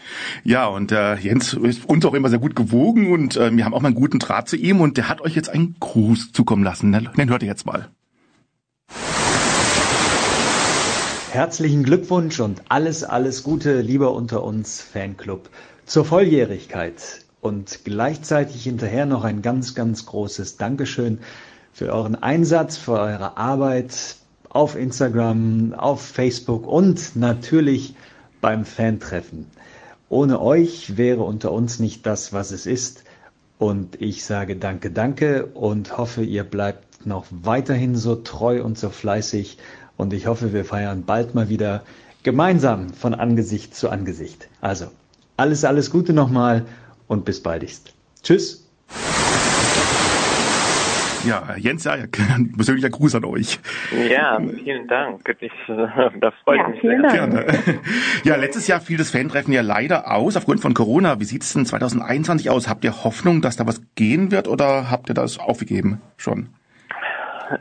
Ja, 0.44 0.66
und 0.66 0.92
äh, 0.92 1.14
Jens 1.16 1.54
ist 1.54 1.88
uns 1.88 2.04
auch 2.06 2.14
immer 2.14 2.28
sehr 2.28 2.38
gut 2.38 2.54
gewogen 2.54 3.12
und 3.12 3.36
äh, 3.36 3.50
wir 3.56 3.64
haben 3.64 3.74
auch 3.74 3.80
mal 3.80 3.88
einen 3.88 3.96
guten 3.96 4.18
Draht 4.18 4.48
zu 4.48 4.56
ihm 4.56 4.80
und 4.80 4.96
der 4.96 5.08
hat 5.08 5.20
euch 5.20 5.34
jetzt 5.34 5.48
einen 5.48 5.76
Gruß 5.80 6.32
zukommen 6.32 6.62
lassen. 6.62 6.92
Den 6.92 7.30
hört 7.30 7.42
ihr 7.42 7.48
jetzt 7.48 7.66
mal. 7.66 7.88
Herzlichen 11.30 11.84
Glückwunsch 11.84 12.40
und 12.40 12.62
alles, 12.68 13.04
alles 13.04 13.42
Gute, 13.42 13.82
lieber 13.82 14.12
unter 14.12 14.42
uns 14.42 14.80
Fanclub, 14.80 15.50
zur 15.88 16.04
Volljährigkeit 16.04 17.24
und 17.40 17.80
gleichzeitig 17.84 18.62
hinterher 18.64 19.06
noch 19.06 19.24
ein 19.24 19.40
ganz, 19.40 19.74
ganz 19.74 20.04
großes 20.04 20.58
Dankeschön 20.58 21.20
für 21.72 21.90
euren 21.92 22.14
Einsatz, 22.14 22.76
für 22.76 22.92
eure 22.92 23.38
Arbeit 23.38 24.16
auf 24.50 24.76
Instagram, 24.76 25.72
auf 25.72 26.02
Facebook 26.02 26.66
und 26.66 27.16
natürlich 27.16 27.94
beim 28.42 28.66
Fantreffen. 28.66 29.46
Ohne 30.10 30.42
euch 30.42 30.98
wäre 30.98 31.22
unter 31.22 31.52
uns 31.52 31.78
nicht 31.78 32.04
das, 32.04 32.34
was 32.34 32.50
es 32.50 32.66
ist. 32.66 33.04
Und 33.58 34.00
ich 34.00 34.26
sage 34.26 34.56
danke, 34.56 34.90
danke 34.90 35.46
und 35.46 35.96
hoffe, 35.96 36.22
ihr 36.22 36.44
bleibt 36.44 37.06
noch 37.06 37.24
weiterhin 37.30 37.96
so 37.96 38.14
treu 38.14 38.62
und 38.62 38.78
so 38.78 38.90
fleißig. 38.90 39.56
Und 39.96 40.12
ich 40.12 40.26
hoffe, 40.26 40.52
wir 40.52 40.66
feiern 40.66 41.04
bald 41.04 41.34
mal 41.34 41.48
wieder 41.48 41.82
gemeinsam 42.22 42.92
von 42.92 43.14
Angesicht 43.14 43.74
zu 43.74 43.88
Angesicht. 43.88 44.48
Also, 44.60 44.88
alles, 45.38 45.64
alles 45.64 45.90
Gute 45.90 46.12
nochmal 46.12 46.66
und 47.06 47.24
bis 47.24 47.42
baldigst. 47.42 47.94
Tschüss. 48.22 48.68
Ja, 51.26 51.56
Jens 51.56 51.84
Jajak, 51.84 52.18
persönlicher 52.56 52.90
Gruß 52.90 53.16
an 53.16 53.24
euch. 53.24 53.58
Ja, 54.08 54.40
vielen 54.40 54.86
Dank. 54.88 55.22
Ich, 55.40 55.52
das 56.20 56.34
freut 56.44 56.58
ja, 56.58 56.68
mich 56.68 56.80
sehr. 56.80 57.00
Gerne. 57.00 57.46
Ja, 58.24 58.36
letztes 58.36 58.66
Jahr 58.66 58.80
fiel 58.80 58.98
das 58.98 59.10
Fantreffen 59.10 59.52
ja 59.52 59.62
leider 59.62 60.12
aus 60.12 60.36
aufgrund 60.36 60.60
von 60.60 60.74
Corona. 60.74 61.20
Wie 61.20 61.24
sieht 61.24 61.42
es 61.42 61.52
denn 61.52 61.66
2021 61.66 62.50
aus? 62.50 62.68
Habt 62.68 62.84
ihr 62.84 63.04
Hoffnung, 63.04 63.40
dass 63.40 63.56
da 63.56 63.66
was 63.66 63.82
gehen 63.94 64.30
wird 64.30 64.48
oder 64.48 64.90
habt 64.90 65.08
ihr 65.08 65.14
das 65.14 65.38
aufgegeben 65.38 66.00
schon? 66.16 66.48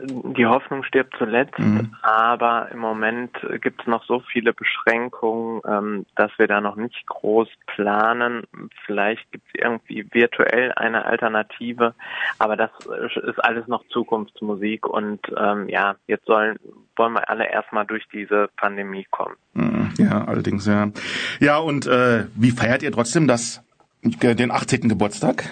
Die 0.00 0.46
Hoffnung 0.46 0.82
stirbt 0.84 1.14
zuletzt, 1.18 1.58
mhm. 1.58 1.94
aber 2.02 2.68
im 2.72 2.78
Moment 2.78 3.30
gibt 3.60 3.80
es 3.80 3.86
noch 3.86 4.04
so 4.04 4.20
viele 4.20 4.52
Beschränkungen, 4.52 5.60
ähm, 5.66 6.06
dass 6.16 6.30
wir 6.38 6.46
da 6.46 6.60
noch 6.60 6.76
nicht 6.76 7.06
groß 7.06 7.48
planen. 7.66 8.44
Vielleicht 8.84 9.30
gibt 9.32 9.46
es 9.48 9.60
irgendwie 9.60 10.06
virtuell 10.12 10.72
eine 10.72 11.04
Alternative, 11.04 11.94
aber 12.38 12.56
das 12.56 12.70
ist 13.26 13.42
alles 13.44 13.66
noch 13.68 13.86
Zukunftsmusik 13.88 14.86
und 14.86 15.20
ähm, 15.36 15.68
ja, 15.68 15.96
jetzt 16.06 16.26
sollen 16.26 16.58
wollen 16.98 17.12
wir 17.12 17.30
alle 17.30 17.48
erstmal 17.48 17.86
durch 17.86 18.04
diese 18.12 18.48
Pandemie 18.56 19.06
kommen. 19.10 19.36
Mhm. 19.54 19.94
Ja, 19.98 20.24
allerdings, 20.24 20.66
ja. 20.66 20.88
Ja, 21.40 21.58
und 21.58 21.86
äh, 21.86 22.26
wie 22.34 22.50
feiert 22.50 22.82
ihr 22.82 22.92
trotzdem 22.92 23.28
das 23.28 23.62
den 24.02 24.50
18. 24.50 24.88
Geburtstag? 24.88 25.44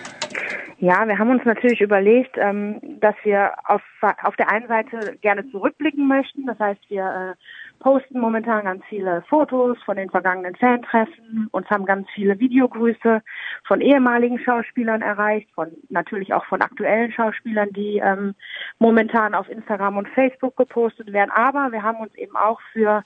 Ja, 0.79 1.09
wir 1.09 1.19
haben 1.19 1.31
uns 1.31 1.43
natürlich 1.47 1.81
überlegt, 1.81 2.37
ähm, 2.37 2.81
dass 3.01 3.15
wir 3.23 3.55
auf, 3.65 3.81
auf 4.23 4.37
der 4.37 4.53
einen 4.53 4.69
Seite 4.69 5.17
gerne 5.23 5.51
zurückblicken 5.51 6.07
möchten. 6.07 6.45
Das 6.45 6.59
heißt, 6.59 6.81
wir 6.91 7.35
äh, 7.35 7.83
posten 7.83 8.21
momentan 8.21 8.65
ganz 8.65 8.85
viele 8.91 9.23
Fotos 9.23 9.79
von 9.85 9.97
den 9.97 10.11
vergangenen 10.11 10.55
Fantreffen. 10.55 11.49
Uns 11.51 11.67
haben 11.71 11.87
ganz 11.87 12.07
viele 12.15 12.39
Videogrüße 12.39 13.23
von 13.67 13.81
ehemaligen 13.81 14.39
Schauspielern 14.39 15.01
erreicht, 15.01 15.49
von 15.55 15.69
natürlich 15.89 16.35
auch 16.35 16.45
von 16.45 16.61
aktuellen 16.61 17.11
Schauspielern, 17.11 17.71
die 17.73 18.03
ähm, 18.05 18.35
momentan 18.79 19.35
auf 19.35 19.49
Instagram 19.49 19.97
und 19.97 20.09
Facebook 20.11 20.59
gepostet 20.59 21.11
werden. 21.11 21.31
Aber 21.31 21.73
wir 21.73 21.83
haben 21.83 22.01
uns 22.01 22.15
eben 22.17 22.37
auch 22.37 22.61
für 22.75 23.03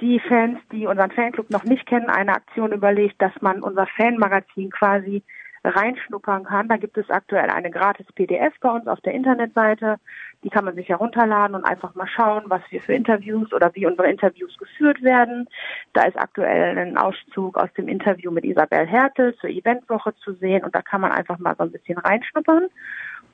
die 0.00 0.20
Fans, 0.20 0.58
die 0.72 0.86
unseren 0.86 1.10
Fanclub 1.10 1.50
noch 1.50 1.64
nicht 1.64 1.84
kennen, 1.86 2.08
eine 2.08 2.32
Aktion 2.32 2.72
überlegt, 2.72 3.20
dass 3.20 3.32
man 3.42 3.62
unser 3.62 3.86
Fanmagazin 3.98 4.70
quasi 4.70 5.22
reinschnuppern 5.64 6.44
kann. 6.44 6.68
Da 6.68 6.76
gibt 6.76 6.98
es 6.98 7.08
aktuell 7.10 7.50
eine 7.50 7.70
gratis 7.70 8.06
PDF 8.14 8.52
bei 8.60 8.70
uns 8.70 8.86
auf 8.86 9.00
der 9.00 9.14
Internetseite. 9.14 9.96
Die 10.42 10.50
kann 10.50 10.64
man 10.64 10.74
sich 10.74 10.88
herunterladen 10.88 11.56
und 11.56 11.64
einfach 11.64 11.94
mal 11.94 12.06
schauen, 12.06 12.44
was 12.48 12.62
wir 12.70 12.80
für 12.80 12.92
Interviews 12.92 13.52
oder 13.52 13.74
wie 13.74 13.86
unsere 13.86 14.10
Interviews 14.10 14.56
geführt 14.58 15.02
werden. 15.02 15.48
Da 15.94 16.04
ist 16.04 16.18
aktuell 16.18 16.76
ein 16.78 16.98
Auszug 16.98 17.56
aus 17.56 17.72
dem 17.74 17.88
Interview 17.88 18.30
mit 18.30 18.44
Isabel 18.44 18.86
Hertel 18.86 19.34
zur 19.36 19.50
Eventwoche 19.50 20.14
zu 20.16 20.34
sehen 20.34 20.64
und 20.64 20.74
da 20.74 20.82
kann 20.82 21.00
man 21.00 21.12
einfach 21.12 21.38
mal 21.38 21.54
so 21.56 21.64
ein 21.64 21.72
bisschen 21.72 21.98
reinschnuppern. 21.98 22.68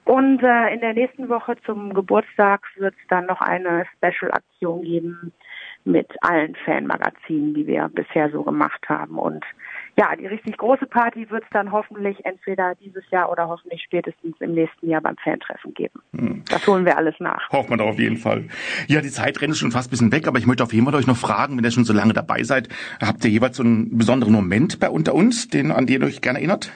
Und 0.04 0.42
äh, 0.42 0.74
in 0.74 0.80
der 0.80 0.94
nächsten 0.94 1.28
Woche 1.28 1.56
zum 1.66 1.94
Geburtstag 1.94 2.66
wird 2.76 2.94
es 2.94 3.08
dann 3.08 3.26
noch 3.26 3.40
eine 3.40 3.84
Special-Aktion 3.96 4.82
geben 4.82 5.32
mit 5.84 6.08
allen 6.22 6.54
Fanmagazinen, 6.64 7.54
die 7.54 7.66
wir 7.66 7.88
bisher 7.88 8.30
so 8.30 8.42
gemacht 8.42 8.88
haben. 8.88 9.18
Und 9.18 9.44
ja, 10.00 10.16
die 10.16 10.26
richtig 10.26 10.56
große 10.56 10.86
Party 10.86 11.28
wird 11.28 11.44
es 11.44 11.50
dann 11.52 11.72
hoffentlich 11.72 12.24
entweder 12.24 12.74
dieses 12.76 13.02
Jahr 13.10 13.30
oder 13.30 13.48
hoffentlich 13.48 13.82
spätestens 13.82 14.34
im 14.40 14.54
nächsten 14.54 14.88
Jahr 14.88 15.02
beim 15.02 15.16
Fantreffen 15.22 15.74
geben. 15.74 16.00
Hm. 16.16 16.42
Das 16.48 16.66
holen 16.66 16.86
wir 16.86 16.96
alles 16.96 17.14
nach. 17.18 17.50
Hofft 17.50 17.68
man 17.68 17.78
doch 17.78 17.88
auf 17.88 17.98
jeden 17.98 18.16
Fall. 18.16 18.46
Ja, 18.88 19.02
die 19.02 19.10
Zeit 19.10 19.42
rennt 19.42 19.58
schon 19.58 19.72
fast 19.72 19.88
ein 19.88 19.90
bisschen 19.90 20.10
weg, 20.10 20.26
aber 20.26 20.38
ich 20.38 20.46
möchte 20.46 20.62
auf 20.62 20.72
jeden 20.72 20.86
Fall 20.86 20.94
euch 20.94 21.06
noch 21.06 21.18
fragen, 21.18 21.58
wenn 21.58 21.64
ihr 21.64 21.70
schon 21.70 21.84
so 21.84 21.92
lange 21.92 22.14
dabei 22.14 22.44
seid, 22.44 22.70
habt 22.98 23.22
ihr 23.26 23.30
jeweils 23.30 23.58
so 23.58 23.62
einen 23.62 23.98
besonderen 23.98 24.32
Moment 24.32 24.80
bei 24.80 24.88
unter 24.88 25.14
uns, 25.14 25.48
den, 25.48 25.70
an 25.70 25.86
den 25.86 26.00
ihr 26.00 26.06
euch 26.06 26.22
gerne 26.22 26.38
erinnert? 26.38 26.72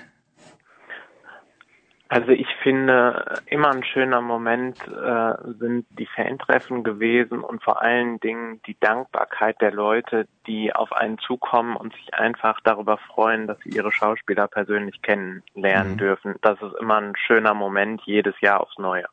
Also 2.09 2.33
ich 2.33 2.47
finde, 2.63 3.41
immer 3.47 3.71
ein 3.71 3.83
schöner 3.83 4.21
Moment 4.21 4.79
äh, 4.87 5.35
sind 5.59 5.87
die 5.99 6.07
Fantreffen 6.07 6.85
gewesen 6.85 7.41
und 7.41 7.63
vor 7.63 7.81
allen 7.81 8.21
Dingen 8.21 8.61
die 8.67 8.79
Dankbarkeit 8.79 9.61
der 9.63 9.73
Leute, 9.73 10.29
die 10.47 10.75
auf 10.75 10.93
einen 10.93 11.19
zukommen 11.19 11.77
und 11.77 11.95
sich 11.95 12.15
einfach 12.15 12.61
darüber 12.63 12.99
freuen, 12.99 13.47
dass 13.47 13.59
sie 13.61 13.71
ihre 13.71 13.91
Schauspieler 13.91 14.49
persönlich 14.49 15.01
kennenlernen 15.01 15.95
mhm. 15.95 15.99
dürfen. 15.99 16.35
Das 16.43 16.61
ist 16.61 16.75
immer 16.79 17.01
ein 17.01 17.15
schöner 17.17 17.55
Moment 17.55 18.03
jedes 18.05 18.39
Jahr 18.41 18.61
aufs 18.61 18.79
Neue. 18.79 19.07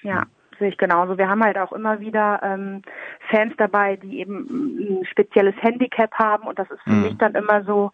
Ja, 0.00 0.24
sehe 0.58 0.70
ich 0.70 0.78
genauso. 0.78 1.18
Wir 1.18 1.28
haben 1.28 1.44
halt 1.44 1.58
auch 1.58 1.72
immer 1.72 2.00
wieder 2.00 2.40
ähm, 2.42 2.82
Fans 3.28 3.52
dabei, 3.58 3.96
die 3.96 4.20
eben 4.20 5.00
ein 5.02 5.06
spezielles 5.06 5.54
Handicap 5.60 6.12
haben 6.14 6.46
und 6.46 6.58
das 6.58 6.70
ist 6.70 6.82
für 6.84 6.90
mhm. 6.90 7.02
mich 7.02 7.18
dann 7.18 7.34
immer 7.34 7.64
so, 7.64 7.92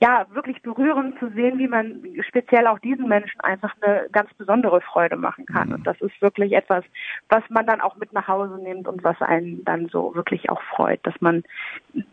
ja, 0.00 0.26
wirklich 0.32 0.60
berührend 0.60 1.18
zu 1.18 1.30
sehen, 1.30 1.58
wie 1.58 1.68
man 1.68 2.02
speziell 2.28 2.66
auch 2.66 2.78
diesen 2.80 3.08
Menschen 3.08 3.40
einfach 3.40 3.74
eine 3.80 4.08
ganz 4.12 4.32
besondere 4.34 4.82
Freude 4.82 5.16
machen 5.16 5.46
kann. 5.46 5.72
Und 5.72 5.86
das 5.86 5.98
ist 6.00 6.20
wirklich 6.20 6.52
etwas, 6.52 6.84
was 7.30 7.42
man 7.48 7.66
dann 7.66 7.80
auch 7.80 7.96
mit 7.96 8.12
nach 8.12 8.28
Hause 8.28 8.60
nimmt 8.62 8.88
und 8.88 9.02
was 9.04 9.20
einen 9.22 9.64
dann 9.64 9.88
so 9.88 10.14
wirklich 10.14 10.50
auch 10.50 10.60
freut, 10.74 11.00
dass 11.04 11.14
man 11.20 11.44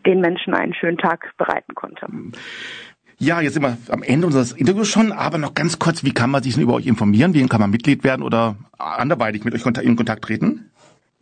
den 0.06 0.20
Menschen 0.20 0.54
einen 0.54 0.72
schönen 0.72 0.96
Tag 0.96 1.30
bereiten 1.36 1.74
konnte. 1.74 2.06
Ja, 3.18 3.40
jetzt 3.40 3.54
sind 3.54 3.62
wir 3.62 3.76
am 3.90 4.02
Ende 4.02 4.26
unseres 4.26 4.52
Interviews 4.52 4.88
schon, 4.88 5.12
aber 5.12 5.38
noch 5.38 5.54
ganz 5.54 5.78
kurz, 5.78 6.04
wie 6.04 6.12
kann 6.12 6.30
man 6.30 6.42
sich 6.42 6.54
denn 6.54 6.62
über 6.62 6.74
euch 6.74 6.86
informieren? 6.86 7.34
Wie 7.34 7.46
kann 7.46 7.60
man 7.60 7.70
Mitglied 7.70 8.02
werden 8.02 8.22
oder 8.22 8.56
anderweitig 8.78 9.44
mit 9.44 9.54
euch 9.54 9.64
in 9.64 9.96
Kontakt 9.96 10.24
treten? 10.24 10.70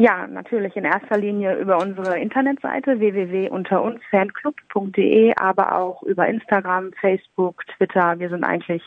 Ja, 0.02 0.26
natürlich 0.26 0.74
in 0.74 0.84
erster 0.84 1.16
Linie 1.16 1.56
über 1.60 1.78
unsere 1.78 2.18
Internetseite 2.18 2.98
www.unterunsfanclub.de, 2.98 5.34
aber 5.36 5.78
auch 5.78 6.02
über 6.02 6.26
Instagram, 6.26 6.92
Facebook, 7.00 7.64
Twitter. 7.76 8.18
Wir 8.18 8.28
sind 8.28 8.42
eigentlich 8.42 8.82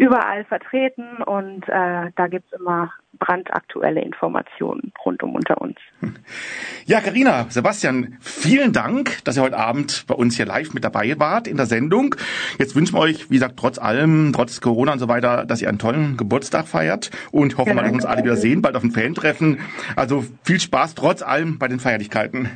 überall 0.00 0.46
vertreten 0.46 1.22
und 1.26 1.68
äh, 1.68 2.10
da 2.16 2.26
gibt's 2.26 2.50
immer 2.58 2.90
brandaktuelle 3.18 4.00
Informationen 4.00 4.94
rund 5.04 5.22
um 5.22 5.34
unter 5.34 5.60
uns. 5.60 5.76
Ja, 6.86 7.02
Karina, 7.02 7.44
Sebastian, 7.50 8.16
vielen 8.20 8.72
Dank, 8.72 9.22
dass 9.24 9.36
ihr 9.36 9.42
heute 9.42 9.58
Abend 9.58 10.06
bei 10.06 10.14
uns 10.14 10.36
hier 10.36 10.46
live 10.46 10.72
mit 10.72 10.84
dabei 10.84 11.18
wart 11.18 11.46
in 11.46 11.58
der 11.58 11.66
Sendung. 11.66 12.14
Jetzt 12.58 12.74
wünschen 12.74 12.94
wir 12.94 13.00
euch, 13.00 13.28
wie 13.28 13.34
gesagt, 13.34 13.58
trotz 13.58 13.78
allem, 13.78 14.32
trotz 14.34 14.62
Corona 14.62 14.94
und 14.94 15.00
so 15.00 15.08
weiter, 15.08 15.44
dass 15.44 15.60
ihr 15.60 15.68
einen 15.68 15.78
tollen 15.78 16.16
Geburtstag 16.16 16.66
feiert 16.66 17.10
und 17.30 17.58
hoffen, 17.58 17.76
genau. 17.76 17.84
wir 17.84 17.92
uns 17.92 18.06
alle 18.06 18.24
wieder 18.24 18.36
sehen, 18.36 18.62
bald 18.62 18.76
auf 18.76 18.82
dem 18.82 18.92
Fan-Treffen. 18.92 19.60
Also 19.96 20.24
viel 20.42 20.60
Spaß 20.60 20.94
trotz 20.94 21.20
allem 21.20 21.58
bei 21.58 21.68
den 21.68 21.78
Feierlichkeiten. 21.78 22.48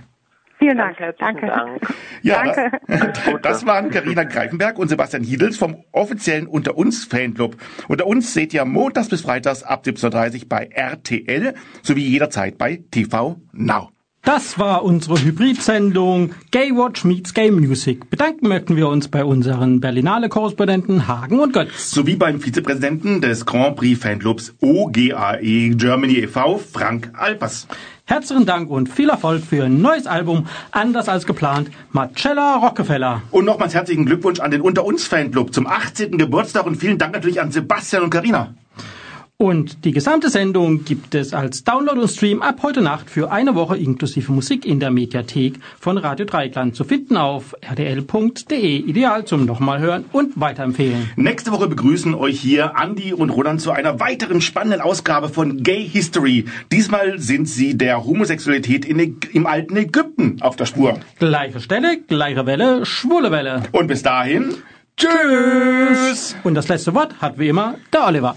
Vielen 0.65 0.79
Dank. 0.79 0.97
Danke. 1.19 1.47
Dank. 1.47 1.95
Ja, 2.23 2.43
Danke. 2.43 2.81
Das, 3.43 3.67
waren 3.67 3.91
Karina 3.91 4.25
Greifenberg 4.25 4.79
und 4.79 4.89
Sebastian 4.89 5.23
Hiedels 5.23 5.59
vom 5.59 5.85
offiziellen 5.93 6.47
Unter 6.47 6.79
uns 6.79 7.05
Fanclub. 7.05 7.57
Unter 7.87 8.07
uns 8.07 8.33
seht 8.33 8.55
ihr 8.55 8.65
montags 8.65 9.11
bis 9.11 9.21
freitags 9.21 9.63
ab 9.63 9.85
17.30 9.85 10.43
Uhr 10.43 10.49
bei 10.49 10.71
RTL 10.73 11.53
sowie 11.83 12.05
jederzeit 12.05 12.57
bei 12.57 12.83
TV 12.91 13.37
Now. 13.53 13.91
Das 14.25 14.59
war 14.59 14.85
unsere 14.85 15.23
Hybridsendung 15.23 16.31
Gaywatch 16.51 17.05
meets 17.05 17.35
Game 17.35 17.57
Music. 17.57 18.09
Bedanken 18.09 18.49
möchten 18.49 18.75
wir 18.75 18.89
uns 18.89 19.09
bei 19.09 19.23
unseren 19.23 19.81
Berlinale-Korrespondenten 19.81 21.07
Hagen 21.07 21.41
und 21.41 21.53
Götz. 21.53 21.91
Sowie 21.91 22.17
beim 22.17 22.41
Vizepräsidenten 22.41 23.21
des 23.21 23.45
Grand 23.45 23.77
Prix 23.77 24.01
Fanclubs 24.01 24.55
OGAE 24.63 25.75
Germany 25.77 26.21
e.V., 26.21 26.57
Frank 26.57 27.11
Alpers. 27.13 27.69
Herzlichen 28.07 28.45
Dank 28.45 28.69
und 28.69 28.91
viel 28.91 29.09
Erfolg 29.09 29.43
für 29.43 29.65
ein 29.65 29.81
neues 29.81 30.07
Album, 30.07 30.47
anders 30.73 31.09
als 31.09 31.25
geplant, 31.25 31.71
Marcella 31.91 32.57
Rockefeller. 32.57 33.23
Und 33.31 33.47
nochmals 33.47 33.73
herzlichen 33.73 34.05
Glückwunsch 34.05 34.41
an 34.41 34.51
den 34.51 34.61
Unter 34.61 34.85
uns 34.85 35.07
Fanclub 35.07 35.55
zum 35.55 35.67
18. 35.67 36.19
Geburtstag 36.19 36.67
und 36.67 36.77
vielen 36.77 36.99
Dank 36.99 37.15
natürlich 37.15 37.41
an 37.41 37.51
Sebastian 37.51 38.03
und 38.03 38.11
Karina. 38.11 38.53
Und 39.37 39.85
die 39.85 39.91
gesamte 39.91 40.31
Sendung 40.31 40.85
gibt 40.85 41.13
es 41.17 41.35
als 41.35 41.65
Download 41.65 42.01
und 42.01 42.09
Stream 42.09 42.41
ab 42.41 42.61
heute 42.63 42.81
Nacht 42.81 43.11
für 43.11 43.33
eine 43.33 43.57
Woche 43.57 43.77
inklusive 43.77 44.31
Musik 44.31 44.65
in 44.65 44.79
der 44.79 44.93
Mediathek 44.93 45.59
von 45.81 45.99
Radio 45.99 46.25
Dreikland 46.25 46.77
zu 46.77 46.85
finden 46.85 47.17
auf 47.17 47.57
rdl.de. 47.61 48.77
Ideal 48.77 49.25
zum 49.25 49.45
nochmal 49.45 49.81
hören 49.81 50.05
und 50.13 50.41
weiterempfehlen. 50.41 51.11
Nächste 51.17 51.51
Woche 51.51 51.67
begrüßen 51.67 52.15
euch 52.15 52.39
hier 52.39 52.75
Andy 52.81 53.13
und 53.13 53.31
Roland 53.31 53.61
zu 53.61 53.73
einer 53.73 53.99
weiteren 53.99 54.41
spannenden 54.41 54.81
Ausgabe 54.81 55.29
von 55.29 55.65
Gay 55.65 55.85
History. 55.89 56.45
Diesmal 56.71 57.19
sind 57.19 57.49
sie 57.49 57.77
der 57.77 58.05
Homosexualität 58.05 58.85
in, 58.85 59.19
im 59.33 59.47
alten 59.49 59.77
Ägypten 59.77 60.41
auf 60.43 60.55
der 60.55 60.67
Spur. 60.67 61.01
Gleiche 61.19 61.59
Stelle, 61.59 61.99
gleiche 61.99 62.47
Welle, 62.47 62.87
schwule 62.87 63.33
Welle. 63.33 63.65
Und 63.73 63.89
bis 63.89 64.05
dahin, 64.05 64.55
tschüss! 64.97 66.37
Und 66.45 66.55
das 66.55 66.69
letzte 66.69 66.95
Wort 66.95 67.21
hat 67.21 67.37
wie 67.37 67.49
immer 67.49 67.75
der 67.93 68.07
Oliver. 68.07 68.37